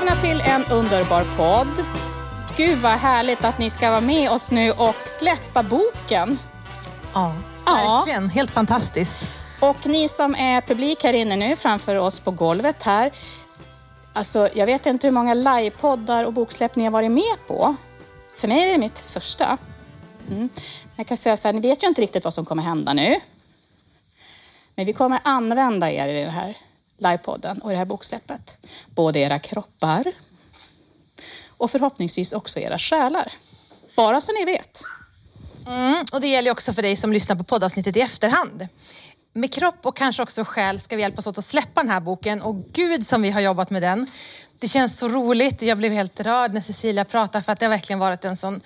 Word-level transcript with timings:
Välkomna 0.00 0.20
till 0.22 0.40
en 0.40 0.64
underbar 0.64 1.26
podd. 1.36 1.84
Gud 2.56 2.78
vad 2.78 2.92
härligt 2.92 3.44
att 3.44 3.58
ni 3.58 3.70
ska 3.70 3.90
vara 3.90 4.00
med 4.00 4.30
oss 4.30 4.50
nu 4.50 4.70
och 4.70 4.94
släppa 5.06 5.62
boken. 5.62 6.38
Ja, 7.14 7.34
Ja. 7.66 7.72
verkligen. 7.72 8.28
Helt 8.30 8.50
fantastiskt. 8.50 9.18
Och 9.60 9.86
ni 9.86 10.08
som 10.08 10.34
är 10.34 10.60
publik 10.60 11.04
här 11.04 11.12
inne 11.12 11.36
nu 11.36 11.56
framför 11.56 11.96
oss 11.96 12.20
på 12.20 12.30
golvet 12.30 12.82
här. 12.82 13.12
Alltså, 14.12 14.48
jag 14.54 14.66
vet 14.66 14.86
inte 14.86 15.06
hur 15.06 15.12
många 15.12 15.34
livepoddar 15.34 16.24
och 16.24 16.32
boksläpp 16.32 16.76
ni 16.76 16.84
har 16.84 16.90
varit 16.90 17.10
med 17.10 17.46
på. 17.46 17.74
För 18.36 18.48
mig 18.48 18.64
är 18.64 18.68
det 18.72 18.78
mitt 18.78 18.98
första. 18.98 19.58
Mm. 20.30 20.48
Jag 20.96 21.06
kan 21.06 21.16
säga 21.16 21.36
så 21.36 21.48
här, 21.48 21.52
ni 21.52 21.60
vet 21.60 21.82
ju 21.82 21.86
inte 21.88 22.02
riktigt 22.02 22.24
vad 22.24 22.34
som 22.34 22.44
kommer 22.44 22.62
hända 22.62 22.92
nu. 22.92 23.20
Men 24.74 24.86
vi 24.86 24.92
kommer 24.92 25.20
använda 25.24 25.90
er 25.90 26.08
i 26.08 26.24
den 26.24 26.34
här 26.34 26.56
livepodden 27.00 27.58
och 27.62 27.70
det 27.70 27.76
här 27.76 27.84
boksläppet. 27.84 28.56
Både 28.94 29.18
era 29.18 29.38
kroppar 29.38 30.04
och 31.48 31.70
förhoppningsvis 31.70 32.32
också 32.32 32.60
era 32.60 32.78
själar. 32.78 33.32
Bara 33.96 34.20
så 34.20 34.32
ni 34.32 34.44
vet. 34.44 34.82
Mm, 35.66 36.04
och 36.12 36.20
det 36.20 36.28
gäller 36.28 36.50
också 36.50 36.72
för 36.72 36.82
dig 36.82 36.96
som 36.96 37.12
lyssnar 37.12 37.36
på 37.36 37.44
poddavsnittet 37.44 37.96
i 37.96 38.00
efterhand. 38.00 38.68
Med 39.32 39.54
kropp 39.54 39.86
och 39.86 39.96
kanske 39.96 40.22
också 40.22 40.44
själ 40.44 40.80
ska 40.80 40.96
vi 40.96 41.02
hjälpas 41.02 41.26
åt 41.26 41.38
att 41.38 41.44
släppa 41.44 41.82
den 41.82 41.90
här 41.90 42.00
boken 42.00 42.42
och 42.42 42.56
gud 42.72 43.06
som 43.06 43.22
vi 43.22 43.30
har 43.30 43.40
jobbat 43.40 43.70
med 43.70 43.82
den. 43.82 44.06
Det 44.58 44.68
känns 44.68 44.98
så 44.98 45.08
roligt. 45.08 45.62
Jag 45.62 45.78
blev 45.78 45.92
helt 45.92 46.20
rörd 46.20 46.54
när 46.54 46.60
Cecilia 46.60 47.04
pratade 47.04 47.44
för 47.44 47.52
att 47.52 47.60
det 47.60 47.66
har 47.66 47.70
verkligen 47.70 47.98
varit 47.98 48.24
en 48.24 48.36
sån 48.36 48.60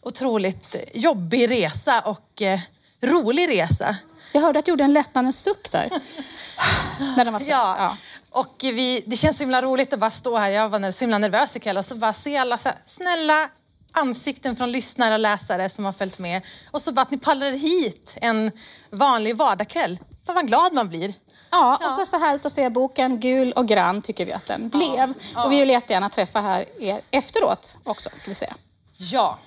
otroligt 0.00 0.76
jobbig 0.94 1.50
resa 1.50 2.00
och 2.00 2.42
eh, 2.42 2.60
rolig 3.00 3.48
resa. 3.48 3.96
Jag 4.32 4.40
hörde 4.40 4.58
att 4.58 4.64
du 4.64 4.70
gjorde 4.70 4.84
en 4.84 4.92
lättnadens 4.92 5.42
suck 5.42 5.72
där. 5.72 5.90
När 7.16 7.24
den 7.24 7.32
var 7.32 7.40
slut. 7.40 7.50
Ja. 7.50 7.96
Och 8.30 8.54
vi, 8.60 9.04
det 9.06 9.16
känns 9.16 9.36
så 9.36 9.42
himla 9.42 9.62
roligt 9.62 9.92
att 9.92 9.98
bara 9.98 10.10
stå 10.10 10.36
här. 10.36 10.50
Jag 10.50 10.68
var 10.68 10.90
så 10.90 11.04
himla 11.04 11.18
nervös 11.18 11.56
ikväll 11.56 11.78
och 11.78 11.84
så 11.84 11.94
bara 11.94 12.12
se 12.12 12.36
alla 12.36 12.58
så 12.58 12.68
här 12.68 12.78
snälla 12.84 13.50
ansikten 13.92 14.56
från 14.56 14.72
lyssnare 14.72 15.14
och 15.14 15.20
läsare 15.20 15.68
som 15.68 15.84
har 15.84 15.92
följt 15.92 16.18
med. 16.18 16.42
Och 16.70 16.82
så 16.82 16.92
bara 16.92 17.02
att 17.02 17.10
ni 17.10 17.18
pallade 17.18 17.56
hit 17.56 18.16
en 18.20 18.52
vanlig 18.90 19.36
vardagskväll. 19.36 19.98
Fan 20.26 20.34
vad 20.34 20.46
glad 20.46 20.72
man 20.72 20.88
blir. 20.88 21.14
Ja, 21.50 21.78
och 21.86 21.92
så 21.92 22.06
så 22.06 22.18
härligt 22.18 22.46
att 22.46 22.52
se 22.52 22.70
boken 22.70 23.20
Gul 23.20 23.52
och 23.52 23.68
grann 23.68 24.02
tycker 24.02 24.26
vi 24.26 24.32
att 24.32 24.46
den 24.46 24.68
blev. 24.68 25.14
Och 25.36 25.52
vi 25.52 25.60
vill 25.60 25.68
jättegärna 25.70 26.08
träffa 26.08 26.40
här 26.40 26.64
er 26.80 27.00
efteråt 27.10 27.76
också, 27.84 28.10
ska 28.12 28.30
vi 28.30 28.34
säga. 28.34 28.54
Ja. 28.96 29.38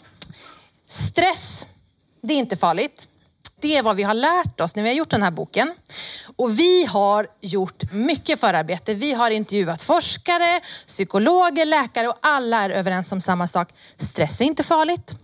Stress, 0.85 1.65
det 2.21 2.33
är 2.33 2.37
inte 2.37 2.57
farligt. 2.57 3.07
Det 3.61 3.77
är 3.77 3.83
vad 3.83 3.95
vi 3.95 4.03
har 4.03 4.13
lärt 4.13 4.61
oss 4.61 4.75
när 4.75 4.83
vi 4.83 4.89
har 4.89 4.95
gjort 4.95 5.09
den 5.09 5.23
här 5.23 5.31
boken. 5.31 5.73
Och 6.35 6.59
vi 6.59 6.85
har 6.85 7.27
gjort 7.41 7.91
mycket 7.91 8.39
förarbete. 8.39 8.93
Vi 8.93 9.13
har 9.13 9.31
intervjuat 9.31 9.83
forskare, 9.83 10.61
psykologer, 10.87 11.65
läkare 11.65 12.07
och 12.07 12.17
alla 12.21 12.63
är 12.63 12.69
överens 12.69 13.11
om 13.11 13.21
samma 13.21 13.47
sak. 13.47 13.69
Stress 13.97 14.41
är 14.41 14.45
inte 14.45 14.63
farligt. 14.63 15.15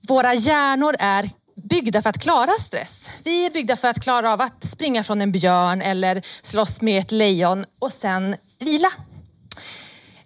Våra 0.00 0.34
hjärnor 0.34 0.96
är 0.98 1.30
byggda 1.68 2.02
för 2.02 2.10
att 2.10 2.22
klara 2.22 2.52
stress. 2.60 3.10
Vi 3.24 3.46
är 3.46 3.50
byggda 3.50 3.76
för 3.76 3.88
att 3.88 4.02
klara 4.02 4.32
av 4.32 4.40
att 4.40 4.64
springa 4.64 5.04
från 5.04 5.20
en 5.20 5.32
björn 5.32 5.82
eller 5.82 6.22
slåss 6.42 6.80
med 6.80 7.00
ett 7.00 7.12
lejon 7.12 7.64
och 7.78 7.92
sen 7.92 8.36
vila. 8.58 8.92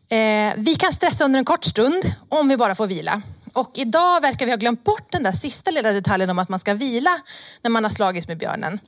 Eh, 0.08 0.52
vi 0.56 0.74
kan 0.74 0.92
stressa 0.92 1.24
under 1.24 1.38
en 1.38 1.44
kort 1.44 1.64
stund 1.64 2.02
om 2.28 2.48
vi 2.48 2.56
bara 2.56 2.74
får 2.74 2.86
vila. 2.86 3.22
Och 3.52 3.70
idag 3.74 4.20
verkar 4.20 4.46
vi 4.46 4.52
ha 4.52 4.56
glömt 4.56 4.84
bort 4.84 5.12
den 5.12 5.22
där 5.22 5.32
sista 5.32 5.70
lilla 5.70 5.92
detaljen 5.92 6.30
om 6.30 6.38
att 6.38 6.48
man 6.48 6.58
ska 6.58 6.74
vila 6.74 7.20
när 7.62 7.70
man 7.70 7.84
har 7.84 7.90
slagits 7.90 8.28
med 8.28 8.38
björnen. 8.38 8.80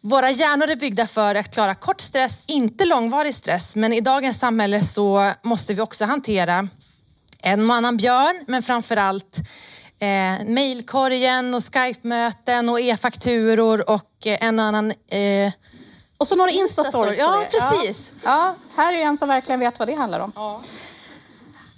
Våra 0.00 0.30
hjärnor 0.30 0.70
är 0.70 0.76
byggda 0.76 1.06
för 1.06 1.34
att 1.34 1.54
klara 1.54 1.74
kort 1.74 2.00
stress, 2.00 2.44
inte 2.46 2.84
långvarig 2.84 3.34
stress. 3.34 3.76
Men 3.76 3.92
i 3.92 4.00
dagens 4.00 4.38
samhälle 4.38 4.82
så 4.82 5.32
måste 5.42 5.74
vi 5.74 5.80
också 5.80 6.04
hantera 6.04 6.68
en 7.42 7.70
och 7.70 7.76
annan 7.76 7.96
björn, 7.96 8.44
men 8.46 8.62
framförallt 8.62 9.38
eh, 9.98 10.44
mejlkorgen 10.46 11.54
och 11.54 11.62
Skype-möten 11.62 12.68
och 12.68 12.80
e-fakturor 12.80 13.90
och 13.90 14.26
eh, 14.26 14.44
en 14.44 14.58
och 14.58 14.64
annan 14.64 14.90
eh, 14.90 15.52
Och 16.18 16.28
så 16.28 16.36
några 16.36 16.50
Insta-stories 16.50 17.16
på 17.16 17.22
Ja, 17.22 17.44
precis. 17.50 18.12
Ja. 18.24 18.54
ja, 18.76 18.82
här 18.82 18.94
är 18.94 19.02
en 19.02 19.16
som 19.16 19.28
verkligen 19.28 19.60
vet 19.60 19.78
vad 19.78 19.88
det 19.88 19.94
handlar 19.94 20.20
om. 20.20 20.32
Ja, 20.34 20.60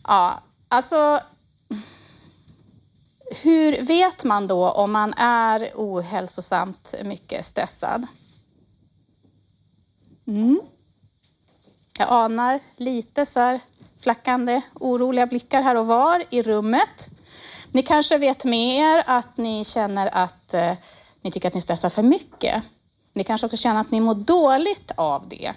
ja 0.07 0.43
alltså... 0.69 1.21
Hur 3.43 3.83
vet 3.83 4.25
man 4.25 4.47
då 4.47 4.71
om 4.71 4.93
man 4.93 5.15
är 5.17 5.73
ohälsosamt 5.75 6.95
mycket 7.05 7.45
stressad? 7.45 8.07
Mm. 10.27 10.61
Jag 11.99 12.09
anar 12.11 12.61
lite 12.77 13.27
så 13.27 13.41
här 13.41 13.61
flackande 14.01 14.61
oroliga 14.75 15.27
blickar 15.27 15.63
här 15.63 15.75
och 15.75 15.87
var 15.87 16.25
i 16.31 16.43
rummet. 16.43 17.11
Ni 17.71 17.83
kanske 17.83 18.19
vet 18.19 18.45
med 18.45 18.79
er 18.79 19.03
att 19.07 19.37
ni 19.37 19.65
känner 19.65 20.11
att 20.13 20.55
eh, 20.55 20.73
ni 21.21 21.31
tycker 21.31 21.49
att 21.49 21.55
ni 21.55 21.61
stressar 21.61 21.91
för 21.91 22.03
mycket. 22.03 22.63
Ni 23.13 23.25
kanske 23.25 23.47
också 23.47 23.57
känner 23.57 23.81
att 23.81 23.91
ni 23.91 24.01
mår 24.01 24.15
dåligt 24.15 24.93
av 24.97 25.29
det. 25.29 25.53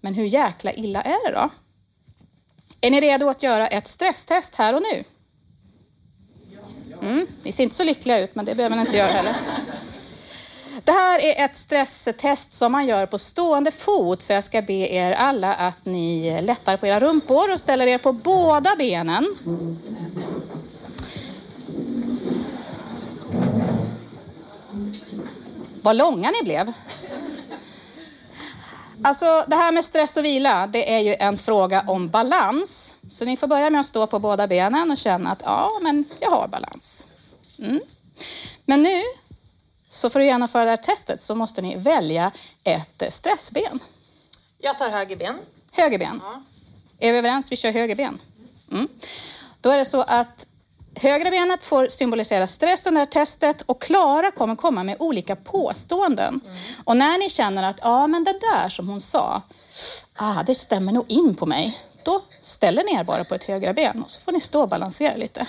Men 0.00 0.14
hur 0.14 0.24
jäkla 0.24 0.72
illa 0.72 1.02
är 1.02 1.26
det 1.26 1.38
då? 1.38 1.50
Är 2.80 2.90
ni 2.90 3.00
redo 3.00 3.28
att 3.28 3.42
göra 3.42 3.66
ett 3.66 3.88
stresstest 3.88 4.54
här 4.54 4.74
och 4.74 4.82
nu? 4.82 5.04
Mm, 7.02 7.26
ni 7.42 7.52
ser 7.52 7.62
inte 7.62 7.76
så 7.76 7.84
lyckliga 7.84 8.18
ut, 8.18 8.34
men 8.34 8.44
det 8.44 8.54
behöver 8.54 8.76
ni 8.76 8.82
inte 8.82 8.96
göra 8.96 9.08
heller. 9.08 9.34
Det 10.84 10.92
här 10.92 11.18
är 11.18 11.44
ett 11.44 11.56
stresstest 11.56 12.52
som 12.52 12.72
man 12.72 12.86
gör 12.86 13.06
på 13.06 13.18
stående 13.18 13.70
fot, 13.70 14.22
så 14.22 14.32
jag 14.32 14.44
ska 14.44 14.62
be 14.62 14.72
er 14.72 15.12
alla 15.12 15.54
att 15.54 15.84
ni 15.84 16.38
lättar 16.42 16.76
på 16.76 16.86
era 16.86 17.00
rumpor 17.00 17.52
och 17.52 17.60
ställer 17.60 17.86
er 17.86 17.98
på 17.98 18.12
båda 18.12 18.76
benen. 18.76 19.26
Vad 25.82 25.96
långa 25.96 26.30
ni 26.30 26.44
blev. 26.44 26.72
Alltså, 29.02 29.44
det 29.46 29.56
här 29.56 29.72
med 29.72 29.84
stress 29.84 30.16
och 30.16 30.24
vila, 30.24 30.66
det 30.66 30.92
är 30.94 30.98
ju 30.98 31.14
en 31.14 31.38
fråga 31.38 31.84
om 31.86 32.08
balans. 32.08 32.94
Så 33.10 33.24
ni 33.24 33.36
får 33.36 33.46
börja 33.46 33.70
med 33.70 33.80
att 33.80 33.86
stå 33.86 34.06
på 34.06 34.18
båda 34.18 34.46
benen 34.46 34.90
och 34.90 34.98
känna 34.98 35.30
att 35.30 35.42
ja, 35.44 35.78
men 35.82 36.04
jag 36.20 36.30
har 36.30 36.48
balans. 36.48 37.06
Mm. 37.58 37.80
Men 38.64 38.82
nu, 38.82 39.02
så 39.88 40.10
för 40.10 40.20
att 40.20 40.26
genomföra 40.26 40.64
det 40.64 40.70
här 40.70 40.76
testet 40.76 41.22
så 41.22 41.34
måste 41.34 41.62
ni 41.62 41.76
välja 41.76 42.32
ett 42.64 43.02
stressben. 43.10 43.78
Jag 44.58 44.78
tar 44.78 44.90
höger 44.90 45.16
ben. 45.16 45.38
Höger 45.72 45.98
ben. 45.98 46.20
Ja. 46.22 46.42
Är 46.98 47.12
vi 47.12 47.18
överens? 47.18 47.52
Vi 47.52 47.56
kör 47.56 47.72
höger 47.72 47.96
ben. 47.96 48.20
Mm. 48.72 48.88
Då 49.60 49.70
är 49.70 49.78
det 49.78 49.84
så 49.84 50.00
att 50.00 50.46
högra 51.00 51.30
benet 51.30 51.64
får 51.64 51.86
symbolisera 51.86 52.46
stress 52.46 52.86
under 52.86 53.04
testet 53.04 53.62
och 53.62 53.82
Klara 53.82 54.30
kommer 54.30 54.56
komma 54.56 54.84
med 54.84 54.96
olika 54.98 55.36
påståenden. 55.36 56.40
Mm. 56.44 56.56
Och 56.84 56.96
när 56.96 57.18
ni 57.18 57.30
känner 57.30 57.62
att 57.62 57.78
ja, 57.82 58.06
men 58.06 58.24
det 58.24 58.32
där 58.40 58.68
som 58.68 58.88
hon 58.88 59.00
sa, 59.00 59.42
ah, 60.16 60.42
det 60.42 60.54
stämmer 60.54 60.92
nog 60.92 61.04
in 61.10 61.34
på 61.34 61.46
mig. 61.46 61.78
Då 62.02 62.22
ställer 62.40 62.84
ni 62.84 62.92
er 62.94 63.04
bara 63.04 63.24
på 63.24 63.34
ett 63.34 63.44
högra 63.44 63.72
ben 63.72 64.02
och 64.02 64.10
så 64.10 64.20
får 64.20 64.32
ni 64.32 64.40
stå 64.40 64.62
och 64.62 64.68
balansera 64.68 65.16
lite. 65.16 65.46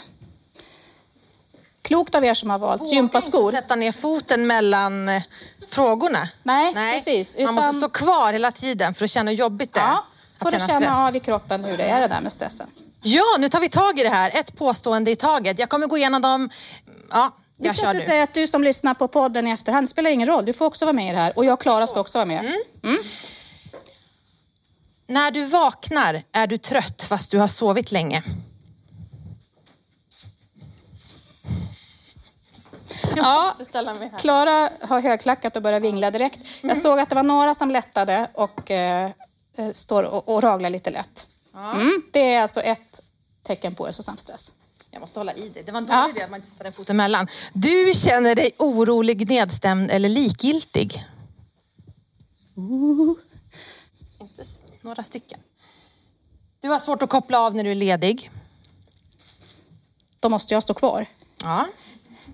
Klokt 1.81 2.15
av 2.15 2.25
er 2.25 2.33
som 2.33 2.49
har 2.49 2.59
valt 2.59 2.81
Våga 2.81 2.91
gympaskor. 2.91 3.45
inte 3.45 3.57
sätta 3.61 3.75
ner 3.75 3.91
foten 3.91 4.47
mellan 4.47 5.09
eh, 5.09 5.21
frågorna. 5.67 6.29
Nej, 6.43 6.73
precis. 6.73 7.37
Man 7.39 7.53
måste 7.53 7.69
Utan- 7.69 7.81
stå 7.81 7.89
kvar 7.89 8.33
hela 8.33 8.51
tiden 8.51 8.93
för 8.93 9.05
att 9.05 9.11
känna 9.11 9.31
hur 9.31 9.37
jobbigt 9.37 9.73
det 9.73 9.79
är. 9.79 9.87
Ja, 9.87 10.05
får 10.39 10.45
att 10.47 10.53
du 10.53 10.59
känna 10.59 10.67
känna 10.67 10.91
stress. 10.93 11.07
av 11.07 11.15
i 11.15 11.19
kroppen 11.19 11.63
hur 11.63 11.77
det 11.77 11.83
är 11.83 11.99
det 12.01 12.07
där 12.07 12.21
med 12.21 12.31
stressen. 12.31 12.67
Ja, 13.03 13.23
nu 13.39 13.49
tar 13.49 13.59
vi 13.59 13.69
tag 13.69 13.99
i 13.99 14.03
det 14.03 14.09
här. 14.09 14.31
Ett 14.33 14.55
påstående 14.55 15.11
i 15.11 15.15
taget. 15.15 15.59
Jag 15.59 15.69
kommer 15.69 15.87
gå 15.87 15.97
igenom 15.97 16.21
dem. 16.21 16.49
Ja, 17.11 17.31
Vi 17.57 17.67
jag 17.67 17.77
ska 17.77 17.81
kör 17.85 17.91
inte 17.91 18.03
nu. 18.03 18.09
säga 18.09 18.23
att 18.23 18.33
du 18.33 18.47
som 18.47 18.63
lyssnar 18.63 18.93
på 18.93 19.07
podden 19.07 19.47
i 19.47 19.51
efterhand, 19.51 19.83
det 19.83 19.89
spelar 19.89 20.09
ingen 20.11 20.27
roll. 20.27 20.45
Du 20.45 20.53
får 20.53 20.65
också 20.65 20.85
vara 20.85 20.93
med 20.93 21.07
i 21.09 21.11
det 21.11 21.17
här. 21.17 21.33
Och 21.37 21.45
jag 21.45 21.53
och 21.53 21.61
Klara 21.61 21.87
ska 21.87 21.99
också 21.99 22.17
vara 22.17 22.25
med. 22.25 22.39
Mm. 22.83 22.97
När 25.07 25.31
du 25.31 25.45
vaknar 25.45 26.23
är 26.31 26.47
du 26.47 26.57
trött 26.57 27.03
fast 27.03 27.31
du 27.31 27.39
har 27.39 27.47
sovit 27.47 27.91
länge. 27.91 28.23
Ja. 33.15 33.55
Klara 34.19 34.69
har 34.81 34.99
högklackat 35.01 35.55
och 35.55 35.61
börjar 35.61 35.79
vingla 35.79 36.11
direkt. 36.11 36.39
Jag 36.61 36.77
såg 36.77 36.99
att 36.99 37.09
det 37.09 37.15
var 37.15 37.23
några 37.23 37.55
som 37.55 37.71
lättade 37.71 38.27
och 38.33 38.71
eh, 38.71 39.11
eh, 39.57 39.71
står 39.73 40.03
och, 40.03 40.29
och 40.35 40.43
raglar 40.43 40.69
lite 40.69 40.89
lätt. 40.89 41.27
Mm, 41.55 42.01
det 42.11 42.33
är 42.33 42.41
alltså 42.41 42.61
ett 42.61 42.90
tecken 43.55 43.75
på 43.75 43.85
hälsosam 43.85 44.17
stress. 44.17 44.51
Jag 44.91 44.99
måste 45.01 45.19
hålla 45.19 45.33
i 45.33 45.49
dig. 45.49 45.63
Det 45.63 45.71
var 45.71 45.81
en 45.81 45.87
Ja. 45.89 46.01
dålig 46.01 46.15
idé 46.15 46.23
att 46.23 46.29
man 46.31 46.37
inte 46.39 46.49
sätter 46.49 46.65
en 46.65 46.73
fot 46.73 46.89
emellan. 46.89 47.27
Du 47.53 47.91
känner 47.95 48.35
dig 48.35 48.51
orolig, 48.57 49.29
nedstämd 49.29 49.89
eller 49.91 50.09
likgiltig? 50.09 51.05
Inte 54.19 54.41
s- 54.41 54.59
några 54.81 55.03
stycken. 55.03 55.39
Du 56.59 56.67
har 56.69 56.79
svårt 56.79 57.01
att 57.01 57.09
koppla 57.09 57.39
av 57.39 57.55
när 57.55 57.63
du 57.63 57.71
är 57.71 57.75
ledig. 57.75 58.31
Då 60.19 60.29
måste 60.29 60.53
jag 60.53 60.63
stå 60.63 60.73
kvar. 60.73 61.05
Ja. 61.43 61.67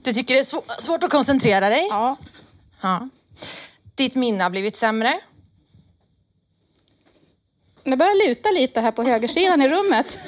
Du 0.03 0.13
tycker 0.13 0.33
det 0.33 0.39
är 0.39 0.43
sv- 0.43 0.79
svårt 0.79 1.03
att 1.03 1.11
koncentrera 1.11 1.69
dig. 1.69 1.87
Ja. 1.89 2.15
Ja. 2.81 3.09
Ditt 3.95 4.15
minne 4.15 4.43
har 4.43 4.49
blivit 4.49 4.75
sämre. 4.75 5.19
det 7.83 7.97
börjar 7.97 8.27
luta 8.27 8.49
lite 8.51 8.81
här 8.81 8.91
på 8.91 9.03
högersidan 9.03 9.61
i 9.61 9.69
rummet. 9.69 10.19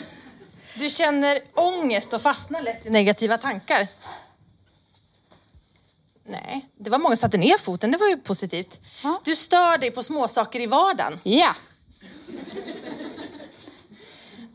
Du 0.79 0.89
känner 0.89 1.41
ångest 1.53 2.13
och 2.13 2.21
fastnar 2.21 2.61
lätt 2.61 2.85
i 2.85 2.89
negativa 2.89 3.37
tankar. 3.37 3.87
Nej, 6.23 6.65
det 6.77 6.89
var 6.89 6.99
många 6.99 7.15
som 7.15 7.21
satte 7.21 7.37
ner 7.37 7.57
foten. 7.57 7.91
Det 7.91 7.97
var 7.97 8.07
ju 8.07 8.17
positivt. 8.17 8.79
Ja. 9.03 9.21
Du 9.23 9.35
stör 9.35 9.77
dig 9.77 9.91
på 9.91 10.03
småsaker 10.03 10.59
i 10.59 10.65
vardagen. 10.65 11.19
Ja, 11.23 11.55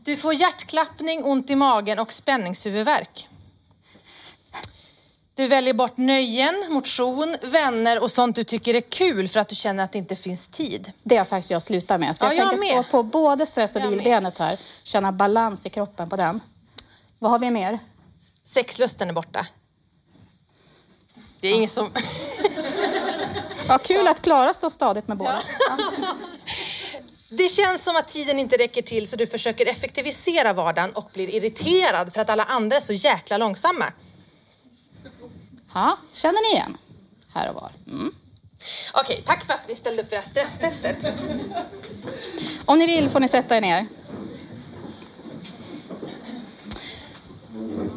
Du 0.03 0.17
får 0.17 0.33
hjärtklappning, 0.33 1.23
ont 1.23 1.49
i 1.49 1.55
magen 1.55 1.99
och 1.99 2.13
spänningshuvudvärk. 2.13 3.27
Du 5.35 5.47
väljer 5.47 5.73
bort 5.73 5.97
nöjen, 5.97 6.65
motion, 6.69 7.37
vänner 7.41 7.99
och 7.99 8.11
sånt 8.11 8.35
du 8.35 8.43
tycker 8.43 8.73
är 8.73 8.81
kul 8.81 9.27
för 9.27 9.39
att 9.39 9.47
du 9.47 9.55
känner 9.55 9.83
att 9.83 9.91
det 9.91 9.97
inte 9.97 10.15
finns 10.15 10.47
tid. 10.47 10.91
det 11.03 11.17
har 11.17 11.25
faktiskt 11.25 11.51
jag 11.51 11.61
slutat 11.61 11.99
med. 11.99 12.15
Så 12.15 12.25
Ja, 12.25 12.33
jag 12.33 12.37
jag 12.45 12.49
tänker 12.49 12.75
med. 12.75 12.85
stå 12.85 12.91
på 12.91 13.03
både 13.03 13.45
stress 13.45 13.75
och 13.75 13.81
Jag 13.81 13.89
med. 13.89 13.97
bilbenet 13.97 14.37
här. 14.37 14.59
Känna 14.83 15.11
balans 15.11 15.65
i 15.65 15.69
kroppen 15.69 16.09
på 16.09 16.15
den. 16.15 16.39
Vad 17.19 17.31
har 17.31 17.39
vi 17.39 17.51
mer? 17.51 17.79
Sexlusten 18.45 19.09
är 19.09 19.13
borta. 19.13 19.47
Det 21.39 21.47
är 21.47 21.51
ingen 21.53 21.69
som... 21.69 21.89
Ja, 23.67 23.77
kul 23.77 24.07
att 24.07 24.21
Klara 24.21 24.53
står 24.53 24.69
stadigt 24.69 25.07
med 25.07 25.17
båda. 25.17 25.41
Det 27.29 27.49
känns 27.49 27.83
som 27.83 27.95
att 27.95 28.07
tiden 28.07 28.39
inte 28.39 28.57
räcker 28.57 28.81
till 28.81 29.07
så 29.09 29.15
du 29.15 29.27
försöker 29.27 29.65
effektivisera 29.65 30.53
vardagen 30.53 30.91
och 30.91 31.09
blir 31.13 31.29
irriterad 31.35 32.13
för 32.13 32.21
att 32.21 32.29
alla 32.29 32.43
andra 32.43 32.77
är 32.77 32.81
så 32.81 32.93
jäkla 32.93 33.37
långsamma. 33.37 33.85
Ja, 35.75 35.97
känner 36.11 36.49
ni 36.49 36.55
igen? 36.55 36.77
Här 37.33 37.49
och 37.49 37.55
var. 37.55 37.71
Mm. 37.87 38.11
Okej, 38.93 39.23
tack 39.25 39.45
för 39.45 39.53
att 39.53 39.67
ni 39.67 39.75
ställde 39.75 40.01
upp 40.01 40.09
det 40.09 40.15
här 40.15 40.23
stresstestet. 40.23 41.05
Om 42.65 42.79
ni 42.79 42.85
vill 42.85 43.09
får 43.09 43.19
ni 43.19 43.27
sätta 43.27 43.57
er 43.57 43.61
ner. 43.61 43.87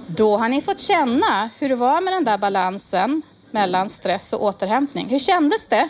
Då 0.07 0.37
har 0.37 0.49
ni 0.49 0.61
fått 0.63 0.79
känna 0.79 1.51
hur 1.59 1.69
det 1.69 1.77
var 1.77 2.01
med 2.01 2.13
den 2.13 2.25
där 2.25 2.39
balansen 2.39 3.23
mellan 3.51 3.89
stress 3.89 4.33
och 4.33 4.43
återhämtning. 4.43 5.09
Hur 5.09 5.19
kändes 5.19 5.67
det? 5.67 5.89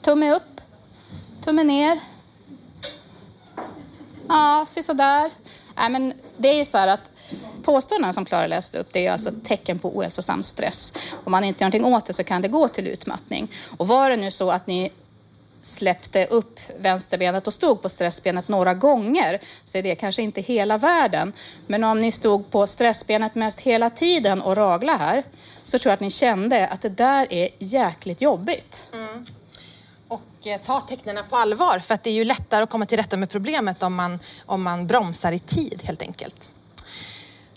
Tumme 0.00 0.34
upp, 0.34 0.60
tumme 1.44 1.64
ner. 1.64 2.00
Ja, 4.28 4.66
sådär. 4.66 5.30
Nej, 5.76 5.90
men 5.90 6.12
det 6.36 6.48
är 6.48 6.54
ju 6.54 6.64
så 6.64 6.78
här 6.78 6.88
att 6.88 7.10
påståendena 7.66 8.12
som 8.12 8.24
Klara 8.24 8.46
läste 8.46 8.78
upp 8.78 8.88
det 8.92 9.06
är 9.06 9.12
alltså 9.12 9.30
tecken 9.44 9.78
på 9.78 9.98
ohälsosam 9.98 10.42
stress. 10.42 10.92
Om 11.24 11.32
man 11.32 11.44
inte 11.44 11.64
gör 11.64 11.70
någonting 11.70 11.94
åt 11.94 12.06
det 12.06 12.12
så 12.12 12.24
kan 12.24 12.42
det 12.42 12.48
gå 12.48 12.68
till 12.68 12.86
utmattning. 12.86 13.50
Och 13.76 13.88
var 13.88 14.10
det 14.10 14.16
nu 14.16 14.30
så 14.30 14.50
att 14.50 14.66
ni 14.66 14.92
släppte 15.60 16.24
upp 16.24 16.60
vänsterbenet 16.78 17.46
och 17.46 17.52
stod 17.52 17.82
på 17.82 17.88
stressbenet 17.88 18.48
några 18.48 18.74
gånger 18.74 19.40
så 19.64 19.78
är 19.78 19.82
det 19.82 19.94
kanske 19.94 20.22
inte 20.22 20.40
hela 20.40 20.78
världen. 20.78 21.32
Men 21.66 21.84
om 21.84 22.00
ni 22.00 22.12
stod 22.12 22.50
på 22.50 22.66
stressbenet 22.66 23.34
mest 23.34 23.60
hela 23.60 23.90
tiden 23.90 24.42
och 24.42 24.56
ragla 24.56 24.96
här 24.96 25.24
så 25.64 25.78
tror 25.78 25.90
jag 25.90 25.94
att 25.94 26.00
ni 26.00 26.10
kände 26.10 26.68
att 26.68 26.80
det 26.82 26.88
där 26.88 27.32
är 27.32 27.48
jäkligt 27.58 28.20
jobbigt. 28.20 28.84
Mm. 28.92 29.26
Och 30.08 30.46
eh, 30.46 30.60
ta 30.60 30.80
tecknen 30.80 31.18
på 31.30 31.36
allvar 31.36 31.78
för 31.78 31.94
att 31.94 32.02
det 32.02 32.10
är 32.10 32.14
ju 32.14 32.24
lättare 32.24 32.62
att 32.62 32.70
komma 32.70 32.86
till 32.86 32.98
rätta 32.98 33.16
med 33.16 33.30
problemet 33.30 33.82
om 33.82 33.94
man, 33.94 34.18
om 34.46 34.62
man 34.62 34.86
bromsar 34.86 35.32
i 35.32 35.38
tid 35.38 35.82
helt 35.84 36.02
enkelt. 36.02 36.50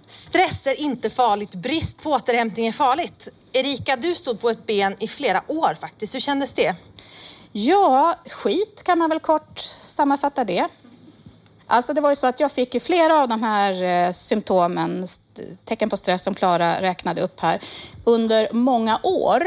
Stress 0.10 0.68
är 0.68 0.80
inte 0.80 1.10
farligt, 1.10 1.56
brist 1.56 2.04
på 2.04 2.12
återhämtning 2.12 2.68
är 2.68 2.72
farligt. 2.72 3.30
Erika, 3.52 3.96
du 3.96 4.16
stod 4.16 4.42
på 4.42 4.50
ett 4.50 4.66
ben 4.66 4.96
i 5.00 5.08
flera 5.08 5.44
år 5.48 5.76
faktiskt. 5.76 6.16
Hur 6.16 6.20
kändes 6.20 6.54
det? 6.54 6.76
Ja, 7.52 8.16
skit 8.30 8.84
kan 8.84 9.00
man 9.00 9.10
väl 9.10 9.20
kort 9.20 9.60
sammanfatta 9.60 10.44
det. 10.44 10.68
Alltså 11.68 11.94
det 11.94 12.02
var 12.02 12.10
ju 12.10 12.16
så 12.16 12.28
att 12.28 12.40
jag 12.40 12.52
fick 12.52 12.74
ju 12.74 12.80
flera 12.80 13.22
av 13.22 13.28
de 13.28 13.44
här 13.44 13.84
eh, 13.84 14.12
symptomen, 14.12 15.08
tecken 15.66 15.90
på 15.90 15.98
stress 15.98 16.24
som 16.24 16.36
Klara 16.36 16.82
räknade 16.82 17.22
upp 17.22 17.40
här, 17.40 17.60
under 18.04 18.54
många 18.54 19.00
år. 19.04 19.44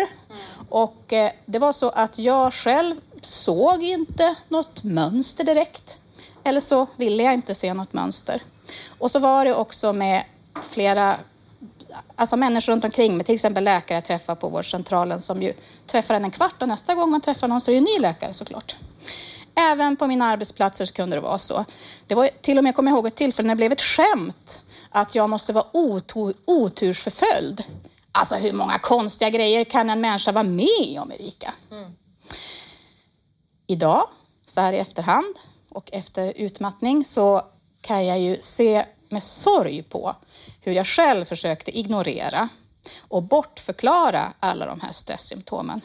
Och 0.68 1.12
eh, 1.12 1.30
det 1.46 1.58
var 1.58 1.72
så 1.72 1.88
att 1.90 2.18
jag 2.18 2.52
själv 2.52 2.96
såg 3.20 3.82
inte 3.82 4.34
något 4.48 4.82
mönster 4.82 5.44
direkt. 5.44 5.98
Eller 6.44 6.60
så 6.60 6.86
ville 6.96 7.22
jag 7.22 7.34
inte 7.34 7.54
se 7.54 7.74
något 7.74 7.92
mönster. 7.92 8.42
Och 8.98 9.10
så 9.10 9.18
var 9.18 9.44
det 9.44 9.54
också 9.54 9.92
med 9.92 10.24
flera 10.60 11.18
alltså 12.16 12.36
människor 12.36 12.72
runt 12.72 12.84
omkring 12.84 13.16
mig, 13.16 13.26
till 13.26 13.34
exempel 13.34 13.64
läkare 13.64 13.96
jag 13.96 14.04
träffar 14.04 14.34
på 14.34 14.48
vårdcentralen 14.48 15.20
som 15.20 15.42
ju 15.42 15.52
träffar 15.86 16.14
en 16.14 16.24
en 16.24 16.30
kvart 16.30 16.62
och 16.62 16.68
nästa 16.68 16.94
gång 16.94 17.10
man 17.10 17.20
träffar 17.20 17.48
någon 17.48 17.60
så 17.60 17.70
är 17.70 17.72
det 17.72 17.78
en 17.78 17.84
ny 17.84 17.98
läkare 17.98 18.34
såklart. 18.34 18.76
Även 19.54 19.96
på 19.96 20.06
mina 20.06 20.24
arbetsplatser 20.24 20.86
kunde 20.86 21.16
det 21.16 21.20
vara 21.20 21.38
så. 21.38 21.64
Det 22.06 22.14
var 22.14 22.28
till 22.40 22.58
och 22.58 22.64
med, 22.64 22.74
kommer 22.74 22.90
jag 22.90 22.96
ihåg, 22.96 23.06
ett 23.06 23.14
tillfälle 23.14 23.46
när 23.46 23.54
det 23.54 23.56
blev 23.56 23.72
ett 23.72 23.80
skämt 23.80 24.62
att 24.90 25.14
jag 25.14 25.30
måste 25.30 25.52
vara 25.52 25.64
otur, 25.72 26.34
otursförföljd. 26.44 27.64
Alltså 28.12 28.36
hur 28.36 28.52
många 28.52 28.78
konstiga 28.78 29.30
grejer 29.30 29.64
kan 29.64 29.90
en 29.90 30.00
människa 30.00 30.32
vara 30.32 30.44
med 30.44 30.98
om, 31.00 31.12
Erika? 31.12 31.54
Idag, 33.66 34.08
så 34.46 34.60
här 34.60 34.72
i 34.72 34.78
efterhand 34.78 35.34
och 35.70 35.90
efter 35.92 36.32
utmattning, 36.36 37.04
så 37.04 37.42
kan 37.80 38.06
jag 38.06 38.20
ju 38.20 38.36
se 38.40 38.84
med 39.08 39.22
sorg 39.22 39.82
på 39.82 40.16
hur 40.60 40.72
jag 40.72 40.86
själv 40.86 41.24
försökte 41.24 41.78
ignorera 41.78 42.48
och 43.08 43.22
bortförklara 43.22 44.32
alla 44.38 44.66
de 44.66 44.80
här 44.80 44.92
stresssymptomen. 44.92 45.80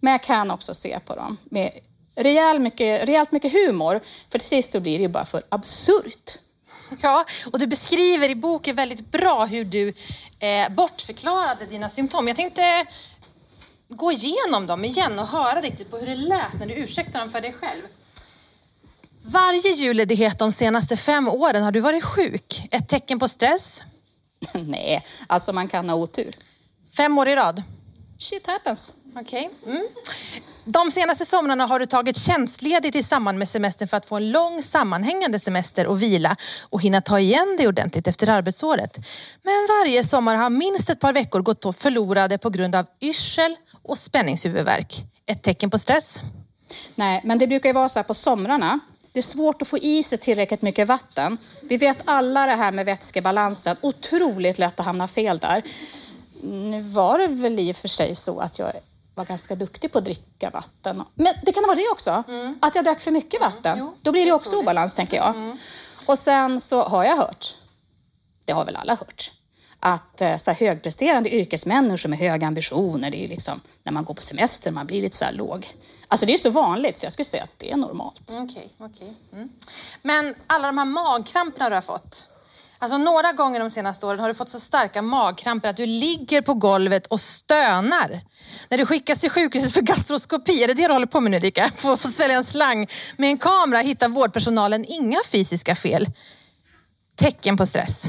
Men 0.00 0.12
jag 0.12 0.22
kan 0.22 0.50
också 0.50 0.74
se 0.74 0.98
på 1.00 1.14
dem 1.14 1.36
med 1.44 1.70
rejäl 2.14 2.58
mycket, 2.58 3.04
rejält 3.04 3.32
mycket 3.32 3.52
humor, 3.52 4.00
för 4.28 4.38
till 4.38 4.48
sist 4.48 4.72
så 4.72 4.80
blir 4.80 4.98
det 4.98 5.02
ju 5.02 5.08
bara 5.08 5.24
för 5.24 5.42
absurt. 5.48 6.38
Ja, 7.02 7.24
och 7.52 7.58
du 7.58 7.66
beskriver 7.66 8.28
i 8.28 8.34
boken 8.34 8.76
väldigt 8.76 9.10
bra 9.10 9.44
hur 9.44 9.64
du 9.64 9.88
eh, 10.38 10.68
bortförklarade 10.70 11.66
dina 11.66 11.88
symptom. 11.88 12.28
Jag 12.28 12.36
tänkte 12.36 12.86
gå 13.88 14.12
igenom 14.12 14.66
dem 14.66 14.84
igen 14.84 15.18
och 15.18 15.26
höra 15.26 15.60
riktigt 15.60 15.90
på 15.90 15.98
hur 15.98 16.06
det 16.06 16.16
lät 16.16 16.58
när 16.58 16.66
du 16.66 16.74
ursäktade 16.74 17.18
dem 17.18 17.32
för 17.32 17.40
dig 17.40 17.52
själv. 17.52 17.82
Varje 19.24 19.72
julledighet 19.72 20.38
de 20.38 20.52
senaste 20.52 20.96
fem 20.96 21.28
åren 21.28 21.62
har 21.62 21.72
du 21.72 21.80
varit 21.80 22.04
sjuk. 22.04 22.68
Ett 22.70 22.88
tecken 22.88 23.18
på 23.18 23.28
stress. 23.28 23.82
Nej, 24.54 25.04
alltså 25.26 25.52
man 25.52 25.68
kan 25.68 25.88
ha 25.88 25.96
otur. 25.96 26.30
Fem 26.96 27.18
år 27.18 27.28
i 27.28 27.36
rad. 27.36 27.62
Shit 28.18 28.46
happens. 28.46 28.92
Okej. 29.16 29.50
Mm. 29.66 29.82
De 30.64 30.90
senaste 30.90 31.26
somrarna 31.26 31.66
har 31.66 31.78
du 31.78 31.86
tagit 31.86 32.16
tjänstledigt 32.16 32.96
i 32.96 33.02
samband 33.02 33.38
med 33.38 33.48
semestern 33.48 33.88
för 33.88 33.96
att 33.96 34.06
få 34.06 34.16
en 34.16 34.30
lång 34.30 34.62
sammanhängande 34.62 35.38
semester 35.38 35.86
och 35.86 36.02
vila 36.02 36.36
och 36.70 36.82
hinna 36.82 37.00
ta 37.00 37.18
igen 37.18 37.56
det 37.58 37.68
ordentligt 37.68 38.08
efter 38.08 38.28
arbetsåret. 38.28 38.98
Men 39.42 39.68
varje 39.68 40.04
sommar 40.04 40.34
har 40.34 40.50
minst 40.50 40.90
ett 40.90 41.00
par 41.00 41.12
veckor 41.12 41.40
gått 41.40 41.76
förlorade 41.76 42.38
på 42.38 42.50
grund 42.50 42.74
av 42.74 42.86
yrsel 43.00 43.56
och 43.82 43.98
spänningshuvudvärk. 43.98 45.04
Ett 45.26 45.42
tecken 45.42 45.70
på 45.70 45.78
stress. 45.78 46.22
Nej, 46.94 47.20
men 47.24 47.38
det 47.38 47.46
brukar 47.46 47.68
ju 47.68 47.72
vara 47.72 47.88
så 47.88 47.98
här 47.98 48.04
på 48.04 48.14
somrarna. 48.14 48.80
Det 49.12 49.20
är 49.20 49.22
svårt 49.22 49.62
att 49.62 49.68
få 49.68 49.78
i 49.78 50.02
sig 50.02 50.18
tillräckligt 50.18 50.62
mycket 50.62 50.88
vatten. 50.88 51.38
Vi 51.62 51.76
vet 51.76 51.98
alla 52.04 52.46
det 52.46 52.52
här 52.54 52.72
med 52.72 52.86
vätskebalansen. 52.86 53.76
Otroligt 53.80 54.58
lätt 54.58 54.80
att 54.80 54.86
hamna 54.86 55.08
fel 55.08 55.38
där. 55.38 55.62
Nu 56.42 56.80
var 56.82 57.18
det 57.18 57.26
väl 57.26 57.58
i 57.58 57.72
och 57.72 57.76
för 57.76 57.88
sig 57.88 58.14
så 58.14 58.40
att 58.40 58.58
jag 58.58 58.72
var 59.14 59.24
ganska 59.24 59.54
duktig 59.54 59.92
på 59.92 59.98
att 59.98 60.04
dricka 60.04 60.50
vatten. 60.50 61.02
Men 61.14 61.34
det 61.44 61.52
kan 61.52 61.62
vara 61.62 61.74
det 61.76 61.88
också. 61.92 62.24
Att 62.60 62.74
jag 62.74 62.84
drack 62.84 63.00
för 63.00 63.10
mycket 63.10 63.40
vatten. 63.40 63.78
Jo, 63.78 63.94
Då 64.02 64.12
blir 64.12 64.24
det 64.24 64.30
det 64.30 64.34
också 64.34 64.56
obalans, 64.56 64.94
tänker 64.94 65.16
jag. 65.16 65.56
Och 66.06 66.18
sen 66.18 66.60
så 66.60 66.82
har 66.82 67.04
jag 67.04 67.16
hört, 67.16 67.54
det 68.44 68.52
har 68.52 68.64
väl 68.64 68.76
alla 68.76 68.94
hört, 68.94 69.30
att 69.80 70.20
eh, 70.20 70.36
så 70.36 70.50
högpresterande 70.50 71.34
yrkesmänniskor 71.34 72.08
med 72.08 72.18
höga 72.18 72.46
ambitioner, 72.46 73.10
det 73.10 73.24
är 73.24 73.28
liksom 73.28 73.60
när 73.82 73.92
man 73.92 74.04
går 74.04 74.14
på 74.14 74.22
semester, 74.22 74.70
man 74.70 74.86
blir 74.86 75.02
lite 75.02 75.16
så 75.16 75.24
här 75.24 75.32
låg. 75.32 75.66
Alltså 76.12 76.26
det 76.26 76.34
är 76.34 76.38
så 76.38 76.50
vanligt 76.50 76.98
så 76.98 77.06
jag 77.06 77.12
skulle 77.12 77.24
säga 77.24 77.42
att 77.42 77.58
det 77.58 77.72
är 77.72 77.76
normalt. 77.76 78.30
Mm, 78.30 78.44
okej, 78.44 78.70
okej. 78.78 79.14
Mm. 79.32 79.48
Men 80.02 80.34
alla 80.46 80.66
de 80.66 80.78
här 80.78 80.84
magkramperna 80.84 81.68
du 81.68 81.74
har 81.74 81.82
fått. 81.82 82.28
Alltså 82.78 82.98
några 82.98 83.32
gånger 83.32 83.60
de 83.60 83.70
senaste 83.70 84.06
åren 84.06 84.20
har 84.20 84.28
du 84.28 84.34
fått 84.34 84.48
så 84.48 84.60
starka 84.60 85.02
magkramper 85.02 85.68
att 85.68 85.76
du 85.76 85.86
ligger 85.86 86.40
på 86.40 86.54
golvet 86.54 87.06
och 87.06 87.20
stönar. 87.20 88.20
När 88.68 88.78
du 88.78 88.86
skickas 88.86 89.18
till 89.18 89.30
sjukhuset 89.30 89.72
för 89.72 89.80
gastroskopi, 89.80 90.62
är 90.62 90.68
det 90.68 90.74
det 90.74 90.86
du 90.86 90.92
håller 90.92 91.06
på 91.06 91.20
med 91.20 91.30
nu 91.30 91.36
Erika? 91.36 91.70
Får 91.76 91.96
få 91.96 92.08
svälja 92.08 92.36
en 92.36 92.44
slang 92.44 92.86
med 93.16 93.30
en 93.30 93.38
kamera 93.38 93.80
hittar 93.80 94.08
vårdpersonalen 94.08 94.84
inga 94.84 95.18
fysiska 95.30 95.74
fel. 95.74 96.10
Tecken 97.16 97.56
på 97.56 97.66
stress. 97.66 98.06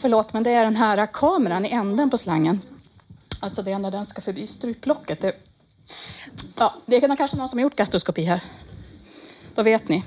Förlåt, 0.00 0.32
men 0.32 0.42
det 0.42 0.50
är 0.50 0.64
den 0.64 0.76
här 0.76 1.06
kameran 1.06 1.66
i 1.66 1.70
änden 1.70 2.10
på 2.10 2.18
slangen. 2.18 2.60
Alltså 3.40 3.62
det 3.62 3.72
är 3.72 3.78
när 3.78 3.90
den 3.90 4.06
ska 4.06 4.20
förbi 4.20 4.46
struplocket. 4.46 5.20
Det... 5.20 5.32
Ja, 6.56 6.74
det 6.86 6.96
är 6.96 7.16
kanske 7.16 7.36
någon 7.36 7.48
som 7.48 7.58
har 7.58 7.62
gjort 7.62 7.76
gastroskopi 7.76 8.24
här. 8.24 8.40
Då 9.54 9.62
vet 9.62 9.88
ni. 9.88 10.04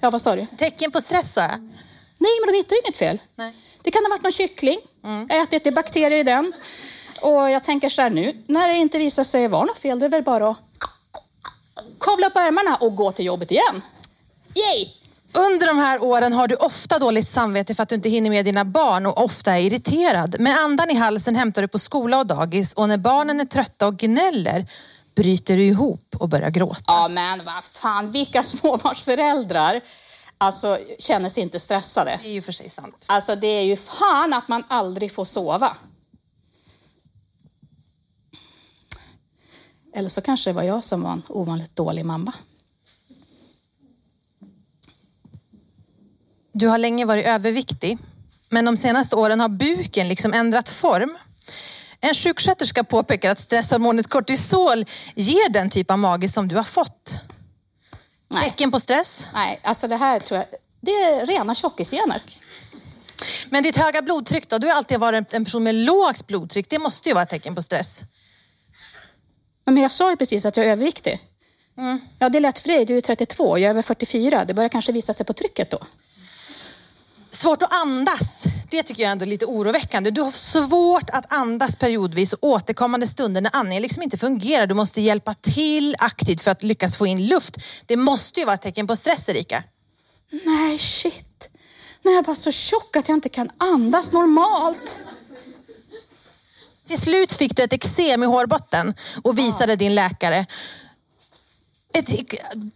Ja, 0.00 0.10
vad 0.10 0.22
sa 0.22 0.36
du? 0.36 0.46
Tecken 0.58 0.90
på 0.90 1.00
stress 1.00 1.32
sa 1.32 1.40
jag. 1.40 1.60
Nej, 2.18 2.30
men 2.40 2.52
de 2.52 2.56
hittar 2.58 2.76
ju 2.76 2.80
inget 2.84 2.96
fel. 2.96 3.18
Nej. 3.34 3.54
Det 3.82 3.90
kan 3.90 4.04
ha 4.04 4.10
varit 4.10 4.22
någon 4.22 4.32
kyckling. 4.32 4.78
Jag 5.02 5.36
har 5.36 5.42
ätit, 5.42 5.64
det 5.64 5.70
är 5.70 5.74
bakterier 5.74 6.18
i 6.18 6.22
den. 6.22 6.52
Och 7.22 7.50
jag 7.50 7.64
tänker 7.64 7.88
så 7.88 8.02
här 8.02 8.10
nu, 8.10 8.44
när 8.46 8.68
det 8.68 8.74
inte 8.74 8.98
visar 8.98 9.24
sig 9.24 9.48
vara 9.48 9.64
något 9.64 9.78
fel, 9.78 9.98
det 9.98 10.06
är 10.06 10.10
väl 10.10 10.22
bara 10.22 10.48
att 10.48 10.58
kavla 12.00 12.26
upp 12.26 12.36
ärmarna 12.36 12.76
och 12.76 12.96
gå 12.96 13.12
till 13.12 13.24
jobbet 13.24 13.50
igen. 13.50 13.82
Yay! 14.54 14.99
Under 15.32 15.66
de 15.66 15.78
här 15.78 16.02
åren 16.02 16.32
har 16.32 16.48
du 16.48 16.54
ofta 16.54 16.98
dåligt 16.98 17.28
samvete 17.28 17.74
för 17.74 17.82
att 17.82 17.88
du 17.88 17.94
inte 17.94 18.08
hinner 18.08 18.30
med 18.30 18.44
dina 18.44 18.64
barn 18.64 19.06
och 19.06 19.24
ofta 19.24 19.58
är 19.58 19.62
irriterad. 19.62 20.40
Med 20.40 20.58
andan 20.58 20.90
i 20.90 20.94
halsen 20.94 21.36
hämtar 21.36 21.62
du 21.62 21.68
på 21.68 21.78
skola 21.78 22.18
och 22.18 22.26
dagis 22.26 22.72
och 22.72 22.88
när 22.88 22.98
barnen 22.98 23.40
är 23.40 23.44
trötta 23.44 23.86
och 23.86 23.96
gnäller 23.96 24.66
bryter 25.14 25.56
du 25.56 25.64
ihop 25.64 26.16
och 26.18 26.28
börjar 26.28 26.50
gråta. 26.50 26.82
Ja, 26.86 27.08
men 27.08 27.44
vad 27.44 27.64
fan, 27.64 28.10
vilka 28.10 28.42
småbarnsföräldrar 28.42 29.80
alltså, 30.38 30.78
känner 30.98 31.28
sig 31.28 31.42
inte 31.42 31.60
stressade? 31.60 32.18
Det 32.22 32.28
är 32.28 32.32
ju 32.32 32.42
för 32.42 32.52
sig 32.52 32.70
sant. 32.70 33.04
Alltså, 33.08 33.36
det 33.36 33.46
är 33.46 33.64
ju 33.64 33.76
fan 33.76 34.32
att 34.32 34.48
man 34.48 34.64
aldrig 34.68 35.12
får 35.12 35.24
sova. 35.24 35.76
Eller 39.94 40.08
så 40.08 40.20
kanske 40.20 40.50
det 40.50 40.54
var 40.54 40.62
jag 40.62 40.84
som 40.84 41.02
var 41.02 41.12
en 41.12 41.22
ovanligt 41.28 41.76
dålig 41.76 42.04
mamma. 42.04 42.32
Du 46.52 46.68
har 46.68 46.78
länge 46.78 47.04
varit 47.04 47.26
överviktig, 47.26 47.98
men 48.48 48.64
de 48.64 48.76
senaste 48.76 49.16
åren 49.16 49.40
har 49.40 49.48
buken 49.48 50.08
liksom 50.08 50.32
ändrat 50.32 50.68
form. 50.68 51.18
En 52.00 52.14
sjuksköterska 52.14 52.84
påpekar 52.84 53.30
att 53.30 53.38
stresshormonet 53.38 54.06
kortisol 54.06 54.84
ger 55.14 55.48
den 55.48 55.70
typ 55.70 55.90
av 55.90 55.98
mage 55.98 56.28
som 56.28 56.48
du 56.48 56.56
har 56.56 56.62
fått. 56.62 57.14
Nej. 58.28 58.42
Tecken 58.42 58.70
på 58.70 58.80
stress? 58.80 59.28
Nej, 59.34 59.60
alltså 59.62 59.88
det 59.88 59.96
här 59.96 60.20
tror 60.20 60.38
jag, 60.38 60.46
det 60.80 60.90
är 60.90 61.26
rena 61.26 61.54
tjockisgener. 61.54 62.22
Men 63.50 63.62
ditt 63.62 63.76
höga 63.76 64.02
blodtryck 64.02 64.48
då? 64.48 64.58
Du 64.58 64.66
har 64.66 64.74
alltid 64.74 65.00
varit 65.00 65.34
en 65.34 65.44
person 65.44 65.62
med 65.62 65.74
lågt 65.74 66.26
blodtryck. 66.26 66.70
Det 66.70 66.78
måste 66.78 67.08
ju 67.08 67.14
vara 67.14 67.22
ett 67.22 67.30
tecken 67.30 67.54
på 67.54 67.62
stress. 67.62 68.02
Men 69.64 69.76
jag 69.76 69.90
sa 69.90 70.10
ju 70.10 70.16
precis 70.16 70.44
att 70.44 70.56
jag 70.56 70.66
är 70.66 70.70
överviktig. 70.70 71.20
Ja, 72.18 72.28
det 72.28 72.38
är 72.38 72.40
lätt 72.40 72.58
för 72.58 72.68
dig. 72.68 72.84
Du 72.84 72.96
är 72.96 73.00
32, 73.00 73.58
jag 73.58 73.66
är 73.66 73.70
över 73.70 73.82
44. 73.82 74.44
Det 74.44 74.54
börjar 74.54 74.68
kanske 74.68 74.92
visa 74.92 75.14
sig 75.14 75.26
på 75.26 75.32
trycket 75.32 75.70
då. 75.70 75.78
Svårt 77.32 77.62
att 77.62 77.72
andas, 77.72 78.44
det 78.70 78.82
tycker 78.82 79.02
jag 79.02 79.12
ändå 79.12 79.24
är 79.24 79.26
lite 79.26 79.46
oroväckande. 79.46 80.10
Du 80.10 80.20
har 80.20 80.30
svårt 80.30 81.10
att 81.10 81.32
andas 81.32 81.76
periodvis 81.76 82.34
återkommande 82.40 83.06
stunder 83.06 83.40
när 83.40 83.56
andningen 83.56 83.82
liksom 83.82 84.02
inte 84.02 84.18
fungerar. 84.18 84.66
Du 84.66 84.74
måste 84.74 85.00
hjälpa 85.00 85.34
till 85.34 85.96
aktivt 85.98 86.40
för 86.40 86.50
att 86.50 86.62
lyckas 86.62 86.96
få 86.96 87.06
in 87.06 87.26
luft. 87.26 87.56
Det 87.86 87.96
måste 87.96 88.40
ju 88.40 88.46
vara 88.46 88.54
ett 88.54 88.62
tecken 88.62 88.86
på 88.86 88.96
stress, 88.96 89.28
Erika. 89.28 89.64
Nej, 90.44 90.78
shit. 90.78 91.48
Nu 92.02 92.10
är 92.10 92.14
jag 92.14 92.24
bara 92.24 92.36
så 92.36 92.50
tjock 92.50 92.96
att 92.96 93.08
jag 93.08 93.16
inte 93.16 93.28
kan 93.28 93.50
andas 93.58 94.12
normalt. 94.12 95.00
Till 96.86 97.00
slut 97.00 97.32
fick 97.32 97.56
du 97.56 97.62
ett 97.62 97.72
eksem 97.72 98.22
i 98.22 98.26
hårbotten 98.26 98.94
och 99.22 99.38
visade 99.38 99.76
din 99.76 99.94
läkare. 99.94 100.46
Ett, 101.92 102.08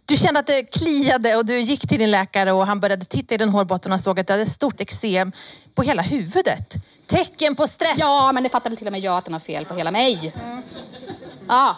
du 0.05 0.17
kände 0.17 0.39
att 0.39 0.47
det 0.47 0.63
kliade 0.63 1.35
och 1.35 1.45
du 1.45 1.59
gick 1.59 1.87
till 1.87 1.99
din 1.99 2.11
läkare 2.11 2.51
och 2.51 2.67
han 2.67 2.79
började 2.79 3.05
titta 3.05 3.35
i 3.35 3.37
din 3.37 3.49
hårbotten 3.49 3.91
och 3.91 3.99
såg 4.01 4.19
att 4.19 4.27
du 4.27 4.33
hade 4.33 4.43
ett 4.43 4.51
stort 4.51 4.81
eksem 4.81 5.31
på 5.75 5.81
hela 5.81 6.01
huvudet. 6.01 6.73
Tecken 7.07 7.55
på 7.55 7.67
stress. 7.67 7.97
Ja, 7.99 8.31
men 8.31 8.43
det 8.43 8.49
fattar 8.49 8.69
väl 8.69 8.77
till 8.77 8.87
och 8.87 8.93
med 8.93 9.01
jag 9.01 9.17
att 9.17 9.25
den 9.25 9.33
har 9.33 9.39
fel 9.39 9.65
på 9.65 9.73
hela 9.73 9.91
mig. 9.91 10.33
Ja. 11.47 11.77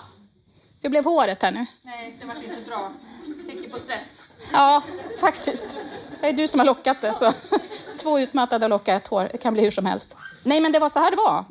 Hur 0.81 0.89
blev 0.89 1.03
håret 1.03 1.43
här 1.43 1.51
nu? 1.51 1.65
Nej, 1.81 2.17
det 2.19 2.25
var 2.25 2.35
inte 2.35 2.47
bra. 2.67 2.91
Tecken 3.47 3.71
på 3.71 3.77
stress. 3.77 4.21
Ja, 4.53 4.81
faktiskt. 5.19 5.77
Det 6.21 6.27
är 6.27 6.33
du 6.33 6.47
som 6.47 6.59
har 6.59 6.65
lockat 6.65 7.01
det. 7.01 7.13
Så. 7.13 7.33
Två 7.97 8.19
utmattade 8.19 8.65
och 8.65 8.69
locka 8.69 8.95
ett 8.95 9.07
hår. 9.07 9.29
Det 9.31 9.37
kan 9.37 9.53
bli 9.53 9.63
hur 9.63 9.71
som 9.71 9.85
helst. 9.85 10.15
Nej, 10.43 10.61
men 10.61 10.71
det 10.71 10.79
var 10.79 10.89
så 10.89 10.99
här 10.99 11.11
det 11.11 11.17
var. 11.17 11.45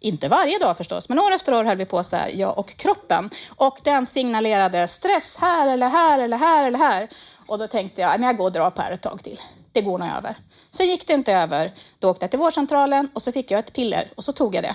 Inte 0.00 0.28
varje 0.28 0.58
dag 0.58 0.76
förstås, 0.76 1.08
men 1.08 1.18
år 1.18 1.32
efter 1.32 1.54
år 1.54 1.64
höll 1.64 1.76
vi 1.76 1.84
på 1.84 2.04
så 2.04 2.16
här, 2.16 2.30
jag 2.34 2.58
och 2.58 2.76
kroppen. 2.76 3.30
Och 3.56 3.78
den 3.84 4.06
signalerade 4.06 4.88
stress 4.88 5.36
här 5.38 5.68
eller 5.68 5.88
här 5.88 6.18
eller 6.18 6.36
här 6.36 6.66
eller 6.66 6.78
här. 6.78 7.08
Och 7.46 7.58
då 7.58 7.66
tänkte 7.66 8.00
jag, 8.00 8.20
men 8.20 8.26
jag 8.26 8.36
går 8.36 8.44
och 8.44 8.52
drar 8.52 8.70
på 8.70 8.82
här 8.82 8.92
ett 8.92 9.02
tag 9.02 9.22
till. 9.24 9.40
Det 9.72 9.80
går 9.80 9.98
nog 9.98 10.08
över. 10.08 10.36
Så 10.70 10.82
gick 10.82 11.06
det 11.06 11.12
inte 11.12 11.32
över. 11.32 11.74
Då 11.98 12.10
åkte 12.10 12.24
jag 12.24 12.30
till 12.30 12.40
vårdcentralen 12.40 13.10
och 13.14 13.22
så 13.22 13.32
fick 13.32 13.50
jag 13.50 13.58
ett 13.58 13.72
piller 13.72 14.12
och 14.16 14.24
så 14.24 14.32
tog 14.32 14.54
jag 14.54 14.64
det. 14.64 14.74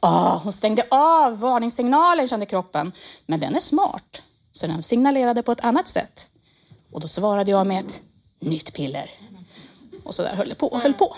Ah, 0.00 0.38
hon 0.38 0.52
stängde 0.52 0.82
av 0.90 1.40
varningssignalen 1.40 2.28
kände 2.28 2.46
kroppen. 2.46 2.92
Men 3.26 3.40
den 3.40 3.54
är 3.54 3.60
smart, 3.60 4.22
så 4.52 4.66
den 4.66 4.82
signalerade 4.82 5.42
på 5.42 5.52
ett 5.52 5.64
annat 5.64 5.88
sätt. 5.88 6.28
Och 6.92 7.00
då 7.00 7.08
svarade 7.08 7.50
jag 7.50 7.66
med 7.66 7.84
ett 7.84 8.00
nytt 8.38 8.72
piller. 8.72 9.10
Och 10.04 10.14
så 10.14 10.22
där 10.22 10.34
höll 10.34 10.48
det 10.48 10.54
på 10.54 10.66
och 10.66 10.80
höll 10.80 10.94
på. 10.94 11.16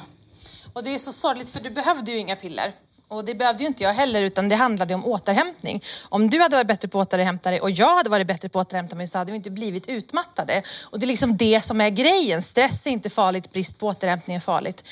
Och 0.73 0.85
det 0.85 0.95
är 0.95 0.99
så 0.99 1.13
sorgligt 1.13 1.49
för 1.49 1.61
du 1.61 1.71
behövde 1.71 2.11
ju 2.11 2.19
inga 2.19 2.37
piller. 2.37 2.73
Och 3.13 3.25
det 3.25 3.35
behövde 3.35 3.63
ju 3.63 3.67
inte 3.69 3.83
jag 3.83 3.95
heller 3.95 4.23
utan 4.23 4.49
det 4.49 4.57
handlade 4.57 4.95
om 4.95 5.07
återhämtning. 5.07 5.83
Om 6.09 6.31
du 6.31 6.41
hade 6.41 6.57
varit 6.57 6.67
bättre 6.67 6.89
på 6.89 7.01
att 7.01 7.09
återhämta 7.09 7.51
dig 7.51 7.61
och 7.61 7.71
jag 7.71 7.97
hade 7.97 8.11
varit 8.11 8.27
bättre 8.27 8.49
på 8.49 8.61
att 8.61 8.69
återhämta 8.69 8.97
mig 8.97 9.07
så 9.07 9.19
hade 9.19 9.33
vi 9.33 9.37
inte 9.37 9.51
blivit 9.51 9.89
utmattade. 9.89 10.63
Och 10.83 10.99
det 10.99 11.05
är 11.05 11.09
liksom 11.09 11.37
det 11.37 11.61
som 11.61 11.81
är 11.81 11.91
grejen. 11.91 12.43
Stress 12.43 12.87
är 12.87 12.91
inte 12.91 13.11
farligt, 13.11 13.53
brist 13.53 13.79
på 13.79 13.87
återhämtning 13.87 14.37
är 14.37 14.41
farligt. 14.41 14.85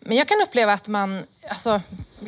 Men 0.00 0.16
jag 0.16 0.28
kan 0.28 0.40
uppleva 0.42 0.72
att 0.72 0.88
man, 0.88 1.24
alltså, 1.48 1.80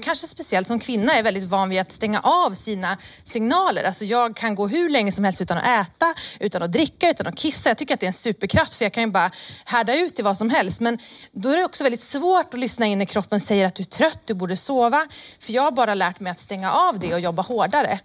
kanske 0.02 0.26
speciellt 0.26 0.66
som 0.66 0.78
kvinna, 0.78 1.14
är 1.14 1.22
väldigt 1.22 1.44
van 1.44 1.68
vid 1.68 1.80
att 1.80 1.92
stänga 1.92 2.20
av 2.20 2.50
sina 2.50 2.98
signaler. 3.24 3.84
Alltså 3.84 4.04
jag 4.04 4.36
kan 4.36 4.54
gå 4.54 4.68
hur 4.68 4.88
länge 4.88 5.12
som 5.12 5.24
helst 5.24 5.40
utan 5.40 5.58
att 5.58 5.66
äta, 5.66 6.14
utan 6.40 6.62
att 6.62 6.72
dricka, 6.72 7.10
utan 7.10 7.26
att 7.26 7.36
kissa. 7.36 7.70
Jag 7.70 7.78
tycker 7.78 7.94
att 7.94 8.00
det 8.00 8.06
är 8.06 8.08
en 8.08 8.12
superkraft 8.12 8.74
för 8.74 8.84
jag 8.84 8.92
kan 8.92 9.02
ju 9.02 9.10
bara 9.10 9.30
härda 9.64 9.94
ut 9.94 10.18
i 10.18 10.22
vad 10.22 10.36
som 10.36 10.50
helst. 10.50 10.80
Men 10.80 10.98
då 11.32 11.50
är 11.50 11.56
det 11.56 11.64
också 11.64 11.84
väldigt 11.84 12.02
svårt 12.02 12.54
att 12.54 12.60
lyssna 12.60 12.86
in 12.86 12.98
när 12.98 13.04
kroppen 13.04 13.40
säger 13.40 13.66
att 13.66 13.74
du 13.74 13.82
är 13.82 13.84
trött, 13.84 14.20
du 14.24 14.34
borde 14.34 14.56
sova. 14.56 15.06
För 15.38 15.52
jag 15.52 15.62
har 15.62 15.72
bara 15.72 15.94
lärt 15.94 16.20
mig 16.20 16.30
att 16.30 16.40
stänga 16.40 16.72
av 16.72 16.98
det 16.98 17.14
och 17.14 17.20
jobba 17.20 17.42
hårdare. 17.42 18.00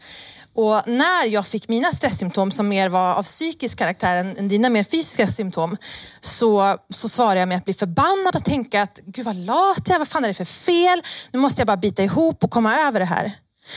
Och 0.55 0.87
när 0.87 1.25
jag 1.25 1.47
fick 1.47 1.69
mina 1.69 1.91
stresssymptom 1.91 2.51
som 2.51 2.67
mer 2.67 2.89
var 2.89 3.15
av 3.15 3.23
psykisk 3.23 3.79
karaktär 3.79 4.35
än 4.37 4.47
dina 4.47 4.69
mer 4.69 4.83
fysiska 4.83 5.27
symptom 5.27 5.77
så, 6.19 6.77
så 6.89 7.09
svarade 7.09 7.39
jag 7.39 7.49
med 7.49 7.57
att 7.57 7.65
bli 7.65 7.73
förbannad 7.73 8.35
och 8.35 8.43
tänka 8.43 8.81
att 8.81 8.99
gud 9.05 9.25
vad 9.25 9.35
lat 9.35 9.81
jag 9.85 9.95
är, 9.95 9.99
vad 9.99 10.07
fan 10.07 10.23
är 10.23 10.27
det 10.27 10.33
för 10.33 10.45
fel? 10.45 11.01
Nu 11.31 11.39
måste 11.39 11.59
jag 11.59 11.67
bara 11.67 11.77
bita 11.77 12.03
ihop 12.03 12.43
och 12.43 12.51
komma 12.51 12.79
över 12.79 12.99
det 12.99 13.05
här. 13.05 13.31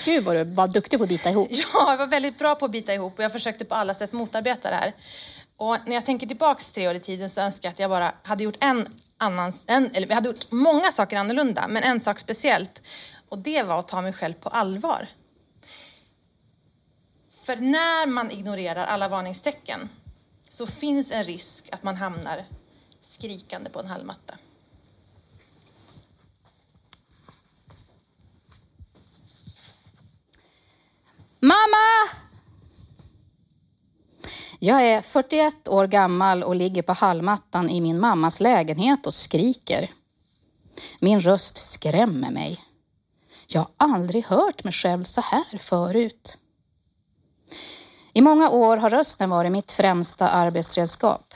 Gud 0.05 0.25
vad 0.25 0.37
du 0.37 0.45
var 0.45 0.69
duktig 0.69 0.99
på 0.99 1.03
att 1.03 1.09
bita 1.09 1.31
ihop. 1.31 1.49
Ja, 1.75 1.91
jag 1.91 1.97
var 1.97 2.07
väldigt 2.07 2.39
bra 2.39 2.55
på 2.55 2.65
att 2.65 2.71
bita 2.71 2.95
ihop 2.95 3.19
och 3.19 3.25
jag 3.25 3.33
försökte 3.33 3.65
på 3.65 3.75
alla 3.75 3.95
sätt 3.95 4.13
motarbeta 4.13 4.71
det 4.71 4.77
här. 4.77 4.93
Och 5.57 5.77
när 5.87 5.95
jag 5.95 6.07
tänker 6.07 6.27
tillbaks 6.27 6.73
tre 6.73 6.89
år 6.89 6.95
i 6.95 7.01
tiden 7.01 7.31
så 7.31 7.41
önskar 7.41 7.69
jag 7.69 7.73
att 7.73 7.79
jag 7.79 7.91
bara 7.91 8.13
hade 8.23 8.45
gjort 8.45 8.57
en 8.61 8.87
annan, 9.19 9.53
en, 9.67 9.91
eller 9.95 10.07
vi 10.07 10.15
hade 10.15 10.29
gjort 10.29 10.51
många 10.51 10.93
saker 10.93 11.17
annorlunda, 11.17 11.69
men 11.69 11.83
en 11.83 12.01
sak 12.01 12.19
speciellt. 12.19 12.83
Och 13.29 13.39
det 13.39 13.63
var 13.63 13.79
att 13.79 13.89
ta 13.89 14.03
mig 14.03 14.13
själv 14.13 14.33
på 14.33 14.49
allvar. 14.49 15.09
För 17.49 17.57
när 17.57 18.07
man 18.07 18.31
ignorerar 18.31 18.87
alla 18.87 19.09
varningstecken 19.09 19.89
så 20.49 20.67
finns 20.67 21.13
en 21.13 21.25
risk 21.25 21.69
att 21.73 21.83
man 21.83 21.97
hamnar 21.97 22.45
skrikande 23.01 23.71
på 23.71 23.81
en 23.81 23.87
hallmatta. 23.87 24.35
Mamma! 31.41 32.19
Jag 34.59 34.87
är 34.89 35.03
41 35.03 35.69
år 35.69 35.87
gammal 35.87 36.43
och 36.43 36.57
ligger 36.57 36.83
på 36.83 36.93
hallmattan 36.93 37.71
i 37.71 37.81
min 37.81 38.01
mammas 38.01 38.41
lägenhet 38.41 39.07
och 39.07 39.15
skriker. 39.15 39.91
Min 41.01 41.21
röst 41.21 41.57
skrämmer 41.57 42.31
mig. 42.31 42.65
Jag 43.47 43.61
har 43.61 43.71
aldrig 43.77 44.25
hört 44.25 44.65
mig 44.65 44.73
själv 44.73 45.03
så 45.03 45.21
här 45.21 45.59
förut. 45.59 46.39
I 48.19 48.21
många 48.21 48.51
år 48.51 48.77
har 48.77 48.91
rösten 48.91 49.31
varit 49.31 49.53
mitt 49.53 49.73
främsta 49.73 50.29
arbetsredskap. 50.29 51.35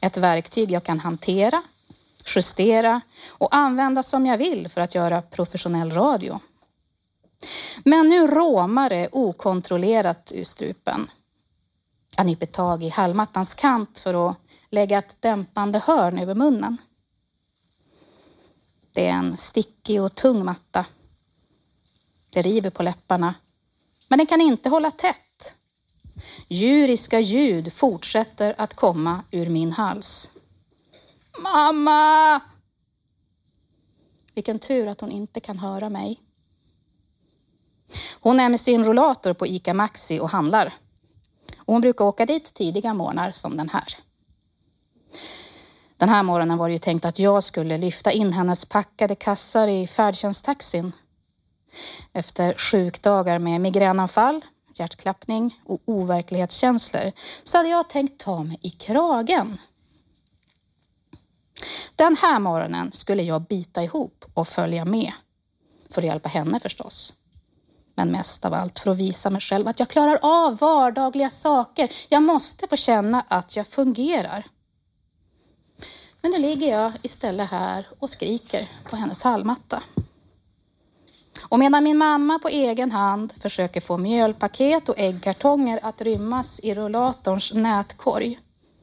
Ett 0.00 0.16
verktyg 0.16 0.70
jag 0.70 0.84
kan 0.84 1.00
hantera, 1.00 1.62
justera 2.26 3.00
och 3.28 3.54
använda 3.54 4.02
som 4.02 4.26
jag 4.26 4.38
vill 4.38 4.68
för 4.68 4.80
att 4.80 4.94
göra 4.94 5.22
professionell 5.22 5.90
radio. 5.90 6.40
Men 7.84 8.08
nu 8.08 8.26
råmar 8.26 8.90
det 8.90 9.08
okontrollerat 9.12 10.32
ur 10.34 10.44
strupen. 10.44 11.10
Jag 12.16 12.26
nyper 12.26 12.46
tag 12.46 12.82
i 12.82 12.88
hallmattans 12.88 13.54
kant 13.54 13.98
för 13.98 14.30
att 14.30 14.36
lägga 14.70 14.98
ett 14.98 15.22
dämpande 15.22 15.78
hörn 15.78 16.18
över 16.18 16.34
munnen. 16.34 16.76
Det 18.94 19.06
är 19.06 19.12
en 19.12 19.36
stickig 19.36 20.02
och 20.02 20.14
tung 20.14 20.44
matta. 20.44 20.86
Det 22.30 22.42
river 22.42 22.70
på 22.70 22.82
läpparna, 22.82 23.34
men 24.08 24.18
den 24.18 24.26
kan 24.26 24.40
inte 24.40 24.68
hålla 24.68 24.90
tätt. 24.90 25.23
Djuriska 26.48 27.20
ljud 27.20 27.72
fortsätter 27.72 28.54
att 28.58 28.74
komma 28.74 29.22
ur 29.30 29.50
min 29.50 29.72
hals. 29.72 30.30
Mamma! 31.42 32.40
Vilken 34.34 34.58
tur 34.58 34.88
att 34.88 35.00
hon 35.00 35.10
inte 35.10 35.40
kan 35.40 35.58
höra 35.58 35.88
mig. 35.88 36.20
Hon 38.20 38.40
är 38.40 38.48
med 38.48 38.60
sin 38.60 38.84
rollator 38.84 39.32
på 39.32 39.46
ICA 39.46 39.74
Maxi 39.74 40.20
och 40.20 40.30
handlar. 40.30 40.74
Och 41.58 41.72
hon 41.72 41.80
brukar 41.80 42.04
åka 42.04 42.26
dit 42.26 42.54
tidiga 42.54 42.94
morgnar 42.94 43.32
som 43.32 43.56
den 43.56 43.68
här. 43.68 43.84
Den 45.96 46.08
här 46.08 46.22
morgonen 46.22 46.58
var 46.58 46.68
det 46.68 46.72
ju 46.72 46.78
tänkt 46.78 47.04
att 47.04 47.18
jag 47.18 47.42
skulle 47.42 47.78
lyfta 47.78 48.12
in 48.12 48.32
hennes 48.32 48.64
packade 48.64 49.14
kassar 49.14 49.68
i 49.68 49.86
färdtjänsttaxin. 49.86 50.92
Efter 52.12 52.54
sjukdagar 52.54 53.38
med 53.38 53.60
migränanfall, 53.60 54.44
hjärtklappning 54.78 55.60
och 55.64 55.80
overklighetskänslor 55.84 57.12
så 57.42 57.56
hade 57.56 57.68
jag 57.68 57.88
tänkt 57.88 58.20
ta 58.20 58.42
mig 58.42 58.58
i 58.62 58.70
kragen. 58.70 59.58
Den 61.96 62.16
här 62.16 62.38
morgonen 62.38 62.92
skulle 62.92 63.22
jag 63.22 63.42
bita 63.42 63.82
ihop 63.82 64.24
och 64.34 64.48
följa 64.48 64.84
med. 64.84 65.12
För 65.90 66.02
att 66.02 66.08
hjälpa 66.08 66.28
henne 66.28 66.60
förstås. 66.60 67.12
Men 67.94 68.12
mest 68.12 68.44
av 68.44 68.54
allt 68.54 68.78
för 68.78 68.90
att 68.90 68.98
visa 68.98 69.30
mig 69.30 69.40
själv 69.40 69.68
att 69.68 69.78
jag 69.78 69.88
klarar 69.88 70.18
av 70.22 70.56
vardagliga 70.56 71.30
saker. 71.30 71.92
Jag 72.08 72.22
måste 72.22 72.66
få 72.66 72.76
känna 72.76 73.24
att 73.28 73.56
jag 73.56 73.66
fungerar. 73.66 74.46
Men 76.20 76.30
nu 76.30 76.38
ligger 76.38 76.80
jag 76.80 76.92
istället 77.02 77.50
här 77.50 77.86
och 77.98 78.10
skriker 78.10 78.68
på 78.84 78.96
hennes 78.96 79.22
hallmatta. 79.24 79.82
Och 81.54 81.60
medan 81.60 81.84
min 81.84 81.98
mamma 81.98 82.38
på 82.38 82.48
egen 82.48 82.90
hand 82.90 83.32
försöker 83.32 83.80
få 83.80 83.96
mjölpaket 83.96 84.88
och 84.88 84.98
äggkartonger 84.98 85.80
att 85.82 86.00
rymmas 86.00 86.60
i 86.60 86.74
rullatorns 86.74 87.52
nätkorg 87.52 88.38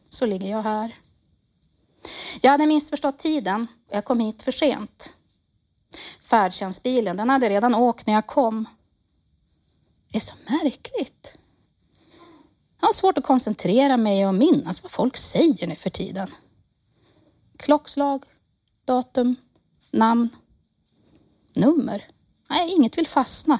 så 0.09 0.25
ligger 0.25 0.51
jag 0.51 0.61
här. 0.61 0.95
Jag 2.41 2.51
hade 2.51 2.65
missförstått 2.65 3.19
tiden 3.19 3.67
och 3.89 3.95
jag 3.95 4.05
kom 4.05 4.19
hit 4.19 4.43
för 4.43 4.51
sent. 4.51 5.13
Färdtjänstbilen 6.21 7.17
den 7.17 7.29
hade 7.29 7.49
redan 7.49 7.75
åkt 7.75 8.07
när 8.07 8.13
jag 8.13 8.27
kom. 8.27 8.65
Det 10.11 10.17
är 10.17 10.21
så 10.21 10.35
märkligt. 10.49 11.37
Jag 12.81 12.87
har 12.87 12.93
svårt 12.93 13.17
att 13.17 13.25
koncentrera 13.25 13.97
mig 13.97 14.27
och 14.27 14.35
minnas 14.35 14.83
vad 14.83 14.91
folk 14.91 15.17
säger 15.17 15.67
nu 15.67 15.75
för 15.75 15.89
tiden. 15.89 16.27
Klockslag, 17.57 18.23
datum, 18.85 19.35
namn, 19.91 20.29
nummer. 21.55 22.03
Nej, 22.51 22.72
inget 22.72 22.98
vill 22.98 23.08
fastna. 23.08 23.60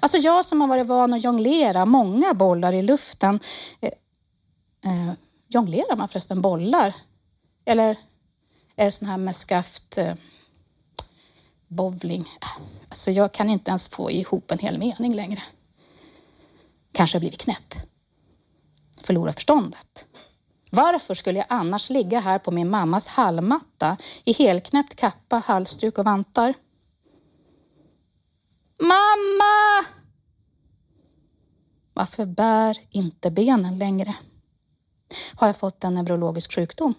Alltså 0.00 0.18
jag 0.18 0.44
som 0.44 0.60
har 0.60 0.68
varit 0.68 0.86
van 0.86 1.12
att 1.12 1.24
jonglera 1.24 1.84
många 1.84 2.34
bollar 2.34 2.72
i 2.72 2.82
luften. 2.82 3.40
Eh, 3.80 3.88
eh, 4.92 5.12
jonglerar 5.48 5.96
man 5.96 6.08
förresten 6.08 6.42
bollar? 6.42 6.94
Eller 7.64 7.98
är 8.76 8.84
det 8.84 8.90
sån 8.90 9.08
här 9.08 9.16
med 9.16 9.36
skaft 9.36 9.98
eh, 9.98 10.14
bowling? 11.68 12.28
Alltså 12.88 13.10
jag 13.10 13.32
kan 13.32 13.50
inte 13.50 13.70
ens 13.70 13.88
få 13.88 14.10
ihop 14.10 14.50
en 14.50 14.58
hel 14.58 14.78
mening 14.78 15.14
längre. 15.14 15.42
Kanske 16.92 17.16
har 17.16 17.20
blivit 17.20 17.40
knäpp. 17.40 17.74
Förlorar 19.00 19.32
förståndet. 19.32 20.06
Varför 20.70 21.14
skulle 21.14 21.38
jag 21.38 21.46
annars 21.48 21.90
ligga 21.90 22.20
här 22.20 22.38
på 22.38 22.50
min 22.50 22.70
mammas 22.70 23.08
hallmatta 23.08 23.96
i 24.24 24.32
helknäppt 24.32 24.94
kappa, 24.94 25.42
halsduk 25.46 25.98
och 25.98 26.04
vantar? 26.04 26.54
Mamma! 28.82 29.86
Varför 31.94 32.26
bär 32.26 32.78
inte 32.90 33.30
benen 33.30 33.78
längre? 33.78 34.16
Har 35.34 35.46
jag 35.46 35.56
fått 35.56 35.84
en 35.84 35.94
neurologisk 35.94 36.54
sjukdom? 36.54 36.94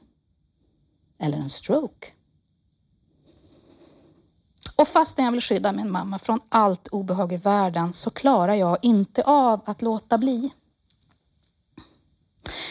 Eller 1.19 1.37
en 1.37 1.49
stroke? 1.49 2.07
Och 4.75 4.87
fastän 4.87 5.25
jag 5.25 5.31
vill 5.31 5.41
skydda 5.41 5.71
min 5.71 5.91
mamma 5.91 6.19
från 6.19 6.39
allt 6.49 6.87
obehag 6.87 7.33
i 7.33 7.37
världen 7.37 7.93
så 7.93 8.09
klarar 8.09 8.53
jag 8.53 8.77
inte 8.81 9.23
av 9.23 9.61
att 9.65 9.81
låta 9.81 10.17
bli. 10.17 10.53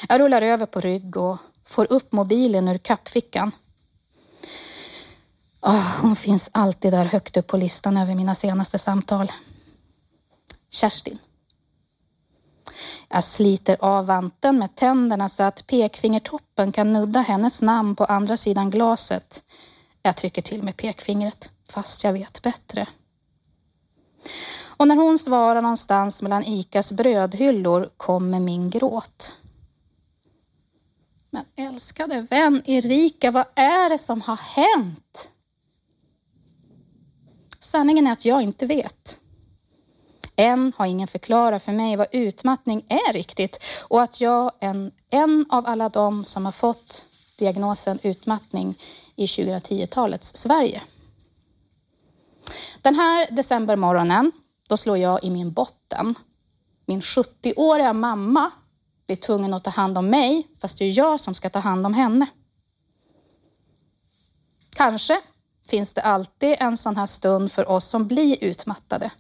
Jag 0.09 0.21
rullar 0.21 0.43
över 0.43 0.67
på 0.67 0.81
rygg 0.81 1.17
och 1.17 1.39
får 1.65 1.93
upp 1.93 2.13
mobilen 2.13 2.69
ur 2.69 2.79
kappfickan. 2.79 3.53
Oh, 5.63 6.01
hon 6.01 6.17
finns 6.17 6.51
alltid 6.53 6.93
där 6.93 7.05
högt 7.05 7.37
upp 7.37 7.47
på 7.47 7.57
listan 7.57 7.97
över 7.97 8.15
mina 8.15 8.35
senaste 8.35 8.79
samtal. 8.79 9.33
Kerstin. 10.71 11.19
Jag 13.09 13.25
sliter 13.25 13.77
av 13.81 14.07
vanten 14.07 14.59
med 14.59 14.77
tänderna 14.77 15.29
så 15.29 15.43
att 15.43 15.67
pekfingertoppen 15.67 16.73
kan 16.73 16.93
nudda 16.93 17.21
hennes 17.21 17.63
namn 17.63 17.97
på 17.97 18.05
andra 18.05 18.37
sidan 18.37 18.71
glaset. 18.71 19.43
Jag 20.03 20.17
trycker 20.17 20.43
till 20.43 20.63
med 20.63 20.77
pekfingret, 20.77 21.51
fast 21.69 22.05
jag 22.05 22.13
vet 22.13 22.43
bättre. 22.43 22.87
Och 24.65 24.89
när 24.89 24.97
hon 24.97 25.19
svarar 25.19 25.63
någonstans 25.63 26.23
mellan 26.23 26.45
Icas 26.45 26.93
brödhyllor 26.93 27.91
kommer 27.97 28.41
min 28.41 28.71
gråt. 28.71 29.33
Men 31.31 31.45
älskade 31.57 32.27
vän 32.31 32.63
Erika, 32.65 33.31
vad 33.31 33.47
är 33.55 33.89
det 33.89 33.99
som 33.99 34.21
har 34.21 34.37
hänt? 34.37 35.32
Sanningen 37.63 38.07
är 38.07 38.13
att 38.13 38.25
jag 38.25 38.43
inte 38.43 38.67
vet. 38.67 39.19
Än 40.37 40.73
har 40.77 40.87
ingen 40.87 41.09
förklarat 41.09 41.63
för 41.63 41.73
mig 41.73 41.97
vad 41.97 42.07
utmattning 42.13 42.85
är 42.89 43.13
riktigt 43.13 43.65
och 43.89 44.03
att 44.03 44.21
jag 44.21 44.53
är 44.61 44.69
en, 44.69 44.93
en 45.11 45.47
av 45.51 45.67
alla 45.67 45.89
dem 45.89 46.25
som 46.25 46.45
har 46.45 46.53
fått 46.53 47.07
diagnosen 47.39 47.99
utmattning 48.03 48.79
i 49.17 49.27
2010-talets 49.27 50.37
Sverige. 50.37 50.83
Den 52.83 52.95
här 52.95 53.27
decembermorgonen, 53.31 54.33
då 54.69 54.77
slår 54.77 54.99
jag 54.99 55.25
i 55.25 55.31
min 55.31 55.53
botten. 55.53 56.15
Min 56.87 57.01
70-åriga 57.01 57.93
mamma 57.93 58.51
blir 59.07 59.17
tvungen 59.17 59.55
att 59.55 59.65
ta 59.65 59.71
hand 59.71 59.99
om 59.99 60.11
mig, 60.11 60.49
fast 60.61 60.79
det 60.79 60.85
är 60.85 60.99
jag 60.99 61.21
som 61.21 61.35
ska 61.35 61.51
ta 61.51 61.59
hand 61.59 61.87
om 61.87 61.95
henne. 61.95 62.27
Kanske 64.77 65.21
finns 65.73 65.95
det 65.95 66.01
alltid 66.01 66.57
en 66.61 66.77
sån 66.77 66.97
här 66.97 67.07
stund 67.07 67.53
för 67.53 67.69
oss 67.69 67.85
som 67.85 68.07
blir 68.07 68.45
utmattade. 68.45 69.11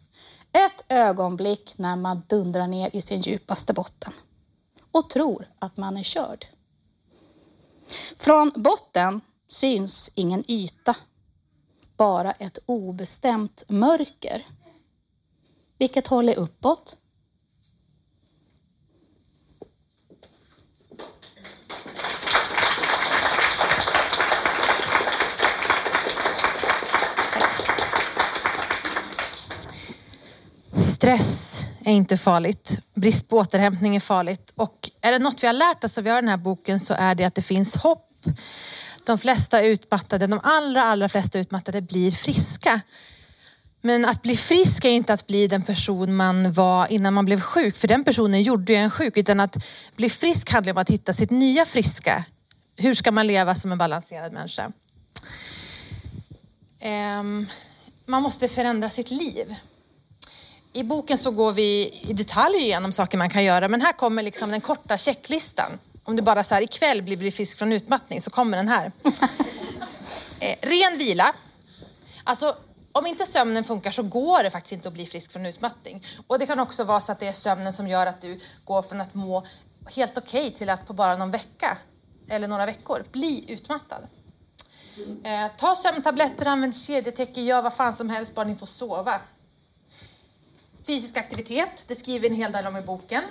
Ett 0.53 0.85
ögonblick 0.88 1.79
när 1.79 1.97
man 1.97 2.23
dundrar 2.29 2.67
ner 2.67 2.97
i 2.97 3.03
sin 3.03 3.21
djupaste 3.21 3.73
botten 3.73 4.12
och 4.93 5.11
tror 5.11 5.49
att 5.59 5.77
man 5.77 5.97
är 5.97 6.03
körd. 6.03 6.47
Från 8.17 8.53
botten 8.55 9.21
syns 9.49 10.11
ingen 10.15 10.51
yta, 10.51 10.97
bara 11.97 12.33
ett 12.33 12.59
obestämt 12.67 13.65
mörker. 13.69 14.47
Vilket 15.79 16.07
håller 16.07 16.38
uppåt 16.38 16.97
Stress 31.03 31.62
är 31.85 31.93
inte 31.93 32.17
farligt. 32.17 32.79
Brist 32.95 33.29
på 33.29 33.37
återhämtning 33.37 33.97
är 33.97 34.01
farligt. 34.01 34.53
Och 34.57 34.91
är 35.01 35.12
det 35.12 35.19
något 35.19 35.43
vi 35.43 35.47
har 35.47 35.55
lärt 35.55 35.85
oss 35.85 35.99
av 35.99 36.05
den 36.05 36.29
här 36.29 36.37
boken 36.37 36.81
så 36.81 36.95
är 36.95 37.15
det 37.15 37.25
att 37.25 37.35
det 37.35 37.43
finns 37.43 37.77
hopp. 37.77 38.09
De 39.07 39.19
flesta 39.19 39.62
utmattade, 39.62 40.27
de 40.27 40.41
allra, 40.43 40.83
allra 40.83 41.09
flesta 41.09 41.38
utmattade 41.38 41.83
blir 41.83 42.11
friska. 42.11 42.81
Men 43.81 44.05
att 44.05 44.23
bli 44.23 44.37
frisk 44.37 44.85
är 44.85 44.91
inte 44.91 45.12
att 45.12 45.27
bli 45.27 45.47
den 45.47 45.62
person 45.62 46.17
man 46.17 46.53
var 46.53 46.93
innan 46.93 47.15
man 47.15 47.25
blev 47.25 47.41
sjuk, 47.41 47.77
för 47.77 47.88
den 47.88 48.05
personen 48.05 48.43
gjorde 48.43 48.73
ju 48.73 48.79
en 48.79 48.91
sjuk. 48.91 49.17
Utan 49.17 49.41
att 49.41 49.57
bli 49.97 50.09
frisk 50.11 50.51
handlar 50.51 50.73
om 50.73 50.79
att 50.79 50.91
hitta 50.91 51.12
sitt 51.12 51.31
nya 51.31 51.65
friska. 51.65 52.25
Hur 52.77 52.95
ska 52.95 53.12
man 53.12 53.27
leva 53.27 53.55
som 53.55 53.73
en 53.73 53.79
balanserad 53.79 54.33
människa? 54.33 54.73
Um, 57.21 57.47
man 58.07 58.23
måste 58.23 58.49
förändra 58.49 58.91
sitt 58.91 59.11
liv. 59.11 59.57
I 60.72 60.82
boken 60.82 61.18
så 61.18 61.30
går 61.30 61.52
vi 61.52 62.00
i 62.08 62.12
detalj 62.12 62.56
igenom 62.56 62.92
saker 62.92 63.18
man 63.18 63.30
kan 63.30 63.44
göra, 63.44 63.68
men 63.68 63.80
här 63.80 63.92
kommer 63.92 64.22
liksom 64.22 64.50
den 64.50 64.61
korta 64.61 64.98
checklistan. 64.98 65.78
Om 66.04 66.16
du 66.16 66.22
bara 66.22 66.44
så 66.44 66.54
här, 66.54 66.62
ikväll 66.62 67.02
blir 67.02 67.16
du 67.16 67.30
frisk 67.30 67.58
från 67.58 67.72
utmattning 67.72 68.20
så 68.20 68.30
kommer 68.30 68.56
den 68.56 68.68
här. 68.68 68.92
eh, 70.40 70.56
ren 70.61 70.98
vila. 70.98 71.35
Alltså, 72.24 72.56
om 72.92 73.06
inte 73.06 73.26
sömnen 73.26 73.64
funkar 73.64 73.90
så 73.90 74.02
går 74.02 74.42
det 74.42 74.50
faktiskt 74.50 74.72
inte 74.72 74.88
att 74.88 74.94
bli 74.94 75.06
frisk 75.06 75.32
från 75.32 75.46
utmattning. 75.46 76.04
Och 76.26 76.38
det 76.38 76.46
kan 76.46 76.61
också 76.61 76.85
vara 76.85 77.00
så 77.00 77.12
att 77.12 77.20
det 77.20 77.26
är 77.26 77.32
sömnen 77.32 77.72
som 77.72 77.88
gör 77.88 78.06
att 78.06 78.20
du 78.20 78.40
går 78.64 78.82
från 78.82 79.00
att 79.00 79.14
må 79.14 79.46
helt 79.90 80.18
okej 80.18 80.40
okay 80.40 80.58
till 80.58 80.70
att 80.70 80.87
på 80.87 80.92
bara 80.92 81.16
någon 81.16 81.30
vecka 81.30 81.78
eller 82.28 82.48
några 82.48 82.66
veckor 82.66 83.04
bli 83.12 83.44
utmattad. 83.48 84.06
Eh, 85.24 85.50
ta 85.56 85.74
sömntabletter, 85.74 86.46
använd 86.46 86.76
kedjetäcke, 86.76 87.40
gör 87.40 87.62
vad 87.62 87.74
fan 87.74 87.94
som 87.94 88.11
helst 88.11 88.35
bara 88.35 88.46
ni 88.46 88.56
får 88.56 88.66
sova. 88.66 89.20
Fysisk 90.87 91.16
aktivitet, 91.16 91.85
det 91.88 91.95
skriver 91.95 92.29
en 92.29 92.35
hel 92.35 92.53
del 92.53 92.66
om 92.66 92.77
i 92.77 92.83
boken. 92.83 93.23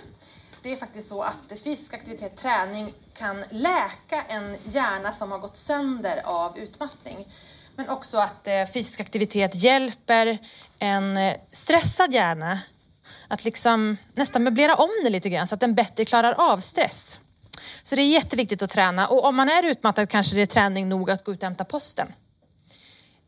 Det 0.64 0.72
är 0.72 0.76
faktiskt 0.76 1.10
så 1.10 1.22
att 1.22 1.60
fysisk 1.64 1.94
aktivitet, 1.94 2.36
träning, 2.36 2.94
kan 3.14 3.44
läka 3.50 4.24
en 4.28 4.56
hjärna 4.64 5.12
som 5.12 5.32
har 5.32 5.40
gått 5.40 5.58
sönder 5.58 6.22
av 6.26 6.60
utmattning. 6.60 7.28
Men 7.76 7.90
också 7.90 8.18
att 8.18 8.48
eh, 8.48 8.66
fysisk 8.74 9.00
aktivitet 9.00 9.56
hjälper 9.56 10.38
en 10.80 11.18
eh, 11.18 11.34
stressad 11.52 12.14
hjärna 12.14 12.60
att 13.28 13.46
liksom 13.46 13.98
nästan 14.14 14.44
möblera 14.44 14.76
om 14.76 14.90
det 15.04 15.10
lite 15.10 15.30
grann 15.30 15.48
så 15.48 15.56
att 15.56 15.62
den 15.62 15.76
bättre 15.76 16.06
klarar 16.06 16.52
av 16.52 16.60
stress. 16.60 17.20
Så 17.84 17.96
det 17.96 18.02
är 18.02 18.08
jätteviktigt 18.08 18.62
att 18.62 18.70
träna 18.70 19.08
och 19.08 19.26
om 19.26 19.36
man 19.36 19.50
är 19.50 19.64
utmattad 19.64 20.10
kanske 20.10 20.36
det 20.36 20.42
är 20.42 20.46
träning 20.46 20.90
nog 20.90 21.12
att 21.12 21.24
gå 21.24 21.32
ut 21.32 21.38
och 21.38 21.44
hämta 21.44 21.66
posten. 21.66 22.08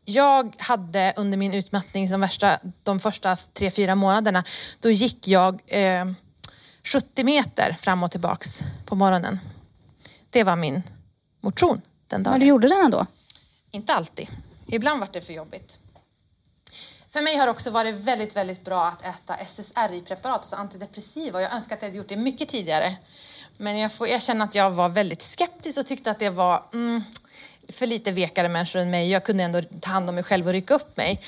Jag 0.04 0.56
hade 0.58 1.14
under 1.16 1.38
min 1.38 1.54
utmattning 1.54 2.08
som 2.08 2.20
värsta, 2.20 2.58
de 2.82 3.00
första 3.00 3.36
tre, 3.36 3.70
fyra 3.70 3.94
månaderna, 3.94 4.44
då 4.80 4.90
gick 4.90 5.28
jag 5.28 5.62
eh, 5.66 6.04
70 6.82 7.24
meter 7.24 7.76
fram 7.80 8.02
och 8.02 8.10
tillbaks 8.10 8.60
på 8.86 8.94
morgonen. 8.94 9.40
Det 10.30 10.44
var 10.44 10.56
min 10.56 10.82
motion 11.40 11.80
den 12.06 12.22
dagen. 12.22 12.32
Men 12.32 12.40
du 12.40 12.46
gjorde 12.46 12.68
den 12.68 12.84
ändå? 12.84 13.06
Inte 13.70 13.94
alltid. 13.94 14.28
Ibland 14.66 15.00
var 15.00 15.08
det 15.12 15.20
för 15.20 15.32
jobbigt. 15.32 15.78
För 17.08 17.22
mig 17.22 17.36
har 17.36 17.46
det 17.46 17.50
också 17.50 17.70
varit 17.70 17.94
väldigt, 17.94 18.36
väldigt 18.36 18.64
bra 18.64 18.86
att 18.86 19.02
äta 19.02 19.36
SSRI-preparat, 19.36 20.36
alltså 20.36 20.56
antidepressiva. 20.56 21.42
Jag 21.42 21.52
önskar 21.52 21.76
att 21.76 21.82
jag 21.82 21.88
hade 21.88 21.98
gjort 21.98 22.08
det 22.08 22.16
mycket 22.16 22.48
tidigare. 22.48 22.96
Men 23.56 23.78
jag 23.78 23.92
får 23.92 24.06
erkänna 24.06 24.44
att 24.44 24.54
jag 24.54 24.70
var 24.70 24.88
väldigt 24.88 25.22
skeptisk 25.22 25.78
och 25.78 25.86
tyckte 25.86 26.10
att 26.10 26.18
det 26.18 26.30
var 26.30 26.66
mm, 26.72 27.02
för 27.68 27.86
lite 27.86 28.12
vekare 28.12 28.48
människor 28.48 28.80
än 28.80 28.90
mig. 28.90 29.10
Jag 29.10 29.24
kunde 29.24 29.44
ändå 29.44 29.62
ta 29.80 29.90
hand 29.90 30.08
om 30.08 30.14
mig 30.14 30.24
själv 30.24 30.46
och 30.46 30.52
rycka 30.52 30.74
upp 30.74 30.96
mig. 30.96 31.20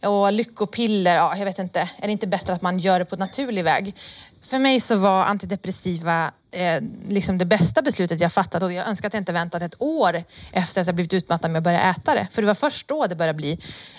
Och 0.00 0.32
lyckopiller, 0.32 1.16
ja, 1.16 1.36
jag 1.36 1.44
vet 1.44 1.58
inte. 1.58 1.80
Är 1.80 2.06
det 2.06 2.12
inte 2.12 2.26
bättre 2.26 2.52
att 2.52 2.62
man 2.62 2.78
gör 2.78 2.98
det 2.98 3.04
på 3.04 3.16
naturlig 3.16 3.64
väg? 3.64 3.94
För 4.42 4.58
mig 4.58 4.80
så 4.80 4.96
var 4.96 5.24
antidepressiva 5.24 6.32
eh, 6.50 6.82
liksom 7.08 7.38
det 7.38 7.44
bästa 7.44 7.82
beslutet 7.82 8.20
jag 8.20 8.32
fattat 8.32 8.62
och 8.62 8.72
jag 8.72 8.88
önskar 8.88 9.08
att 9.08 9.14
jag 9.14 9.20
inte 9.20 9.32
väntat 9.32 9.62
ett 9.62 9.74
år 9.78 10.24
efter 10.52 10.80
att 10.80 10.86
jag 10.86 10.94
blivit 10.94 11.14
utmattad 11.14 11.50
med 11.50 11.58
att 11.58 11.64
börja 11.64 11.90
äta 11.90 12.14
det. 12.14 12.28
För 12.30 12.42
det 12.42 12.46
var 12.46 12.54
först 12.54 12.88
då 12.88 13.06
det 13.06 13.16
började 13.16 13.36
bli 13.36 13.58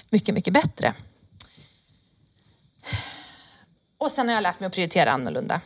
mycket, 0.10 0.36
mycket 0.36 0.54
bättre. 0.54 0.94
Och 3.98 4.12
sen 4.12 4.28
har 4.28 4.36
jag 4.36 4.44
lärt 4.44 4.60
mig 4.60 4.68
att 4.68 4.74
prioritera 4.74 5.12
annorlunda. 5.12 5.62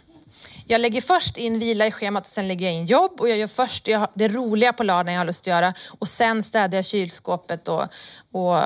Jag 0.71 0.81
lägger 0.81 1.01
först 1.01 1.37
in 1.37 1.59
vila 1.59 1.87
i 1.87 1.91
schemat 1.91 2.23
och 2.23 2.27
sen 2.27 2.47
lägger 2.47 2.65
jag 2.65 2.75
in 2.75 2.85
jobb 2.85 3.21
och 3.21 3.29
jag 3.29 3.37
gör 3.37 3.47
först 3.47 3.89
det 4.13 4.27
roliga 4.27 4.73
på 4.73 4.83
lördagen 4.83 5.13
jag 5.13 5.19
har 5.19 5.25
lust 5.25 5.43
att 5.43 5.47
göra 5.47 5.73
och 5.99 6.07
sen 6.07 6.43
städar 6.43 6.77
jag 6.77 6.85
kylskåpet 6.85 7.67
och, 7.67 7.83
och 8.31 8.63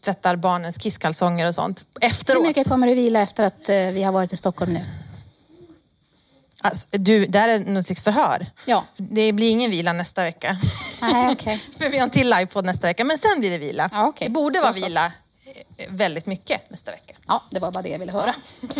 tvättar 0.00 0.36
barnens 0.36 0.78
kisskalsonger 0.78 1.48
och 1.48 1.54
sånt 1.54 1.86
efteråt. 2.00 2.42
Hur 2.42 2.48
mycket 2.48 2.68
kommer 2.68 2.86
du 2.86 2.94
vila 2.94 3.20
efter 3.20 3.44
att 3.44 3.68
eh, 3.68 3.76
vi 3.76 4.02
har 4.02 4.12
varit 4.12 4.32
i 4.32 4.36
Stockholm 4.36 4.72
nu? 4.72 4.80
Alltså, 6.60 6.88
du, 6.90 7.26
det 7.26 7.38
här 7.38 7.48
är 7.48 7.58
något 7.58 7.86
slags 7.86 8.02
förhör. 8.02 8.46
Ja. 8.64 8.84
Det 8.96 9.32
blir 9.32 9.50
ingen 9.50 9.70
vila 9.70 9.92
nästa 9.92 10.24
vecka. 10.24 10.56
Nej, 11.00 11.32
okay. 11.32 11.58
För 11.78 11.88
vi 11.88 11.98
har 11.98 12.04
en 12.04 12.10
till 12.10 12.30
livepodd 12.30 12.64
nästa 12.64 12.86
vecka, 12.86 13.04
men 13.04 13.18
sen 13.18 13.40
blir 13.40 13.50
det 13.50 13.58
vila. 13.58 13.90
Ja, 13.92 14.06
okay. 14.06 14.28
Det 14.28 14.32
borde 14.32 14.60
vara 14.60 14.72
vila 14.72 15.12
eh, 15.76 15.86
väldigt 15.88 16.26
mycket 16.26 16.70
nästa 16.70 16.90
vecka. 16.90 17.14
Ja, 17.26 17.42
det 17.50 17.60
var 17.60 17.72
bara 17.72 17.82
det 17.82 17.88
jag 17.88 17.98
ville 17.98 18.12
höra. 18.12 18.34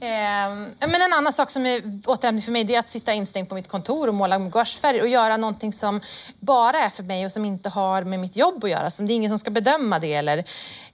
Ehm, 0.00 0.70
men 0.78 1.02
en 1.02 1.12
annan 1.12 1.32
sak 1.32 1.50
som 1.50 1.66
är 1.66 1.82
återhämtning 2.06 2.42
för 2.42 2.52
mig 2.52 2.64
det 2.64 2.74
är 2.74 2.78
att 2.78 2.90
sitta 2.90 3.12
instängd 3.12 3.48
på 3.48 3.54
mitt 3.54 3.68
kontor 3.68 4.08
och 4.08 4.14
måla 4.14 4.38
med 4.38 4.52
gouachefärg 4.52 5.00
och 5.02 5.08
göra 5.08 5.36
någonting 5.36 5.72
som 5.72 6.00
bara 6.40 6.78
är 6.78 6.90
för 6.90 7.02
mig 7.02 7.24
och 7.24 7.32
som 7.32 7.44
inte 7.44 7.68
har 7.68 8.02
med 8.02 8.20
mitt 8.20 8.36
jobb 8.36 8.64
att 8.64 8.70
göra. 8.70 8.90
Som 8.90 9.06
det 9.06 9.12
är 9.12 9.14
ingen 9.14 9.30
som 9.30 9.38
ska 9.38 9.50
bedöma 9.50 9.98
det 9.98 10.14
eller, 10.14 10.44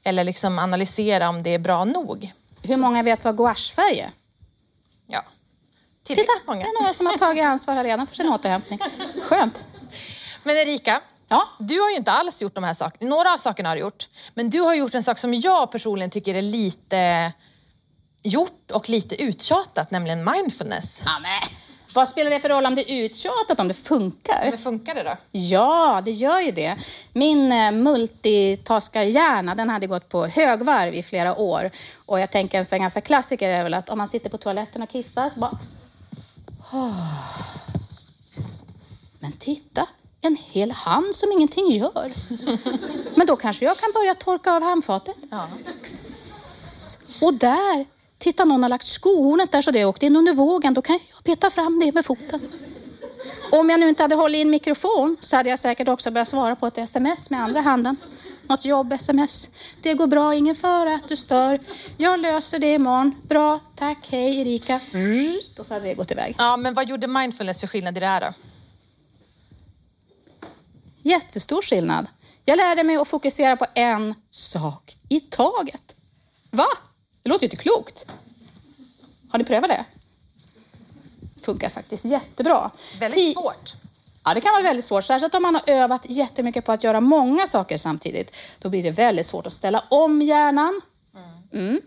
eller 0.05 0.25
liksom 0.25 0.59
analysera 0.59 1.29
om 1.29 1.43
det 1.43 1.55
är 1.55 1.59
bra 1.59 1.85
nog. 1.85 2.33
Hur 2.63 2.77
många 2.77 3.03
vet 3.03 3.25
vad 3.25 3.37
gouachefärg 3.37 4.01
är? 4.01 4.11
Ja, 5.07 5.23
Titta, 6.05 6.23
många. 6.47 6.61
det 6.61 6.67
är 6.67 6.83
några 6.83 6.95
som 6.95 7.07
har 7.07 7.19
tagit 7.19 7.45
ansvar 7.45 7.85
redan 7.85 8.07
för 8.07 8.15
sin 8.17 8.29
återhämtning. 8.33 8.79
Skönt. 9.29 9.65
Men 10.43 10.57
Erika, 10.57 11.01
ja? 11.29 11.43
du 11.59 11.81
har 11.81 11.91
ju 11.91 11.97
inte 11.97 12.13
alls 12.13 12.43
gjort 12.43 12.55
de 12.55 12.65
här 12.65 12.75
sakerna. 12.75 13.11
Några 13.11 13.33
av 13.33 13.39
sakerna 13.39 13.69
har 13.69 13.77
du 13.77 13.81
gjort. 13.83 14.09
Men 14.35 14.51
du 14.51 14.61
har 14.61 14.75
gjort 14.75 14.95
en 14.95 15.03
sak 15.03 15.19
som 15.19 15.35
jag 15.35 15.73
personligen 15.73 16.11
tycker 16.11 16.35
är 16.35 16.43
lite 16.43 17.33
gjort 18.23 18.71
och 18.71 18.89
lite 18.89 19.23
uttjatat, 19.23 19.91
nämligen 19.91 20.25
mindfulness. 20.25 21.03
Ja, 21.05 21.19
Vad 21.95 22.09
spelar 22.09 22.31
det 22.31 22.41
för 22.41 22.49
roll 22.49 22.67
om 22.67 22.75
det 22.75 22.93
är 22.93 23.05
uttjatat, 23.05 23.61
om 23.61 23.69
det 23.69 23.75
funkar? 23.75 24.51
Men 24.51 24.59
funkar 24.59 24.95
det 24.95 25.03
då? 25.03 25.17
Ja, 25.31 26.03
det 26.05 26.11
gör 26.11 26.41
ju 26.41 26.51
det. 26.51 26.77
Min 27.13 27.53
eh, 27.53 27.73
multitaskarhjärna, 27.73 29.55
den 29.55 29.71
hade 29.71 29.87
gått 29.87 30.09
på 30.09 30.27
högvarv 30.27 30.95
i 30.95 31.03
flera 31.03 31.37
år. 31.37 31.71
Och 32.07 32.21
jag 32.21 32.31
tänker 32.31 32.73
en 32.73 32.81
ganska 32.81 33.01
klassiker 33.01 33.49
är 33.51 33.63
väl 33.63 33.75
att 33.75 33.89
om 33.89 33.99
man 33.99 34.09
sitter 34.09 34.31
på 34.31 34.39
toaletten 34.39 34.83
och 34.83 34.89
kissar 34.89 35.31
så 35.31 35.41
bara... 35.41 35.59
Men 39.19 39.33
titta, 39.33 39.87
en 40.21 40.37
hel 40.51 40.71
hand 40.71 41.15
som 41.15 41.33
ingenting 41.33 41.71
gör. 41.71 42.13
Men 43.17 43.27
då 43.27 43.37
kanske 43.37 43.65
jag 43.65 43.77
kan 43.77 43.93
börja 43.95 44.15
torka 44.15 44.53
av 44.53 44.63
handfatet. 44.63 45.17
Ja. 45.31 45.49
Och 47.21 47.35
där 47.35 47.87
Titta, 48.23 48.45
någon 48.45 48.63
har 48.63 48.71
lagt 48.71 48.87
skohornet 48.87 49.53
där 49.53 49.63
så 49.63 49.71
det 49.71 49.85
åkte 49.85 50.07
in 50.07 50.17
under 50.17 50.33
vågen. 50.33 50.75
Då 50.75 50.83
kan 50.83 50.99
jag 51.15 51.25
peta 51.25 51.51
fram 51.51 51.81
det 51.81 51.95
med 51.95 52.05
foten. 52.05 52.41
Om 53.51 53.71
jag 53.71 53.81
nu 53.81 53.89
inte 53.89 54.03
hade 54.03 54.15
hållit 54.15 54.39
i 54.39 54.43
en 54.43 54.51
mikrofon 54.51 55.17
så 55.21 55.37
hade 55.37 55.51
jag 55.51 55.59
säkert 55.59 55.89
också 55.89 56.11
börjat 56.11 56.29
svara 56.29 56.57
på 56.57 56.67
ett 56.67 56.79
sms 56.79 57.31
med 57.31 57.43
andra 57.43 57.61
handen. 57.61 57.97
Något 58.47 58.65
jobb-sms. 58.65 59.51
Det 59.81 59.95
går 59.95 60.07
bra, 60.07 60.35
ingen 60.35 60.55
fara 60.55 60.95
att 60.95 61.09
du 61.09 61.17
stör. 61.17 61.61
Jag 61.97 62.21
löser 62.21 62.59
det 62.59 62.75
imorgon. 62.75 63.15
Bra, 63.29 63.61
tack, 63.77 64.09
hej 64.11 64.41
Erika. 64.41 64.81
Och 65.59 65.67
så 65.67 65.75
hade 65.75 65.87
det 65.87 65.95
gått 65.95 66.11
iväg. 66.11 66.35
Ja, 66.39 66.57
men 66.57 66.75
vad 66.75 66.89
gjorde 66.89 67.07
mindfulness 67.07 67.61
för 67.61 67.67
skillnad 67.67 67.97
i 67.97 68.01
det 68.01 68.07
här 68.07 68.21
då? 68.21 68.33
Jättestor 71.03 71.63
skillnad. 71.63 72.07
Jag 72.45 72.57
lärde 72.57 72.85
mig 72.85 72.97
att 72.97 73.09
fokusera 73.09 73.57
på 73.57 73.67
en 73.75 74.15
sak 74.31 74.97
i 75.09 75.21
taget. 75.21 75.95
Va? 76.51 76.67
Det 77.23 77.29
låter 77.29 77.43
ju 77.43 77.47
inte 77.47 77.57
klokt. 77.57 78.07
Har 79.29 79.39
ni 79.39 79.45
prövat 79.45 79.71
det? 79.71 79.85
Funkar 81.43 81.69
faktiskt 81.69 82.05
jättebra. 82.05 82.71
Väldigt 83.01 83.35
svårt. 83.35 83.75
Ja, 84.25 84.35
det 84.35 84.41
kan 84.41 84.53
vara 84.53 84.63
väldigt 84.63 84.85
svårt. 84.85 85.05
Särskilt 85.05 85.35
om 85.35 85.43
man 85.43 85.55
har 85.55 85.63
övat 85.67 86.07
jättemycket 86.09 86.65
på 86.65 86.73
att 86.73 86.85
göra 86.85 87.01
många 87.01 87.47
saker 87.47 87.77
samtidigt. 87.77 88.37
Då 88.59 88.69
blir 88.69 88.83
det 88.83 88.91
väldigt 88.91 89.27
svårt 89.27 89.47
att 89.47 89.53
ställa 89.53 89.85
om 89.89 90.23
hjärnan. 90.23 90.81
Mm. 91.53 91.81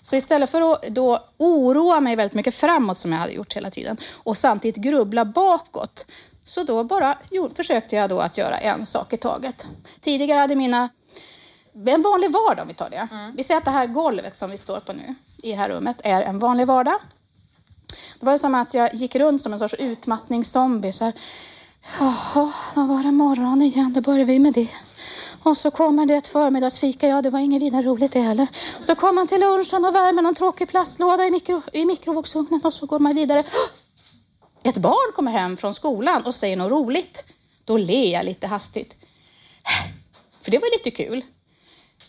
Så 0.00 0.16
istället 0.16 0.50
för 0.50 0.72
att 0.72 0.82
då 0.82 1.24
oroa 1.36 2.00
mig 2.00 2.16
väldigt 2.16 2.34
mycket 2.34 2.54
framåt 2.54 2.96
som 2.96 3.12
jag 3.12 3.18
hade 3.18 3.32
gjort 3.32 3.56
hela 3.56 3.70
tiden 3.70 3.96
och 4.12 4.36
samtidigt 4.36 4.76
grubbla 4.82 5.24
bakåt 5.24 6.06
så 6.44 6.62
då 6.62 6.84
bara 6.84 7.18
jo, 7.30 7.50
försökte 7.54 7.96
jag 7.96 8.10
då 8.10 8.20
att 8.20 8.38
göra 8.38 8.58
en 8.58 8.86
sak 8.86 9.12
i 9.12 9.16
taget. 9.16 9.66
Tidigare 10.00 10.38
hade 10.38 10.54
mina 10.56 10.88
en 11.86 12.02
vanlig 12.02 12.32
vardag 12.32 12.62
om 12.62 12.68
vi 12.68 12.74
tar 12.74 12.90
det. 12.90 13.08
Mm. 13.10 13.32
Vi 13.36 13.44
säger 13.44 13.58
att 13.58 13.64
det 13.64 13.70
här 13.70 13.86
golvet 13.86 14.36
som 14.36 14.50
vi 14.50 14.58
står 14.58 14.80
på 14.80 14.92
nu 14.92 15.14
i 15.42 15.50
det 15.50 15.56
här 15.56 15.68
rummet 15.68 16.00
är 16.04 16.22
en 16.22 16.38
vanlig 16.38 16.66
vardag. 16.66 16.98
Då 18.18 18.26
var 18.26 18.32
det 18.32 18.38
som 18.38 18.54
att 18.54 18.74
jag 18.74 18.94
gick 18.94 19.14
runt 19.14 19.42
som 19.42 19.52
en 19.52 19.58
sorts 19.58 19.74
utmattningszombie. 19.74 20.92
Så 20.92 21.04
här, 21.04 21.12
Jaha, 22.00 22.52
då 22.74 22.82
var 22.82 23.02
det 23.02 23.12
morgon 23.12 23.62
igen, 23.62 23.92
då 23.92 24.00
börjar 24.00 24.24
vi 24.24 24.38
med 24.38 24.54
det. 24.54 24.68
Och 25.42 25.56
så 25.56 25.70
kommer 25.70 26.06
det 26.06 26.14
ett 26.14 26.26
förmiddagsfika, 26.26 27.08
ja 27.08 27.22
det 27.22 27.30
var 27.30 27.38
inget 27.38 27.62
vidare 27.62 27.82
roligt 27.82 28.12
det 28.12 28.20
heller. 28.20 28.46
Så 28.80 28.94
kommer 28.94 29.12
man 29.12 29.26
till 29.26 29.40
lunchen 29.40 29.84
och 29.84 29.94
värmer 29.94 30.22
någon 30.22 30.34
tråkig 30.34 30.68
plastlåda 30.68 31.26
i, 31.26 31.30
mikro, 31.30 31.62
i 31.72 31.84
mikrovågsugnen 31.84 32.60
och 32.64 32.74
så 32.74 32.86
går 32.86 32.98
man 32.98 33.14
vidare. 33.14 33.44
Ett 34.64 34.76
barn 34.76 35.12
kommer 35.14 35.32
hem 35.32 35.56
från 35.56 35.74
skolan 35.74 36.22
och 36.26 36.34
säger 36.34 36.56
något 36.56 36.70
roligt. 36.70 37.24
Då 37.64 37.76
ler 37.76 38.12
jag 38.12 38.24
lite 38.24 38.46
hastigt. 38.46 38.94
För 40.40 40.50
det 40.50 40.58
var 40.58 40.78
lite 40.78 41.04
kul. 41.04 41.24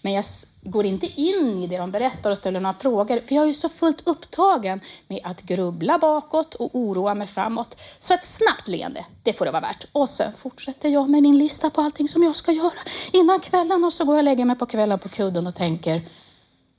Men 0.01 0.13
jag 0.13 0.25
går 0.61 0.85
inte 0.85 1.21
in 1.21 1.63
i 1.63 1.67
det 1.67 1.77
de 1.77 1.91
berättar 1.91 2.31
och 2.31 2.37
ställer 2.37 2.59
några 2.59 2.73
frågor, 2.73 3.19
för 3.19 3.35
jag 3.35 3.49
är 3.49 3.53
så 3.53 3.69
fullt 3.69 4.07
upptagen 4.07 4.81
med 5.07 5.21
att 5.23 5.41
grubbla 5.41 5.97
bakåt 5.97 6.55
och 6.55 6.69
oroa 6.75 7.15
mig 7.15 7.27
framåt. 7.27 7.81
Så 7.99 8.13
ett 8.13 8.25
snabbt 8.25 8.67
leende, 8.67 9.05
det 9.23 9.33
får 9.33 9.45
det 9.45 9.51
vara 9.51 9.61
värt. 9.61 9.85
Och 9.91 10.09
sen 10.09 10.33
fortsätter 10.33 10.89
jag 10.89 11.09
med 11.09 11.23
min 11.23 11.37
lista 11.37 11.69
på 11.69 11.81
allting 11.81 12.07
som 12.07 12.23
jag 12.23 12.35
ska 12.35 12.51
göra 12.51 12.79
innan 13.11 13.39
kvällen 13.39 13.83
och 13.83 13.93
så 13.93 14.05
går 14.05 14.15
jag 14.15 14.19
och 14.19 14.23
lägger 14.23 14.45
mig 14.45 14.55
på 14.55 14.65
kvällen 14.65 14.99
på 14.99 15.09
kudden 15.09 15.47
och 15.47 15.55
tänker, 15.55 16.01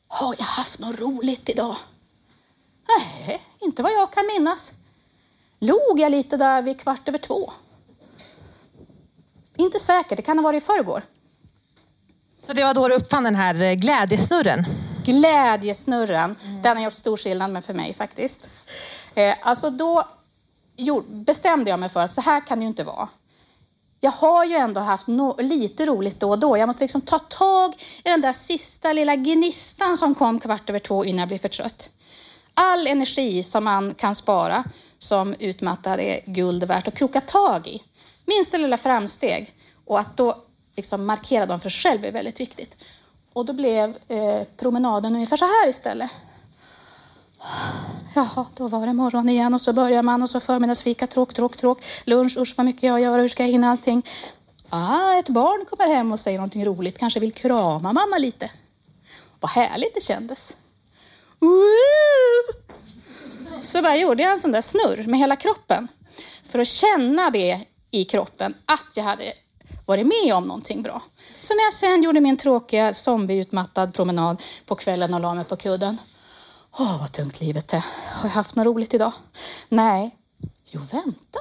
har 0.08 0.34
jag 0.38 0.44
haft 0.44 0.78
något 0.78 1.00
roligt 1.00 1.48
idag? 1.48 1.76
Nej, 2.98 3.40
inte 3.60 3.82
vad 3.82 3.92
jag 3.92 4.12
kan 4.12 4.26
minnas. 4.26 4.72
Log 5.58 6.00
jag 6.00 6.12
lite 6.12 6.36
där 6.36 6.62
vid 6.62 6.80
kvart 6.80 7.08
över 7.08 7.18
två? 7.18 7.52
Inte 9.56 9.78
säkert, 9.78 10.16
det 10.16 10.22
kan 10.22 10.38
ha 10.38 10.42
varit 10.42 10.62
i 10.62 10.66
förrgår. 10.66 11.04
Så 12.46 12.52
det 12.52 12.64
var 12.64 12.74
då 12.74 12.88
du 12.88 12.94
uppfann 12.94 13.24
den 13.24 13.34
här 13.34 13.62
eh, 13.62 13.74
glädjesnurren? 13.74 14.64
Glädjesnurren, 15.04 16.36
mm. 16.44 16.62
den 16.62 16.76
har 16.76 16.84
gjort 16.84 16.92
stor 16.92 17.16
skillnad 17.16 17.50
med 17.50 17.64
för 17.64 17.74
mig 17.74 17.94
faktiskt. 17.94 18.48
Eh, 19.14 19.34
alltså 19.42 19.70
då 19.70 20.04
bestämde 21.06 21.70
jag 21.70 21.80
mig 21.80 21.88
för 21.88 22.00
att 22.00 22.12
så 22.12 22.20
här 22.20 22.46
kan 22.46 22.58
det 22.58 22.62
ju 22.62 22.68
inte 22.68 22.84
vara. 22.84 23.08
Jag 24.00 24.10
har 24.10 24.44
ju 24.44 24.54
ändå 24.54 24.80
haft 24.80 25.06
no 25.06 25.36
lite 25.42 25.86
roligt 25.86 26.20
då 26.20 26.30
och 26.30 26.38
då. 26.38 26.58
Jag 26.58 26.66
måste 26.66 26.84
liksom 26.84 27.00
ta 27.00 27.18
tag 27.18 27.74
i 28.04 28.08
den 28.08 28.20
där 28.20 28.32
sista 28.32 28.92
lilla 28.92 29.16
gnistan 29.16 29.96
som 29.96 30.14
kom 30.14 30.40
kvart 30.40 30.70
över 30.70 30.78
två 30.78 31.04
innan 31.04 31.18
jag 31.18 31.28
blev 31.28 31.38
för 31.38 31.48
trött. 31.48 31.90
All 32.54 32.86
energi 32.86 33.42
som 33.42 33.64
man 33.64 33.94
kan 33.94 34.14
spara 34.14 34.64
som 34.98 35.34
utmattad 35.38 36.00
är 36.00 36.20
guld 36.26 36.64
värt 36.64 36.88
att 36.88 36.94
kroka 36.94 37.20
tag 37.20 37.66
i. 37.66 37.82
Minsta 38.26 38.56
lilla 38.56 38.76
framsteg. 38.76 39.54
Och 39.86 39.98
att 40.00 40.16
då 40.16 40.42
liksom 40.76 41.06
markera 41.06 41.46
dem 41.46 41.60
för 41.60 41.70
sig 41.70 41.90
själv 41.90 42.04
är 42.04 42.12
väldigt 42.12 42.40
viktigt. 42.40 42.84
Och 43.32 43.44
då 43.44 43.52
blev 43.52 43.96
eh, 44.08 44.42
promenaden 44.56 45.14
ungefär 45.14 45.36
så 45.36 45.44
här 45.44 45.68
istället. 45.68 46.10
Jaha, 48.14 48.46
då 48.54 48.68
var 48.68 48.86
det 48.86 48.92
morgon 48.92 49.28
igen 49.28 49.54
och 49.54 49.60
så 49.60 49.72
börjar 49.72 50.02
man 50.02 50.22
och 50.22 50.30
så 50.30 50.40
förmiddagsfika, 50.40 51.06
tråk, 51.06 51.34
tråk, 51.34 51.56
tråk. 51.56 51.84
Lunch, 52.04 52.36
usch 52.38 52.54
vad 52.56 52.66
mycket 52.66 52.82
jag 52.82 52.92
har 52.92 52.98
att 52.98 53.04
göra, 53.04 53.20
hur 53.20 53.28
ska 53.28 53.42
jag 53.42 53.50
hinna 53.50 53.70
allting? 53.70 54.06
Ah, 54.68 55.14
ett 55.14 55.28
barn 55.28 55.64
kommer 55.70 55.94
hem 55.94 56.12
och 56.12 56.20
säger 56.20 56.38
någonting 56.38 56.64
roligt, 56.64 56.98
kanske 56.98 57.20
vill 57.20 57.32
krama 57.32 57.92
mamma 57.92 58.18
lite. 58.18 58.50
Vad 59.40 59.50
härligt 59.50 59.94
det 59.94 60.00
kändes. 60.00 60.56
Woo! 61.38 61.60
Så 63.60 63.82
bara 63.82 63.96
gjorde 63.96 64.22
jag 64.22 64.32
en 64.32 64.38
sån 64.38 64.52
där 64.52 64.62
snurr 64.62 65.06
med 65.06 65.20
hela 65.20 65.36
kroppen 65.36 65.88
för 66.42 66.58
att 66.58 66.66
känna 66.66 67.30
det 67.30 67.60
i 67.90 68.04
kroppen, 68.04 68.54
att 68.66 68.96
jag 68.96 69.04
hade 69.04 69.24
varit 69.90 70.06
med 70.06 70.34
om 70.34 70.44
någonting 70.44 70.82
bra. 70.82 71.02
Så 71.40 71.54
när 71.54 71.62
jag 71.64 71.72
sen 71.72 72.02
gjorde 72.02 72.20
min 72.20 72.36
tråkiga 72.36 72.94
zombieutmattad 72.94 73.94
promenad 73.94 74.42
på 74.66 74.74
kvällen 74.74 75.14
och 75.14 75.20
la 75.20 75.34
mig 75.34 75.44
på 75.44 75.56
kudden. 75.56 75.98
Åh, 76.78 76.98
vad 77.00 77.12
tungt 77.12 77.40
livet 77.40 77.72
är. 77.72 77.84
Har 78.12 78.28
jag 78.28 78.34
haft 78.34 78.54
något 78.56 78.66
roligt 78.66 78.94
idag? 78.94 79.12
Nej. 79.68 80.16
Jo, 80.66 80.80
vänta. 80.92 81.38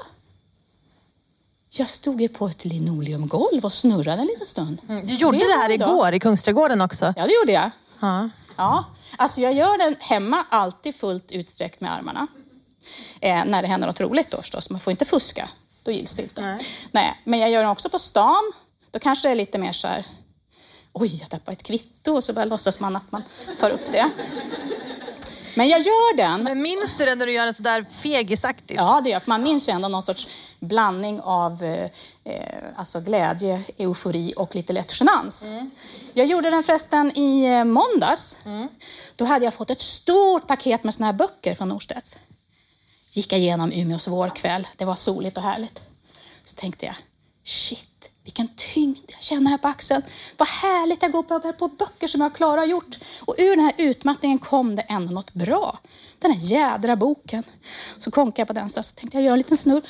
Jag 1.70 1.90
stod 1.90 2.22
ju 2.22 2.30
på 2.30 2.48
ett 2.48 2.66
linoleumgolv 2.66 3.66
och 3.66 3.74
snurrade 3.74 4.22
en 4.22 4.28
liten 4.28 4.48
stund. 4.48 4.82
Mm, 4.90 5.08
du 5.08 5.14
gjorde 5.14 5.38
Det 5.38 5.48
det, 5.48 5.54
här 5.54 5.70
idag. 5.72 5.90
igår 5.90 6.14
i 6.14 6.20
Kungsträdgården 6.20 6.82
också. 6.82 7.14
Ja, 7.18 7.26
det 7.28 7.34
gjorde 7.34 7.52
jag. 7.52 7.72
Ja. 8.00 8.30
Ja, 8.56 8.86
alltså 9.18 9.42
jag 9.42 9.54
gör 9.54 9.78
den 9.78 9.96
hemma 10.00 10.46
alltid 10.50 10.96
fullt 10.96 11.32
utsträckt 11.32 11.82
med 11.82 11.94
armarna. 11.94 12.28
Eh, 13.22 13.46
när 13.46 13.62
det 13.62 13.68
händer 13.68 13.88
något 13.88 14.00
roligt 14.02 14.32
då 14.32 14.38
förstås. 14.38 14.70
Man 14.70 14.80
får 14.80 14.92
inte 14.92 15.06
fuska. 15.06 15.50
Då 15.90 15.94
gills 15.94 16.16
det 16.16 16.24
inte. 16.24 16.42
Nej. 16.42 16.66
Nej, 16.92 17.22
men 17.24 17.40
jag 17.40 17.50
gör 17.50 17.62
den 17.62 17.72
också 17.72 17.90
på 17.90 18.00
stan. 18.00 18.52
Då 18.92 19.00
kanske 19.00 19.28
det 19.28 19.32
är 19.32 19.36
lite 19.36 19.58
mer 19.58 19.72
så 19.72 19.88
här. 19.88 20.06
Oj, 20.94 21.18
jag 21.20 21.30
tappade 21.30 21.52
ett 21.52 21.64
kvitto 21.64 22.14
och 22.14 22.24
så 22.24 22.34
bara 22.34 22.46
låtsas 22.46 22.80
man 22.80 22.96
att 22.96 23.12
man 23.12 23.24
tar 23.60 23.70
upp 23.70 23.92
det. 23.92 24.10
Men 25.58 25.70
jag 25.70 25.80
gör 25.80 26.18
den. 26.18 26.44
Men 26.44 26.62
minns 26.62 26.98
du 26.98 27.06
det 27.06 27.16
när 27.16 27.26
du 27.26 27.32
gör 27.32 27.46
det 27.46 27.54
sådär 27.54 27.86
fegisaktigt? 27.92 28.80
Ja, 28.80 29.02
det 29.04 29.10
gör 29.10 29.16
jag. 29.16 29.24
För 29.24 29.30
man 29.30 29.44
minns 29.44 29.70
ju 29.70 29.74
ändå 29.74 29.88
någon 29.88 30.04
sorts 30.04 30.28
blandning 30.60 31.22
av 31.22 31.64
eh, 31.64 31.84
eh, 32.24 32.64
alltså 32.76 33.00
glädje, 33.00 33.64
eufori 33.78 34.34
och 34.38 34.56
lite 34.56 34.74
lätt 34.74 35.00
genans. 35.00 35.46
Jag 36.14 36.28
gjorde 36.28 36.50
den 36.50 36.64
förresten 36.64 37.18
i 37.18 37.46
eh, 37.46 37.64
måndags. 37.64 38.38
Då 39.16 39.26
hade 39.26 39.46
jag 39.46 39.54
fått 39.54 39.70
ett 39.70 39.82
stort 39.82 40.48
paket 40.48 40.84
med 40.84 40.94
såna 40.94 41.06
här 41.06 41.14
böcker 41.14 41.56
från 41.56 41.70
Norstedts. 41.70 42.18
Gick 43.20 43.34
jag 43.34 43.40
igenom 43.40 43.72
Umeås 43.72 44.08
vårkväll. 44.08 44.68
Det 44.76 44.86
var 44.86 44.96
soligt 44.96 45.38
och 45.38 45.44
härligt. 45.44 45.82
Så 46.46 46.56
tänkte 46.56 46.86
jag, 46.86 46.96
shit, 47.44 48.10
vilken 48.24 48.50
tyngd 48.56 48.98
jag 49.08 49.22
känner 49.22 49.52
här 49.52 49.58
på 49.58 49.68
axeln. 49.68 50.02
Vad 50.38 50.48
härligt 50.48 51.02
jag 51.02 51.12
går 51.12 51.24
på, 51.24 51.54
på 51.54 51.68
böcker 51.68 52.08
som 52.08 52.22
jag 52.22 52.36
klarar 52.36 52.62
och 52.62 52.68
gjort. 52.68 52.98
Och 53.20 53.36
ur 53.38 53.50
den 53.50 53.66
här 53.66 53.74
utmattningen 53.78 54.38
kom 54.38 54.76
det 54.76 54.82
ändå 54.82 55.14
något 55.14 55.34
bra. 55.34 55.80
Den 56.20 56.32
här 56.32 56.40
jädra 56.40 56.96
boken. 56.96 57.44
Så 57.98 58.12
konkade 58.12 58.42
jag 58.42 58.48
på 58.48 58.54
den 58.54 58.70
så 58.70 58.84
tänkte 58.84 59.18
jag 59.18 59.24
göra 59.24 59.34
en 59.34 59.38
liten 59.38 59.58
snurr. 59.58 59.82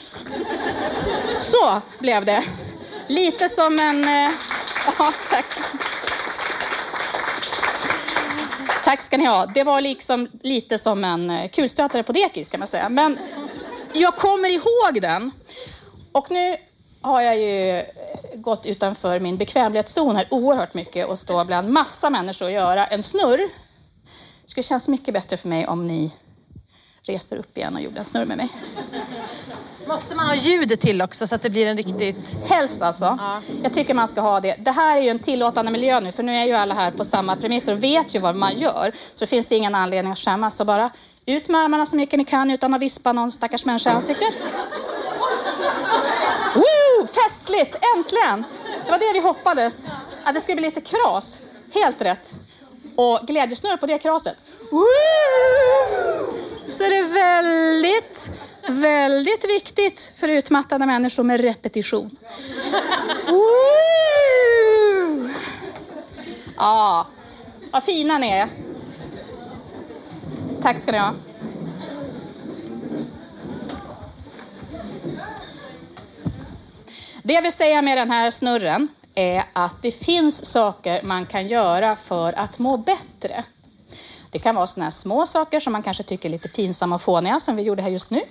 Så 1.39 1.82
blev 2.00 2.26
det. 2.26 2.44
Lite 3.08 3.50
som 3.50 3.80
en... 3.80 4.04
Eh, 4.04 4.32
ja, 5.00 5.13
tack. 5.30 5.46
Tack 8.89 9.02
ska 9.02 9.17
ni 9.17 9.25
ha. 9.25 9.45
Det 9.45 9.63
var 9.63 9.82
liksom 9.82 10.28
lite 10.41 10.80
som 10.80 11.04
en 11.04 11.30
eh, 11.30 11.49
kulstötare 11.49 12.04
på 12.04 12.12
dekis 12.12 12.49
kan 12.49 12.60
man 12.60 12.67
säga. 12.67 12.89
Men 12.89 13.17
jag 13.93 14.15
kommer 14.15 14.49
ihåg 14.49 15.02
den. 15.02 15.32
Och 16.12 16.32
nu 16.32 16.56
har 17.02 17.21
jag 17.21 17.38
ju 17.38 17.69
eh, 17.69 17.84
gått 18.34 18.65
utanför 18.65 19.19
min 19.19 19.38
bekvämlighetszon 19.38 20.15
här 20.15 20.28
oerhört 20.32 20.73
mycket 20.73 21.08
och 21.08 21.19
stå 21.19 21.45
bland 21.45 21.69
massa 21.69 22.10
människor 22.10 22.45
och 22.45 22.52
göra 22.52 22.86
en 22.86 23.04
snurr. 23.04 23.49
Det 24.43 24.49
skulle 24.52 24.63
kännas 24.63 24.88
mycket 24.88 25.13
bättre 25.13 25.38
för 25.38 25.49
mig 25.49 25.67
om 25.67 25.88
ni 25.88 26.12
reser 27.02 27.38
upp 27.38 27.58
igen 27.58 27.75
och 27.75 27.82
gjorde 27.82 27.99
en 27.99 28.06
snurr 28.06 28.25
med 28.25 28.38
mig. 28.38 28.49
Måste 29.89 30.15
man 30.15 30.28
ha 30.28 30.36
ljudet 30.36 30.82
till 30.82 31.02
också 31.02 31.28
så 31.28 31.36
att 31.36 31.41
det 31.41 31.49
blir 31.49 31.67
en 31.67 31.78
riktigt... 31.78 32.38
Helst 32.49 32.82
alltså. 32.82 33.19
Jag 33.63 33.73
tycker 33.73 33.93
man 33.93 34.08
ska 34.08 34.21
ha 34.21 34.39
det. 34.39 34.56
Det 34.60 34.71
här 34.71 34.97
är 34.97 35.02
ju 35.02 35.10
en 35.10 35.19
tillåtande 35.19 35.71
miljö 35.71 35.99
nu 35.99 36.12
för 36.12 36.23
nu 36.23 36.36
är 36.36 36.45
ju 36.45 36.54
alla 36.54 36.73
här 36.73 36.91
på 36.91 37.06
samma 37.06 37.36
premisser 37.36 37.73
och 37.73 37.84
vet 37.84 38.15
ju 38.15 38.19
vad 38.19 38.36
man 38.36 38.56
gör. 38.56 38.91
Så 39.15 39.25
finns 39.25 39.47
det 39.47 39.56
ingen 39.56 39.75
anledning 39.75 40.12
att 40.12 40.17
skämmas. 40.17 40.56
Så 40.56 40.65
bara 40.65 40.91
ut 41.25 41.47
med 41.47 41.62
armarna 41.62 41.86
så 41.86 41.95
mycket 41.95 42.17
ni 42.17 42.25
kan 42.25 42.52
utan 42.52 42.73
att 42.73 42.82
vispa 42.82 43.13
någon 43.13 43.32
stackars 43.32 43.65
människa 43.65 43.89
i 43.89 43.93
ansiktet. 43.93 44.34
Woo! 46.56 47.08
Festligt! 47.08 47.78
Äntligen! 47.95 48.43
Det 48.86 48.91
var 48.91 48.99
det 48.99 49.13
vi 49.13 49.19
hoppades. 49.19 49.86
Att 50.23 50.34
det 50.36 50.41
skulle 50.41 50.56
bli 50.56 50.65
lite 50.65 50.82
kras. 50.82 51.41
Helt 51.73 52.02
rätt. 52.02 52.34
Och 52.95 53.19
glädjesnurr 53.28 53.78
på 53.78 53.86
det 53.86 53.97
kraset. 53.97 54.36
Woo! 54.71 54.86
Så 56.67 56.84
är 56.84 56.89
det 56.89 57.04
väldigt, 57.13 58.32
väldigt 58.67 59.50
viktigt 59.50 60.12
för 60.15 60.28
utmattade 60.28 60.86
människor 60.86 61.24
med 61.24 61.41
repetition. 61.41 62.10
Woo! 63.28 65.30
Ja, 66.58 67.08
vad 67.72 67.84
fina 67.84 68.17
ni 68.17 68.30
är. 68.30 68.50
Tack 70.62 70.80
ska 70.80 70.91
ni 70.91 70.98
ha. 70.98 71.13
Det 77.24 77.34
jag 77.34 77.41
vill 77.41 77.54
säga 77.54 77.82
med 77.82 77.98
den 77.98 78.12
här 78.12 78.30
snurren 78.30 78.88
är 79.15 79.43
att 79.54 79.82
det 79.82 79.91
finns 79.91 80.45
saker 80.45 81.04
man 81.04 81.26
kan 81.26 81.48
göra 81.48 81.95
för 81.95 82.34
att 82.34 82.60
må 82.60 82.78
bättre. 82.78 83.43
Det 84.32 84.39
kan 84.39 84.56
vara 84.56 84.68
såna 84.68 84.92
små 84.92 85.26
saker 85.26 85.60
som 85.60 85.74
man 85.74 85.84
kanske 85.84 86.04
tycker 86.04 86.30
är 86.30 86.32
lite 86.32 86.50
pinsamma 86.50 86.96
och 86.96 87.02
fåniga, 87.02 87.39
som 87.39 87.56
vi 87.56 87.63
gjorde 87.63 87.82
här 87.82 87.89
just 87.89 88.10
nu. 88.10 88.22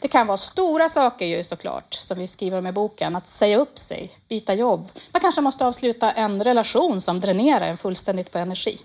Det 0.00 0.08
kan 0.08 0.26
vara 0.26 0.36
stora 0.36 0.88
saker 0.88 1.26
ju 1.26 1.44
såklart, 1.44 1.94
som 1.94 2.18
vi 2.18 2.26
skriver 2.26 2.58
om 2.58 2.66
i 2.66 2.72
boken. 2.72 3.16
Att 3.16 3.28
säga 3.28 3.58
upp 3.58 3.78
sig, 3.78 4.10
byta 4.28 4.54
jobb. 4.54 4.90
Man 5.12 5.20
kanske 5.20 5.40
måste 5.40 5.66
avsluta 5.66 6.10
en 6.10 6.44
relation 6.44 7.00
som 7.00 7.20
dränerar 7.20 7.68
en 7.68 7.76
fullständigt 7.76 8.32
på 8.32 8.38
energi. 8.38 8.80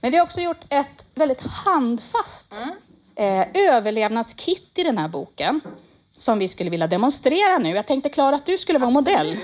Men 0.00 0.10
vi 0.10 0.16
har 0.16 0.24
också 0.24 0.40
gjort 0.40 0.64
ett 0.68 1.04
väldigt 1.14 1.46
handfast 1.46 2.64
eh, 3.16 3.46
överlevnadskit 3.54 4.70
i 4.74 4.82
den 4.82 4.98
här 4.98 5.08
boken 5.08 5.60
som 6.12 6.38
vi 6.38 6.48
skulle 6.48 6.70
vilja 6.70 6.86
demonstrera 6.86 7.58
nu. 7.58 7.70
Jag 7.70 7.86
tänkte 7.86 8.08
Klara 8.08 8.36
att 8.36 8.46
du 8.46 8.58
skulle 8.58 8.78
vara 8.78 8.90
modell. 8.90 9.38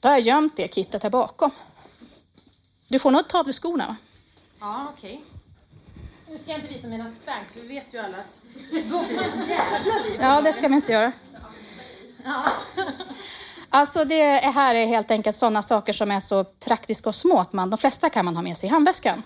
Då 0.00 0.08
har 0.08 0.14
jag 0.14 0.20
gömt 0.20 0.56
det 0.56 0.74
kittet 0.74 1.02
här 1.02 1.10
bakom. 1.10 1.50
Du 2.88 2.98
får 2.98 3.10
nog 3.10 3.28
ta 3.28 3.38
av 3.38 3.44
dig 3.44 3.54
skorna. 3.54 3.86
Va? 3.86 3.96
Ja, 4.60 4.86
okej. 4.96 5.20
Nu 6.30 6.38
ska 6.38 6.50
jag 6.50 6.60
inte 6.60 6.74
visa 6.74 6.86
mina 6.86 7.10
spanks 7.12 7.52
för 7.52 7.60
vi 7.60 7.66
vet 7.68 7.94
ju 7.94 7.98
alla 7.98 8.16
att 8.16 8.42
då 8.90 9.02
blir 9.04 9.16
det 9.18 9.52
jävla. 9.52 10.24
Ja, 10.34 10.40
det 10.40 10.52
ska 10.52 10.68
vi 10.68 10.74
inte 10.74 10.92
göra. 10.92 11.12
Alltså 13.70 14.04
det 14.04 14.20
är 14.22 14.52
här 14.52 14.74
är 14.74 14.86
helt 14.86 15.10
enkelt 15.10 15.36
sådana 15.36 15.62
saker 15.62 15.92
som 15.92 16.10
är 16.10 16.20
så 16.20 16.44
praktiska 16.44 17.08
och 17.08 17.14
små 17.14 17.38
att 17.38 17.52
man, 17.52 17.70
de 17.70 17.76
flesta 17.78 18.10
kan 18.10 18.24
man 18.24 18.36
ha 18.36 18.42
med 18.42 18.56
sig 18.56 18.68
i 18.68 18.72
handväskan. 18.72 19.22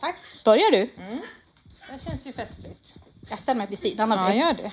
Tack. 0.00 0.16
Börjar 0.44 0.70
du? 0.70 0.90
Det 1.92 2.04
känns 2.04 2.26
ju 2.26 2.32
festligt. 2.32 2.94
Jag 3.30 3.38
ställer 3.38 3.58
mig 3.58 3.66
vid 3.66 3.78
sidan 3.78 4.12
av 4.12 4.18
Ja, 4.18 4.26
dig. 4.28 4.38
gör 4.38 4.52
det. 4.54 4.72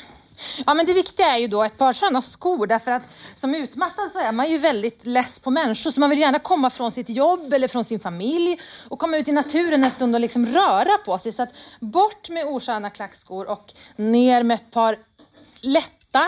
Ja, 0.65 0.73
men 0.73 0.85
det 0.85 0.93
viktiga 0.93 1.25
är 1.27 1.37
ju 1.37 1.47
då 1.47 1.63
ett 1.63 1.77
par 1.77 1.93
sådana 1.93 2.21
skor 2.21 2.67
därför 2.67 2.91
att 2.91 3.03
som 3.35 3.55
utmattad 3.55 4.11
så 4.11 4.19
är 4.19 4.31
man 4.31 4.51
ju 4.51 4.57
väldigt 4.57 5.05
less 5.05 5.39
på 5.39 5.51
människor 5.51 5.91
så 5.91 5.99
man 5.99 6.09
vill 6.09 6.19
gärna 6.19 6.39
komma 6.39 6.69
från 6.69 6.91
sitt 6.91 7.09
jobb 7.09 7.53
eller 7.53 7.67
från 7.67 7.83
sin 7.83 7.99
familj 7.99 8.59
och 8.89 8.99
komma 8.99 9.17
ut 9.17 9.27
i 9.27 9.31
naturen 9.31 9.83
en 9.83 9.91
stund 9.91 10.15
och 10.15 10.21
liksom 10.21 10.45
röra 10.45 10.97
på 11.05 11.17
sig. 11.17 11.31
Så 11.31 11.43
att 11.43 11.49
bort 11.79 12.29
med 12.29 12.45
osköna 12.45 12.89
klackskor 12.89 13.49
och 13.49 13.73
ner 13.95 14.43
med 14.43 14.55
ett 14.55 14.71
par 14.71 14.97
lätta 15.61 16.23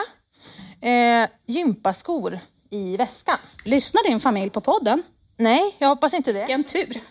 eh, 0.81 1.29
gympaskor 1.45 2.39
i 2.69 2.97
väskan. 2.97 3.37
Lyssnar 3.65 4.03
din 4.09 4.19
familj 4.19 4.49
på 4.49 4.61
podden? 4.61 5.03
Nej, 5.37 5.75
jag 5.77 5.87
hoppas 5.87 6.13
inte 6.13 6.33
det. 6.33 6.39
Vilken 6.39 6.63
tur. 6.63 7.01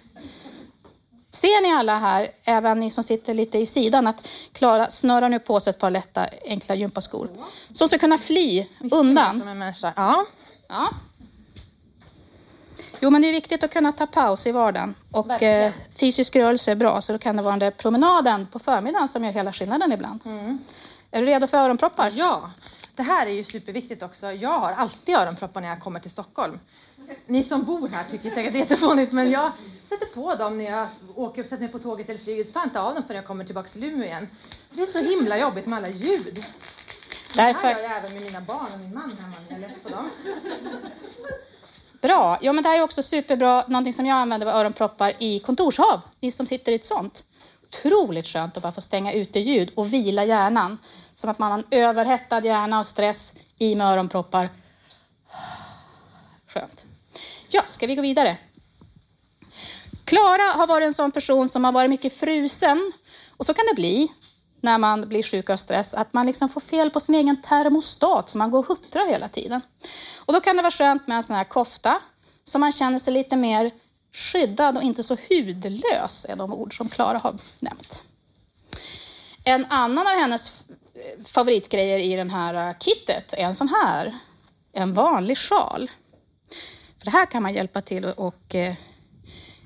Ser 1.30 1.62
ni 1.62 1.72
alla 1.72 1.98
här, 1.98 2.28
även 2.44 2.80
ni 2.80 2.90
som 2.90 3.04
sitter 3.04 3.34
lite 3.34 3.58
i 3.58 3.66
sidan, 3.66 4.06
att 4.06 4.28
Klara 4.52 4.90
snörar 4.90 5.28
nu 5.28 5.38
på 5.38 5.60
sig 5.60 5.70
ett 5.70 5.78
par 5.78 5.90
lätta 5.90 6.26
enkla 6.44 6.74
gympaskor. 6.74 7.28
Så 7.72 7.84
hon 7.84 7.88
ska 7.88 7.98
kunna 7.98 8.18
fly 8.18 8.66
undan. 8.90 9.38
Som 9.38 9.48
en 9.48 9.58
människa. 9.58 9.92
Ja. 9.96 10.24
Ja. 10.68 10.88
Jo, 13.00 13.10
men 13.10 13.22
det 13.22 13.28
är 13.28 13.32
viktigt 13.32 13.64
att 13.64 13.72
kunna 13.72 13.92
ta 13.92 14.06
paus 14.06 14.46
i 14.46 14.52
vardagen. 14.52 14.94
Och 15.10 15.42
eh, 15.42 15.72
fysisk 15.90 16.36
rörelse 16.36 16.70
är 16.70 16.74
bra, 16.74 17.00
så 17.00 17.12
då 17.12 17.18
kan 17.18 17.36
det 17.36 17.42
vara 17.42 17.52
den 17.52 17.58
där 17.58 17.70
promenaden 17.70 18.46
på 18.46 18.58
förmiddagen 18.58 19.08
som 19.08 19.24
gör 19.24 19.32
hela 19.32 19.52
skillnaden 19.52 19.92
ibland. 19.92 20.20
Är 21.10 21.20
du 21.20 21.26
redo 21.26 21.46
för 21.46 21.58
öronproppar? 21.58 22.12
Ja, 22.14 22.50
det 22.96 23.02
här 23.02 23.26
är 23.26 23.30
ju 23.30 23.44
superviktigt 23.44 24.02
också. 24.02 24.32
Jag 24.32 24.58
har 24.60 24.72
alltid 24.72 25.14
öronproppar 25.14 25.60
när 25.60 25.68
jag 25.68 25.80
kommer 25.80 26.00
till 26.00 26.10
Stockholm. 26.10 26.58
Ni 27.26 27.44
som 27.44 27.64
bor 27.64 27.88
här 27.88 28.04
tycker 28.10 28.30
säkert 28.30 28.52
det 28.52 28.58
är 28.58 28.60
jättefånigt 28.60 29.12
men 29.12 29.30
jag 29.30 29.52
sätter 29.90 30.06
på 30.06 30.34
dem 30.34 30.58
när 30.58 30.64
jag 30.64 30.88
åker 31.16 31.42
och 31.42 31.48
sätter 31.48 31.62
mig 31.62 31.72
på 31.72 31.78
tåget 31.78 32.08
eller 32.08 32.20
flyget. 32.20 32.48
Så 32.48 32.52
tar 32.52 32.60
jag 32.60 32.66
inte 32.66 32.80
av 32.80 32.94
dem 32.94 33.02
förrän 33.02 33.16
jag 33.16 33.26
kommer 33.26 33.44
tillbaka 33.44 33.68
till 33.68 33.84
Umeå 33.84 34.04
igen. 34.04 34.28
Det 34.70 34.82
är 34.82 34.86
så 34.86 34.98
himla 34.98 35.38
jobbigt 35.38 35.66
med 35.66 35.76
alla 35.76 35.88
ljud. 35.88 36.44
Det 37.34 37.40
här 37.40 37.52
Därför, 37.52 37.68
gör 37.68 37.88
jag 37.88 37.96
även 37.96 38.12
med 38.14 38.22
mina 38.22 38.40
barn 38.40 38.68
och 38.74 38.80
min 38.80 38.94
man 38.94 39.16
hemma 39.20 39.36
när 39.48 39.56
jag 39.56 39.64
är 39.64 39.68
less 39.68 39.82
på 39.82 39.88
dem. 39.88 40.10
bra. 42.02 42.38
Jo, 42.42 42.52
men 42.52 42.62
det 42.62 42.68
här 42.68 42.78
är 42.78 42.82
också 42.82 43.02
superbra. 43.02 43.64
Någonting 43.68 43.92
som 43.92 44.06
jag 44.06 44.16
använder 44.16 44.46
var 44.46 44.52
öronproppar 44.52 45.12
i 45.18 45.38
kontorshav. 45.38 46.00
Ni 46.20 46.30
som 46.30 46.46
sitter 46.46 46.72
i 46.72 46.74
ett 46.74 46.84
sånt. 46.84 47.24
otroligt 47.66 48.26
skönt 48.26 48.56
att 48.56 48.62
bara 48.62 48.72
få 48.72 48.80
stänga 48.80 49.12
ute 49.12 49.40
ljud 49.40 49.70
och 49.74 49.92
vila 49.92 50.24
hjärnan. 50.24 50.78
Som 51.14 51.30
att 51.30 51.38
man 51.38 51.50
har 51.50 51.58
en 51.58 51.64
överhettad 51.70 52.44
hjärna 52.44 52.78
och 52.78 52.86
stress 52.86 53.34
i 53.58 53.74
med 53.74 53.86
öronproppar. 53.86 54.48
Skönt. 56.46 56.86
Ja, 57.48 57.62
ska 57.66 57.86
vi 57.86 57.94
gå 57.94 58.02
vidare? 58.02 58.38
Klara 60.20 60.42
har 60.42 60.66
varit 60.66 60.86
en 60.86 60.94
sån 60.94 61.10
person 61.10 61.48
som 61.48 61.64
har 61.64 61.72
varit 61.72 61.90
mycket 61.90 62.12
frusen. 62.12 62.92
Och 63.36 63.46
så 63.46 63.54
kan 63.54 63.64
det 63.66 63.74
bli 63.74 64.08
när 64.60 64.78
man 64.78 65.08
blir 65.08 65.22
sjuk 65.22 65.50
av 65.50 65.56
stress, 65.56 65.94
att 65.94 66.12
man 66.12 66.26
liksom 66.26 66.48
får 66.48 66.60
fel 66.60 66.90
på 66.90 67.00
sin 67.00 67.14
egen 67.14 67.42
termostat, 67.42 68.28
så 68.28 68.38
man 68.38 68.50
går 68.50 68.58
och 68.58 68.66
huttrar 68.66 69.08
hela 69.08 69.28
tiden. 69.28 69.60
Och 70.26 70.32
då 70.32 70.40
kan 70.40 70.56
det 70.56 70.62
vara 70.62 70.70
skönt 70.70 71.06
med 71.06 71.16
en 71.16 71.22
sån 71.22 71.36
här 71.36 71.44
kofta, 71.44 72.00
så 72.44 72.58
man 72.58 72.72
känner 72.72 72.98
sig 72.98 73.14
lite 73.14 73.36
mer 73.36 73.70
skyddad 74.12 74.76
och 74.76 74.82
inte 74.82 75.02
så 75.02 75.16
hudlös, 75.28 76.26
är 76.28 76.36
de 76.36 76.52
ord 76.52 76.76
som 76.76 76.88
Klara 76.88 77.18
har 77.18 77.34
nämnt. 77.60 78.02
En 79.44 79.66
annan 79.70 80.06
av 80.06 80.14
hennes 80.14 80.52
favoritgrejer 81.24 81.98
i 81.98 82.16
den 82.16 82.30
här 82.30 82.68
äh, 82.68 82.76
kittet 82.78 83.32
är 83.32 83.44
en 83.44 83.54
sån 83.54 83.68
här, 83.68 84.14
en 84.72 84.92
vanlig 84.92 85.38
sjal. 85.38 85.90
För 86.98 87.04
det 87.04 87.10
här 87.10 87.26
kan 87.26 87.42
man 87.42 87.54
hjälpa 87.54 87.80
till 87.80 88.04
och, 88.04 88.54
eh, 88.54 88.74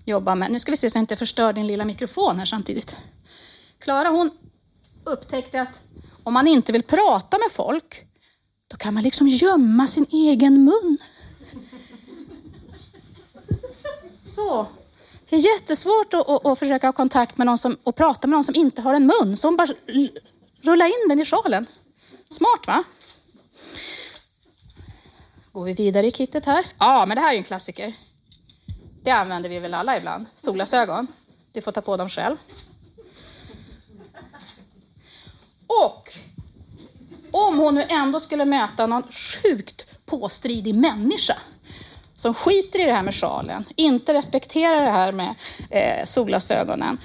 jobba 0.04 0.34
med. 0.34 0.50
Nu 0.50 0.60
ska 0.60 0.70
vi 0.70 0.76
se 0.76 0.90
så 0.90 0.98
jag 0.98 1.02
inte 1.02 1.16
förstör 1.16 1.52
din 1.52 1.66
lilla 1.66 1.84
mikrofon 1.84 2.38
här 2.38 2.46
samtidigt. 2.46 2.96
Klara 3.78 4.08
hon 4.08 4.30
upptäckte 5.04 5.60
att 5.60 5.82
om 6.22 6.34
man 6.34 6.46
inte 6.46 6.72
vill 6.72 6.82
prata 6.82 7.38
med 7.38 7.52
folk, 7.52 8.06
då 8.68 8.76
kan 8.76 8.94
man 8.94 9.02
liksom 9.02 9.28
gömma 9.28 9.86
sin 9.86 10.06
egen 10.10 10.64
mun. 10.64 10.98
Så. 14.20 14.66
Det 15.28 15.36
är 15.36 15.54
jättesvårt 15.54 16.14
att, 16.14 16.28
att, 16.28 16.46
att 16.46 16.58
försöka 16.58 16.86
ha 16.86 16.92
kontakt 16.92 17.38
med 17.38 17.46
någon 17.46 17.58
som, 17.58 17.76
och 17.82 17.96
prata 17.96 18.26
med 18.26 18.36
någon 18.36 18.44
som 18.44 18.54
inte 18.54 18.82
har 18.82 18.94
en 18.94 19.06
mun. 19.06 19.36
Så 19.36 19.46
hon 19.46 19.56
bara 19.56 19.68
rullar 20.62 20.86
in 20.86 21.08
den 21.08 21.20
i 21.20 21.24
sjalen. 21.24 21.66
Smart 22.28 22.66
va? 22.66 22.84
Går 25.52 25.64
vi 25.64 25.72
vidare 25.72 26.06
i 26.06 26.12
kittet 26.12 26.46
här. 26.46 26.66
Ja, 26.78 27.04
men 27.06 27.14
det 27.14 27.20
här 27.20 27.28
är 27.28 27.32
ju 27.32 27.38
en 27.38 27.44
klassiker. 27.44 27.94
Det 29.04 29.10
använder 29.10 29.50
vi 29.50 29.58
väl 29.58 29.74
alla 29.74 29.96
ibland. 29.96 30.26
Solglasögon. 30.34 31.06
Du 31.52 31.60
får 31.60 31.72
ta 31.72 31.80
på 31.80 31.96
dem 31.96 32.08
själv. 32.08 32.36
Och 35.66 36.10
om 37.30 37.58
hon 37.58 37.74
nu 37.74 37.84
ändå 37.88 38.20
skulle 38.20 38.44
möta 38.44 38.86
någon 38.86 39.02
sjukt 39.10 40.06
påstridig 40.06 40.74
människa 40.74 41.36
som 42.14 42.34
skiter 42.34 42.80
i 42.80 42.84
det 42.84 42.92
här 42.92 43.02
med 43.02 43.14
sjalen, 43.14 43.64
inte 43.76 44.14
respekterar 44.14 44.80
det 44.80 44.90
här 44.90 45.12
med 45.12 45.34
eh, 45.70 46.04
solglasögonen 46.04 46.98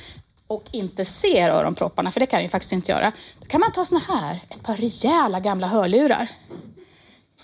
och 0.48 0.64
inte 0.72 1.06
ser 1.06 1.50
öronpropparna, 1.50 2.12
för 2.12 2.20
det 2.20 2.26
kan 2.26 2.38
den 2.38 2.46
ju 2.46 2.50
faktiskt 2.50 2.74
inte 2.74 2.92
göra. 2.92 3.12
Då 3.40 3.46
kan 3.46 3.60
man 3.62 3.72
ta 3.72 3.86
såna 3.86 4.02
här, 4.08 4.40
ett 4.50 4.64
par 4.64 4.76
rejäla 4.76 5.40
gamla 5.40 5.68
hörlurar. 5.68 6.28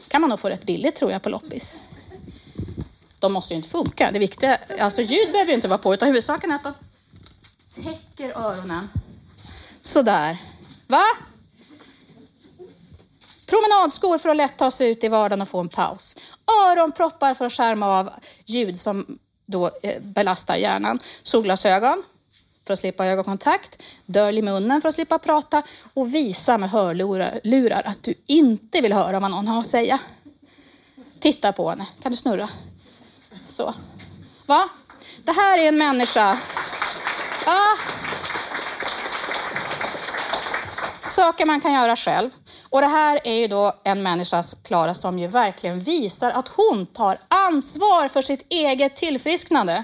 kan 0.08 0.22
man 0.22 0.30
nog 0.30 0.40
få 0.40 0.50
rätt 0.50 0.64
billigt 0.64 0.96
tror 0.96 1.12
jag 1.12 1.22
på 1.22 1.30
loppis. 1.30 1.74
De 3.26 3.34
måste 3.34 3.54
ju 3.54 3.56
inte 3.56 3.70
funka. 3.70 4.12
Det 4.12 4.20
viktiga, 4.20 4.58
alltså 4.80 5.02
ljud 5.02 5.32
behöver 5.32 5.54
inte 5.54 5.68
vara 5.68 5.78
på, 5.78 5.94
utan 5.94 6.08
huvudsaken 6.08 6.52
är 6.52 6.56
att 6.56 6.64
de 6.64 6.74
täcker 7.84 8.38
öronen. 8.38 8.90
Sådär. 9.82 10.38
Va? 10.88 11.04
Promenadskor 13.46 14.18
för 14.18 14.30
att 14.30 14.38
lätt 14.38 14.58
ta 14.58 14.72
sig 14.72 14.90
ut 14.90 15.04
i 15.04 15.08
vardagen 15.08 15.42
och 15.42 15.48
få 15.48 15.60
en 15.60 15.70
paus. 15.70 16.16
Öronproppar 16.68 17.34
för 17.34 17.46
att 17.46 17.54
skärma 17.54 18.00
av 18.00 18.10
ljud 18.46 18.80
som 18.80 19.18
då 19.46 19.72
eh, 19.84 20.02
belastar 20.02 20.56
hjärnan. 20.56 21.00
Solglasögon 21.24 22.04
för 22.64 22.74
att 22.74 22.80
slippa 22.80 23.06
ögonkontakt. 23.06 23.84
Dölj 24.06 24.42
munnen 24.42 24.82
för 24.82 24.90
att 24.90 24.96
slippa 24.96 25.20
prata. 25.20 25.64
Och 25.94 26.16
visa 26.16 26.58
med 26.58 26.70
hörlurar 26.70 27.82
att 27.86 28.04
du 28.04 28.14
inte 28.26 28.82
vill 28.82 28.94
höra 28.94 29.20
vad 29.20 29.32
någon 29.32 29.48
har 29.48 29.60
att 29.60 29.68
säga. 29.68 30.00
Titta 31.20 31.54
på 31.54 31.70
henne. 31.70 31.88
Kan 32.02 32.12
du 32.12 32.18
snurra? 32.18 32.50
Så. 33.48 33.74
Va? 34.46 34.70
Det 35.24 35.32
här 35.32 35.58
är 35.58 35.68
en 35.68 35.78
människa. 35.78 36.38
Ja, 37.46 37.78
Saker 41.16 41.46
man 41.46 41.62
kan 41.62 41.74
göra 41.74 41.96
själv. 41.96 42.30
Och 42.70 42.82
det 42.82 42.88
här 42.88 43.20
är 43.24 43.34
ju 43.34 43.48
då 43.48 43.74
en 43.84 44.04
människa, 44.04 44.44
Klara, 44.64 44.94
som 44.94 45.20
ju 45.20 45.28
verkligen 45.28 45.80
visar 45.80 46.32
att 46.32 46.48
hon 46.48 46.86
tar 46.86 47.18
ansvar 47.28 48.08
för 48.08 48.22
sitt 48.22 48.46
eget 48.50 48.96
tillfrisknande. 48.96 49.84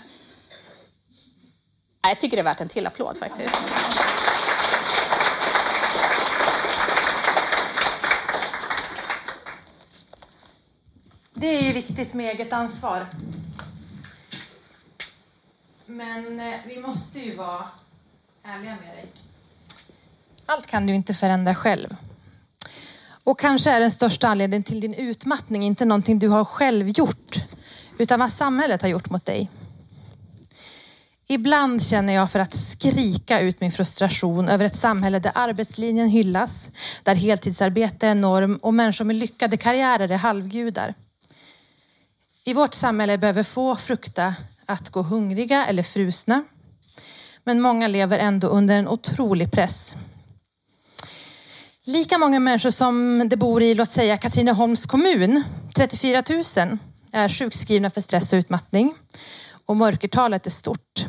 Jag 2.01 2.19
tycker 2.19 2.37
det 2.37 2.41
är 2.41 2.43
värt 2.43 2.61
en 2.61 2.67
till 2.67 2.87
applåd 2.87 3.17
faktiskt. 3.17 3.57
Det 11.33 11.47
är 11.47 11.61
ju 11.61 11.73
viktigt 11.73 12.13
med 12.13 12.29
eget 12.31 12.53
ansvar. 12.53 13.05
Men 16.01 16.39
eh, 16.39 16.53
vi 16.67 16.79
måste 16.79 17.19
ju 17.19 17.35
vara 17.35 17.63
ärliga 18.43 18.75
med 18.85 18.95
dig. 18.95 19.05
Allt 20.45 20.67
kan 20.67 20.87
du 20.87 20.95
inte 20.95 21.13
förändra 21.13 21.55
själv. 21.55 21.95
Och 23.23 23.39
kanske 23.39 23.71
är 23.71 23.79
den 23.79 23.91
största 23.91 24.27
anledningen 24.27 24.63
till 24.63 24.81
din 24.81 24.93
utmattning 24.93 25.63
inte 25.63 25.85
någonting 25.85 26.19
du 26.19 26.27
har 26.27 26.45
själv 26.45 26.89
gjort, 26.89 27.35
utan 27.97 28.19
vad 28.19 28.31
samhället 28.31 28.81
har 28.81 28.89
gjort 28.89 29.09
mot 29.09 29.25
dig. 29.25 29.49
Ibland 31.27 31.83
känner 31.83 32.13
jag 32.13 32.31
för 32.31 32.39
att 32.39 32.53
skrika 32.53 33.39
ut 33.39 33.61
min 33.61 33.71
frustration 33.71 34.49
över 34.49 34.65
ett 34.65 34.75
samhälle 34.75 35.19
där 35.19 35.31
arbetslinjen 35.35 36.07
hyllas, 36.09 36.71
där 37.03 37.15
heltidsarbete 37.15 38.07
är 38.07 38.15
norm 38.15 38.55
och 38.55 38.73
människor 38.73 39.05
med 39.05 39.15
lyckade 39.15 39.57
karriärer 39.57 40.11
är 40.11 40.17
halvgudar. 40.17 40.93
I 42.43 42.53
vårt 42.53 42.73
samhälle 42.73 43.17
behöver 43.17 43.43
få 43.43 43.75
frukta 43.75 44.35
att 44.71 44.89
gå 44.89 45.01
hungriga 45.01 45.65
eller 45.65 45.83
frusna. 45.83 46.43
Men 47.43 47.61
många 47.61 47.87
lever 47.87 48.19
ändå 48.19 48.47
under 48.47 48.79
en 48.79 48.87
otrolig 48.87 49.51
press. 49.51 49.95
Lika 51.83 52.17
många 52.17 52.39
människor 52.39 52.69
som 52.69 53.23
det 53.29 53.37
bor 53.37 53.61
i, 53.61 53.73
låt 53.73 53.91
säga 53.91 54.17
Katrineholms 54.17 54.85
kommun, 54.85 55.43
34 55.75 56.23
000, 56.29 56.77
är 57.11 57.29
sjukskrivna 57.29 57.89
för 57.89 58.01
stress 58.01 58.33
och 58.33 58.37
utmattning. 58.37 58.93
Och 59.65 59.77
mörkertalet 59.77 60.45
är 60.45 60.51
stort. 60.51 61.05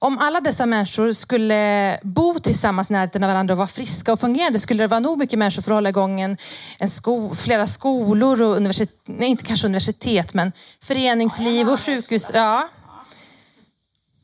Om 0.00 0.18
alla 0.18 0.40
dessa 0.40 0.66
människor 0.66 1.12
skulle 1.12 1.98
bo 2.02 2.38
tillsammans 2.38 2.90
närheten 2.90 3.24
av 3.24 3.30
varandra 3.30 3.54
och 3.54 3.58
vara 3.58 3.68
friska 3.68 4.12
och 4.12 4.20
fungerande 4.20 4.58
skulle 4.58 4.82
det 4.82 4.86
vara 4.86 5.00
nog 5.00 5.18
mycket 5.18 5.38
människor 5.38 5.62
för 5.62 5.70
att 5.70 5.76
hålla 5.76 5.88
igång 5.88 6.20
en, 6.20 6.36
en 6.78 6.90
sko, 6.90 7.34
flera 7.34 7.66
skolor 7.66 8.42
och 8.42 8.56
universitet, 8.56 8.90
nej 9.04 9.28
inte 9.28 9.44
kanske 9.44 9.66
universitet 9.66 10.34
men 10.34 10.52
föreningsliv 10.82 11.68
och 11.68 11.80
sjukhus. 11.80 12.30
Ja. 12.34 12.68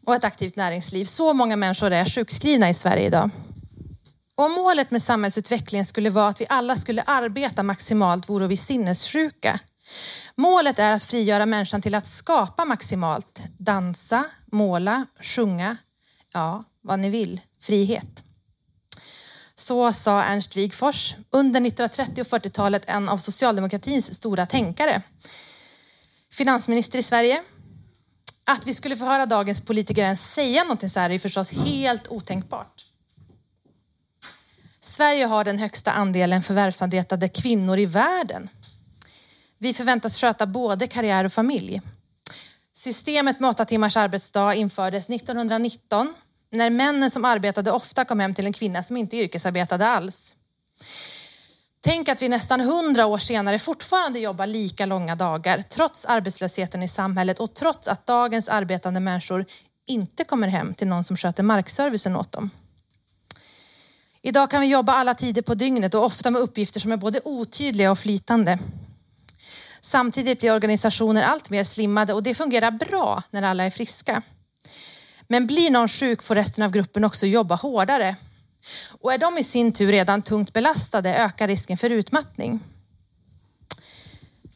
Och 0.06 0.14
ett 0.14 0.24
aktivt 0.24 0.56
näringsliv. 0.56 1.04
Så 1.04 1.32
många 1.32 1.56
människor 1.56 1.90
är 1.90 2.04
sjukskrivna 2.04 2.70
i 2.70 2.74
Sverige 2.74 3.06
idag. 3.06 3.30
Om 4.34 4.52
målet 4.52 4.90
med 4.90 5.02
samhällsutvecklingen 5.02 5.86
skulle 5.86 6.10
vara 6.10 6.28
att 6.28 6.40
vi 6.40 6.46
alla 6.48 6.76
skulle 6.76 7.02
arbeta 7.02 7.62
maximalt 7.62 8.28
vore 8.28 8.46
vi 8.46 8.56
sinnessjuka. 8.56 9.60
Målet 10.34 10.78
är 10.78 10.92
att 10.92 11.04
frigöra 11.04 11.46
människan 11.46 11.82
till 11.82 11.94
att 11.94 12.06
skapa 12.06 12.64
maximalt. 12.64 13.40
Dansa, 13.58 14.24
måla, 14.52 15.06
sjunga, 15.20 15.76
ja, 16.32 16.64
vad 16.80 16.98
ni 16.98 17.10
vill. 17.10 17.40
Frihet. 17.60 18.24
Så 19.54 19.92
sa 19.92 20.22
Ernst 20.22 20.56
Wigforss, 20.56 21.14
under 21.30 21.60
1930 21.60 22.20
och 22.20 22.26
40-talet 22.26 22.82
en 22.86 23.08
av 23.08 23.18
socialdemokratins 23.18 24.14
stora 24.14 24.46
tänkare. 24.46 25.02
Finansminister 26.32 26.98
i 26.98 27.02
Sverige. 27.02 27.42
Att 28.44 28.66
vi 28.66 28.74
skulle 28.74 28.96
få 28.96 29.04
höra 29.04 29.26
dagens 29.26 29.60
politiker 29.60 30.02
ens 30.02 30.32
säga 30.32 30.62
någonting 30.62 30.90
så 30.90 31.00
här 31.00 31.10
är 31.10 31.18
förstås 31.18 31.52
helt 31.52 32.08
otänkbart. 32.08 32.84
Sverige 34.80 35.26
har 35.26 35.44
den 35.44 35.58
högsta 35.58 35.92
andelen 35.92 36.42
förvärvsarbetande 36.42 37.28
kvinnor 37.28 37.78
i 37.78 37.86
världen. 37.86 38.48
Vi 39.64 39.74
förväntas 39.74 40.20
sköta 40.20 40.46
både 40.46 40.86
karriär 40.86 41.24
och 41.24 41.32
familj. 41.32 41.80
Systemet 42.72 43.40
med 43.40 43.50
åtta 43.50 43.64
timmars 43.64 43.96
arbetsdag 43.96 44.54
infördes 44.54 45.10
1919 45.10 46.14
när 46.50 46.70
männen 46.70 47.10
som 47.10 47.24
arbetade 47.24 47.70
ofta 47.70 48.04
kom 48.04 48.20
hem 48.20 48.34
till 48.34 48.46
en 48.46 48.52
kvinna 48.52 48.82
som 48.82 48.96
inte 48.96 49.16
yrkesarbetade 49.16 49.86
alls. 49.86 50.34
Tänk 51.80 52.08
att 52.08 52.22
vi 52.22 52.28
nästan 52.28 52.60
hundra 52.60 53.06
år 53.06 53.18
senare 53.18 53.58
fortfarande 53.58 54.18
jobbar 54.18 54.46
lika 54.46 54.86
långa 54.86 55.16
dagar 55.16 55.62
trots 55.62 56.04
arbetslösheten 56.04 56.82
i 56.82 56.88
samhället 56.88 57.40
och 57.40 57.54
trots 57.54 57.88
att 57.88 58.06
dagens 58.06 58.48
arbetande 58.48 59.00
människor 59.00 59.44
inte 59.86 60.24
kommer 60.24 60.48
hem 60.48 60.74
till 60.74 60.86
någon 60.88 61.04
som 61.04 61.16
sköter 61.16 61.42
markservicen 61.42 62.16
åt 62.16 62.32
dem. 62.32 62.50
Idag 64.22 64.50
kan 64.50 64.60
vi 64.60 64.66
jobba 64.66 64.92
alla 64.92 65.14
tider 65.14 65.42
på 65.42 65.54
dygnet 65.54 65.94
och 65.94 66.04
ofta 66.04 66.30
med 66.30 66.42
uppgifter 66.42 66.80
som 66.80 66.92
är 66.92 66.96
både 66.96 67.20
otydliga 67.24 67.90
och 67.90 67.98
flytande. 67.98 68.58
Samtidigt 69.84 70.40
blir 70.40 70.54
organisationer 70.54 71.22
allt 71.22 71.50
mer 71.50 71.64
slimmade 71.64 72.12
och 72.12 72.22
det 72.22 72.34
fungerar 72.34 72.70
bra 72.70 73.22
när 73.30 73.42
alla 73.42 73.64
är 73.64 73.70
friska. 73.70 74.22
Men 75.28 75.46
blir 75.46 75.70
någon 75.70 75.88
sjuk 75.88 76.22
får 76.22 76.34
resten 76.34 76.64
av 76.64 76.70
gruppen 76.70 77.04
också 77.04 77.26
jobba 77.26 77.54
hårdare. 77.54 78.16
Och 79.00 79.12
är 79.12 79.18
de 79.18 79.38
i 79.38 79.44
sin 79.44 79.72
tur 79.72 79.92
redan 79.92 80.22
tungt 80.22 80.52
belastade 80.52 81.14
ökar 81.14 81.48
risken 81.48 81.76
för 81.76 81.90
utmattning. 81.90 82.60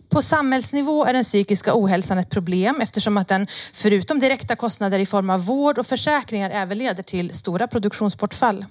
På 0.09 0.23
samhällsnivå 0.23 1.05
är 1.05 1.13
den 1.13 1.25
psykiska 1.25 1.71
ohälsan 1.75 2.19
ett 2.19 2.31
problem 2.31 2.81
eftersom 2.81 3.17
att 3.17 3.29
den 3.29 3.47
förutom 3.73 4.19
direkta 4.19 4.57
kostnader 4.57 4.99
i 4.99 5.07
form 5.07 5.31
av 5.31 5.45
vård 5.45 5.79
och 5.79 5.87
försäkringar 5.87 6.51
även 6.51 6.79
leder 6.79 7.03
till 7.03 7.35
stora 7.35 7.67
produktionsbortfall. 7.67 8.65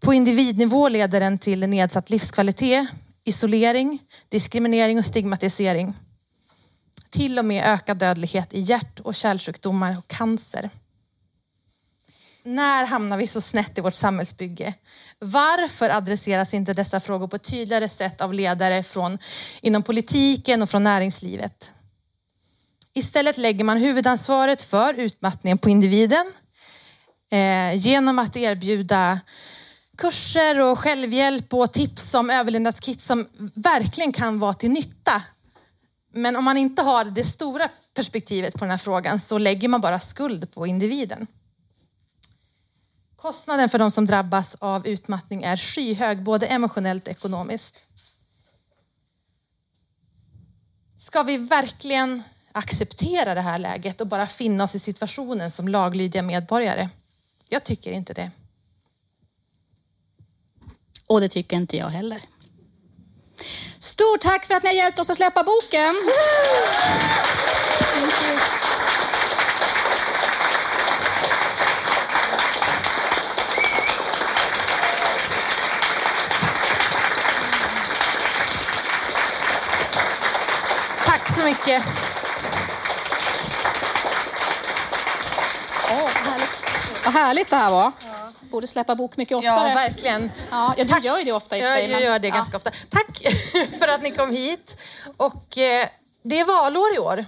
På 0.00 0.14
individnivå 0.14 0.88
leder 0.88 1.20
den 1.20 1.38
till 1.38 1.68
nedsatt 1.68 2.10
livskvalitet, 2.10 2.88
isolering, 3.24 3.98
diskriminering 4.28 4.98
och 4.98 5.04
stigmatisering. 5.04 5.94
Till 7.10 7.38
och 7.38 7.44
med 7.44 7.64
ökad 7.64 7.96
dödlighet 7.96 8.52
i 8.52 8.60
hjärt 8.60 9.00
och 9.00 9.14
kärlsjukdomar 9.14 9.98
och 9.98 10.08
cancer. 10.08 10.70
När 12.42 12.84
hamnar 12.86 13.16
vi 13.16 13.26
så 13.26 13.40
snett 13.40 13.78
i 13.78 13.80
vårt 13.80 13.94
samhällsbygge? 13.94 14.74
Varför 15.18 15.90
adresseras 15.90 16.54
inte 16.54 16.74
dessa 16.74 17.00
frågor 17.00 17.28
på 17.28 17.36
ett 17.36 17.50
tydligare 17.50 17.88
sätt 17.88 18.20
av 18.20 18.34
ledare 18.34 18.82
från, 18.82 19.18
inom 19.60 19.82
politiken 19.82 20.62
och 20.62 20.70
från 20.70 20.82
näringslivet? 20.82 21.72
Istället 22.94 23.38
lägger 23.38 23.64
man 23.64 23.78
huvudansvaret 23.78 24.62
för 24.62 24.94
utmattningen 24.94 25.58
på 25.58 25.70
individen 25.70 26.32
eh, 27.30 27.74
genom 27.76 28.18
att 28.18 28.36
erbjuda 28.36 29.20
kurser 29.96 30.60
och 30.60 30.78
självhjälp 30.78 31.54
och 31.54 31.72
tips 31.72 32.14
om 32.14 32.30
överlevnadskit 32.30 33.00
som 33.00 33.28
verkligen 33.54 34.12
kan 34.12 34.38
vara 34.38 34.54
till 34.54 34.70
nytta. 34.70 35.22
Men 36.12 36.36
om 36.36 36.44
man 36.44 36.56
inte 36.56 36.82
har 36.82 37.04
det 37.04 37.24
stora 37.24 37.68
perspektivet 37.94 38.54
på 38.54 38.60
den 38.60 38.70
här 38.70 38.78
frågan 38.78 39.20
så 39.20 39.38
lägger 39.38 39.68
man 39.68 39.80
bara 39.80 39.98
skuld 39.98 40.54
på 40.54 40.66
individen. 40.66 41.26
Kostnaden 43.16 43.68
för 43.68 43.78
de 43.78 43.90
som 43.90 44.06
drabbas 44.06 44.54
av 44.54 44.86
utmattning 44.86 45.42
är 45.42 45.56
skyhög, 45.56 46.22
både 46.22 46.46
emotionellt 46.46 47.06
och 47.06 47.10
ekonomiskt. 47.10 47.86
Ska 50.98 51.22
vi 51.22 51.36
verkligen 51.36 52.22
acceptera 52.52 53.34
det 53.34 53.40
här 53.40 53.58
läget 53.58 54.00
och 54.00 54.06
bara 54.06 54.26
finna 54.26 54.64
oss 54.64 54.74
i 54.74 54.78
situationen 54.78 55.50
som 55.50 55.68
laglydiga 55.68 56.22
medborgare? 56.22 56.88
Jag 57.48 57.64
tycker 57.64 57.92
inte 57.92 58.14
det. 58.14 58.30
Och 61.12 61.20
det 61.20 61.28
tycker 61.28 61.56
inte 61.56 61.76
jag 61.76 61.86
heller. 61.86 62.22
Stort 63.78 64.20
tack 64.20 64.46
för 64.46 64.54
att 64.54 64.62
ni 64.62 64.68
har 64.68 64.74
hjälpt 64.74 64.98
oss 64.98 65.10
att 65.10 65.16
släppa 65.16 65.42
boken. 65.42 65.94
Tack 81.06 81.30
så 81.30 81.44
mycket. 81.44 81.82
Åh, 85.90 86.10
vad 86.24 86.32
härligt. 86.32 87.04
Vad 87.04 87.14
härligt 87.14 87.50
det 87.50 87.56
här 87.56 87.70
var. 87.70 88.01
Borde 88.52 88.66
släppa 88.66 88.94
bok 88.94 89.16
mycket 89.16 89.36
oftare. 89.36 89.68
Ja, 89.68 89.74
verkligen. 89.74 90.30
Ja, 90.50 90.74
ja, 90.76 90.84
du 90.84 90.98
gör 90.98 91.18
ju 91.18 91.24
det 91.24 91.32
ofta 91.32 91.58
i 91.58 91.60
och 91.60 91.64
för 91.64 91.72
sig. 91.72 91.90
jag 91.90 92.02
gör 92.02 92.18
det 92.18 92.28
ja. 92.28 92.34
ganska 92.34 92.56
ofta. 92.56 92.70
Tack 92.88 93.18
för 93.78 93.88
att 93.88 94.02
ni 94.02 94.10
kom 94.10 94.30
hit. 94.30 94.76
Och 95.16 95.58
eh, 95.58 95.88
det 96.22 96.40
är 96.40 96.44
valår 96.44 96.94
i 96.94 96.98
år. 96.98 97.24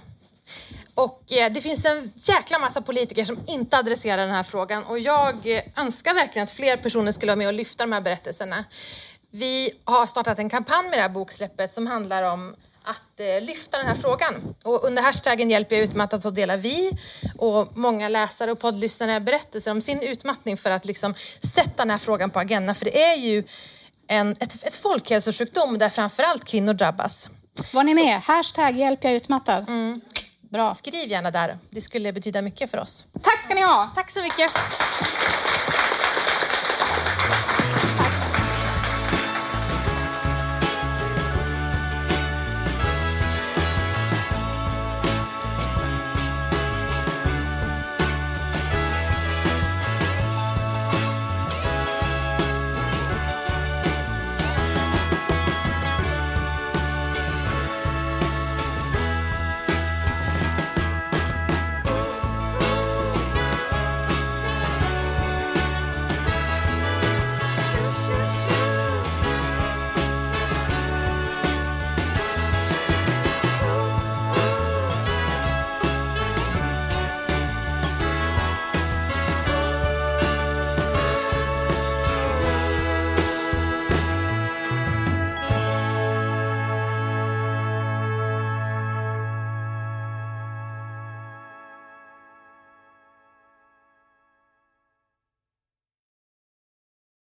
Och 0.95 1.33
eh, 1.33 1.51
det 1.51 1.61
finns 1.61 1.85
en 1.85 2.11
jäkla 2.15 2.59
massa 2.59 2.81
politiker 2.81 3.25
som 3.25 3.39
inte 3.47 3.77
adresserar 3.77 4.17
den 4.17 4.35
här 4.35 4.43
frågan 4.43 4.83
och 4.83 4.99
jag 4.99 5.63
önskar 5.75 6.13
verkligen 6.13 6.43
att 6.43 6.51
fler 6.51 6.77
personer 6.77 7.11
skulle 7.11 7.29
vara 7.29 7.37
med 7.37 7.47
och 7.47 7.53
lyfta 7.53 7.83
de 7.83 7.91
här 7.91 8.01
berättelserna. 8.01 8.65
Vi 9.31 9.71
har 9.83 10.05
startat 10.05 10.39
en 10.39 10.49
kampanj 10.49 10.89
med 10.89 10.97
det 10.97 11.01
här 11.01 11.09
boksläppet 11.09 11.71
som 11.71 11.87
handlar 11.87 12.23
om 12.23 12.55
att 12.85 13.19
eh, 13.19 13.45
lyfta 13.45 13.77
den 13.77 13.87
här 13.87 13.95
frågan. 13.95 14.55
Och 14.63 14.83
under 14.83 15.01
hashtaggen 15.01 15.49
Hjälp 15.49 15.71
jag 15.71 15.81
utmattad 15.81 16.23
så 16.23 16.29
delar 16.29 16.57
vi 16.57 16.91
och 17.37 17.77
många 17.77 18.09
läsare 18.09 18.51
och 18.51 18.59
poddlyssnare 18.59 19.19
berättelser 19.19 19.71
om 19.71 19.81
sin 19.81 19.99
utmattning 19.99 20.57
för 20.57 20.71
att 20.71 20.85
liksom 20.85 21.13
sätta 21.43 21.73
den 21.77 21.89
här 21.89 21.97
frågan 21.97 22.29
på 22.29 22.39
agendan. 22.39 22.75
För 22.75 22.85
det 22.85 23.03
är 23.03 23.15
ju 23.15 23.43
en, 24.07 24.31
ett, 24.39 24.67
ett 24.67 24.75
folkhälsosjukdom 24.75 25.77
där 25.77 25.89
framförallt 25.89 26.45
kvinnor 26.45 26.73
drabbas. 26.73 27.29
Var 27.73 27.83
ni 27.83 27.93
med? 27.93 28.21
Hashtag 28.21 28.77
hjälp 28.77 29.03
jag 29.03 29.13
utmattad. 29.13 29.69
Mm. 29.69 30.01
Bra. 30.51 30.73
Skriv 30.73 31.11
gärna 31.11 31.31
där, 31.31 31.57
det 31.69 31.81
skulle 31.81 32.13
betyda 32.13 32.41
mycket 32.41 32.71
för 32.71 32.77
oss. 32.77 33.05
Tack 33.21 33.41
ska 33.41 33.53
ni 33.53 33.61
ha. 33.61 33.91
Tack 33.95 34.11
så 34.11 34.21
mycket! 34.21 34.51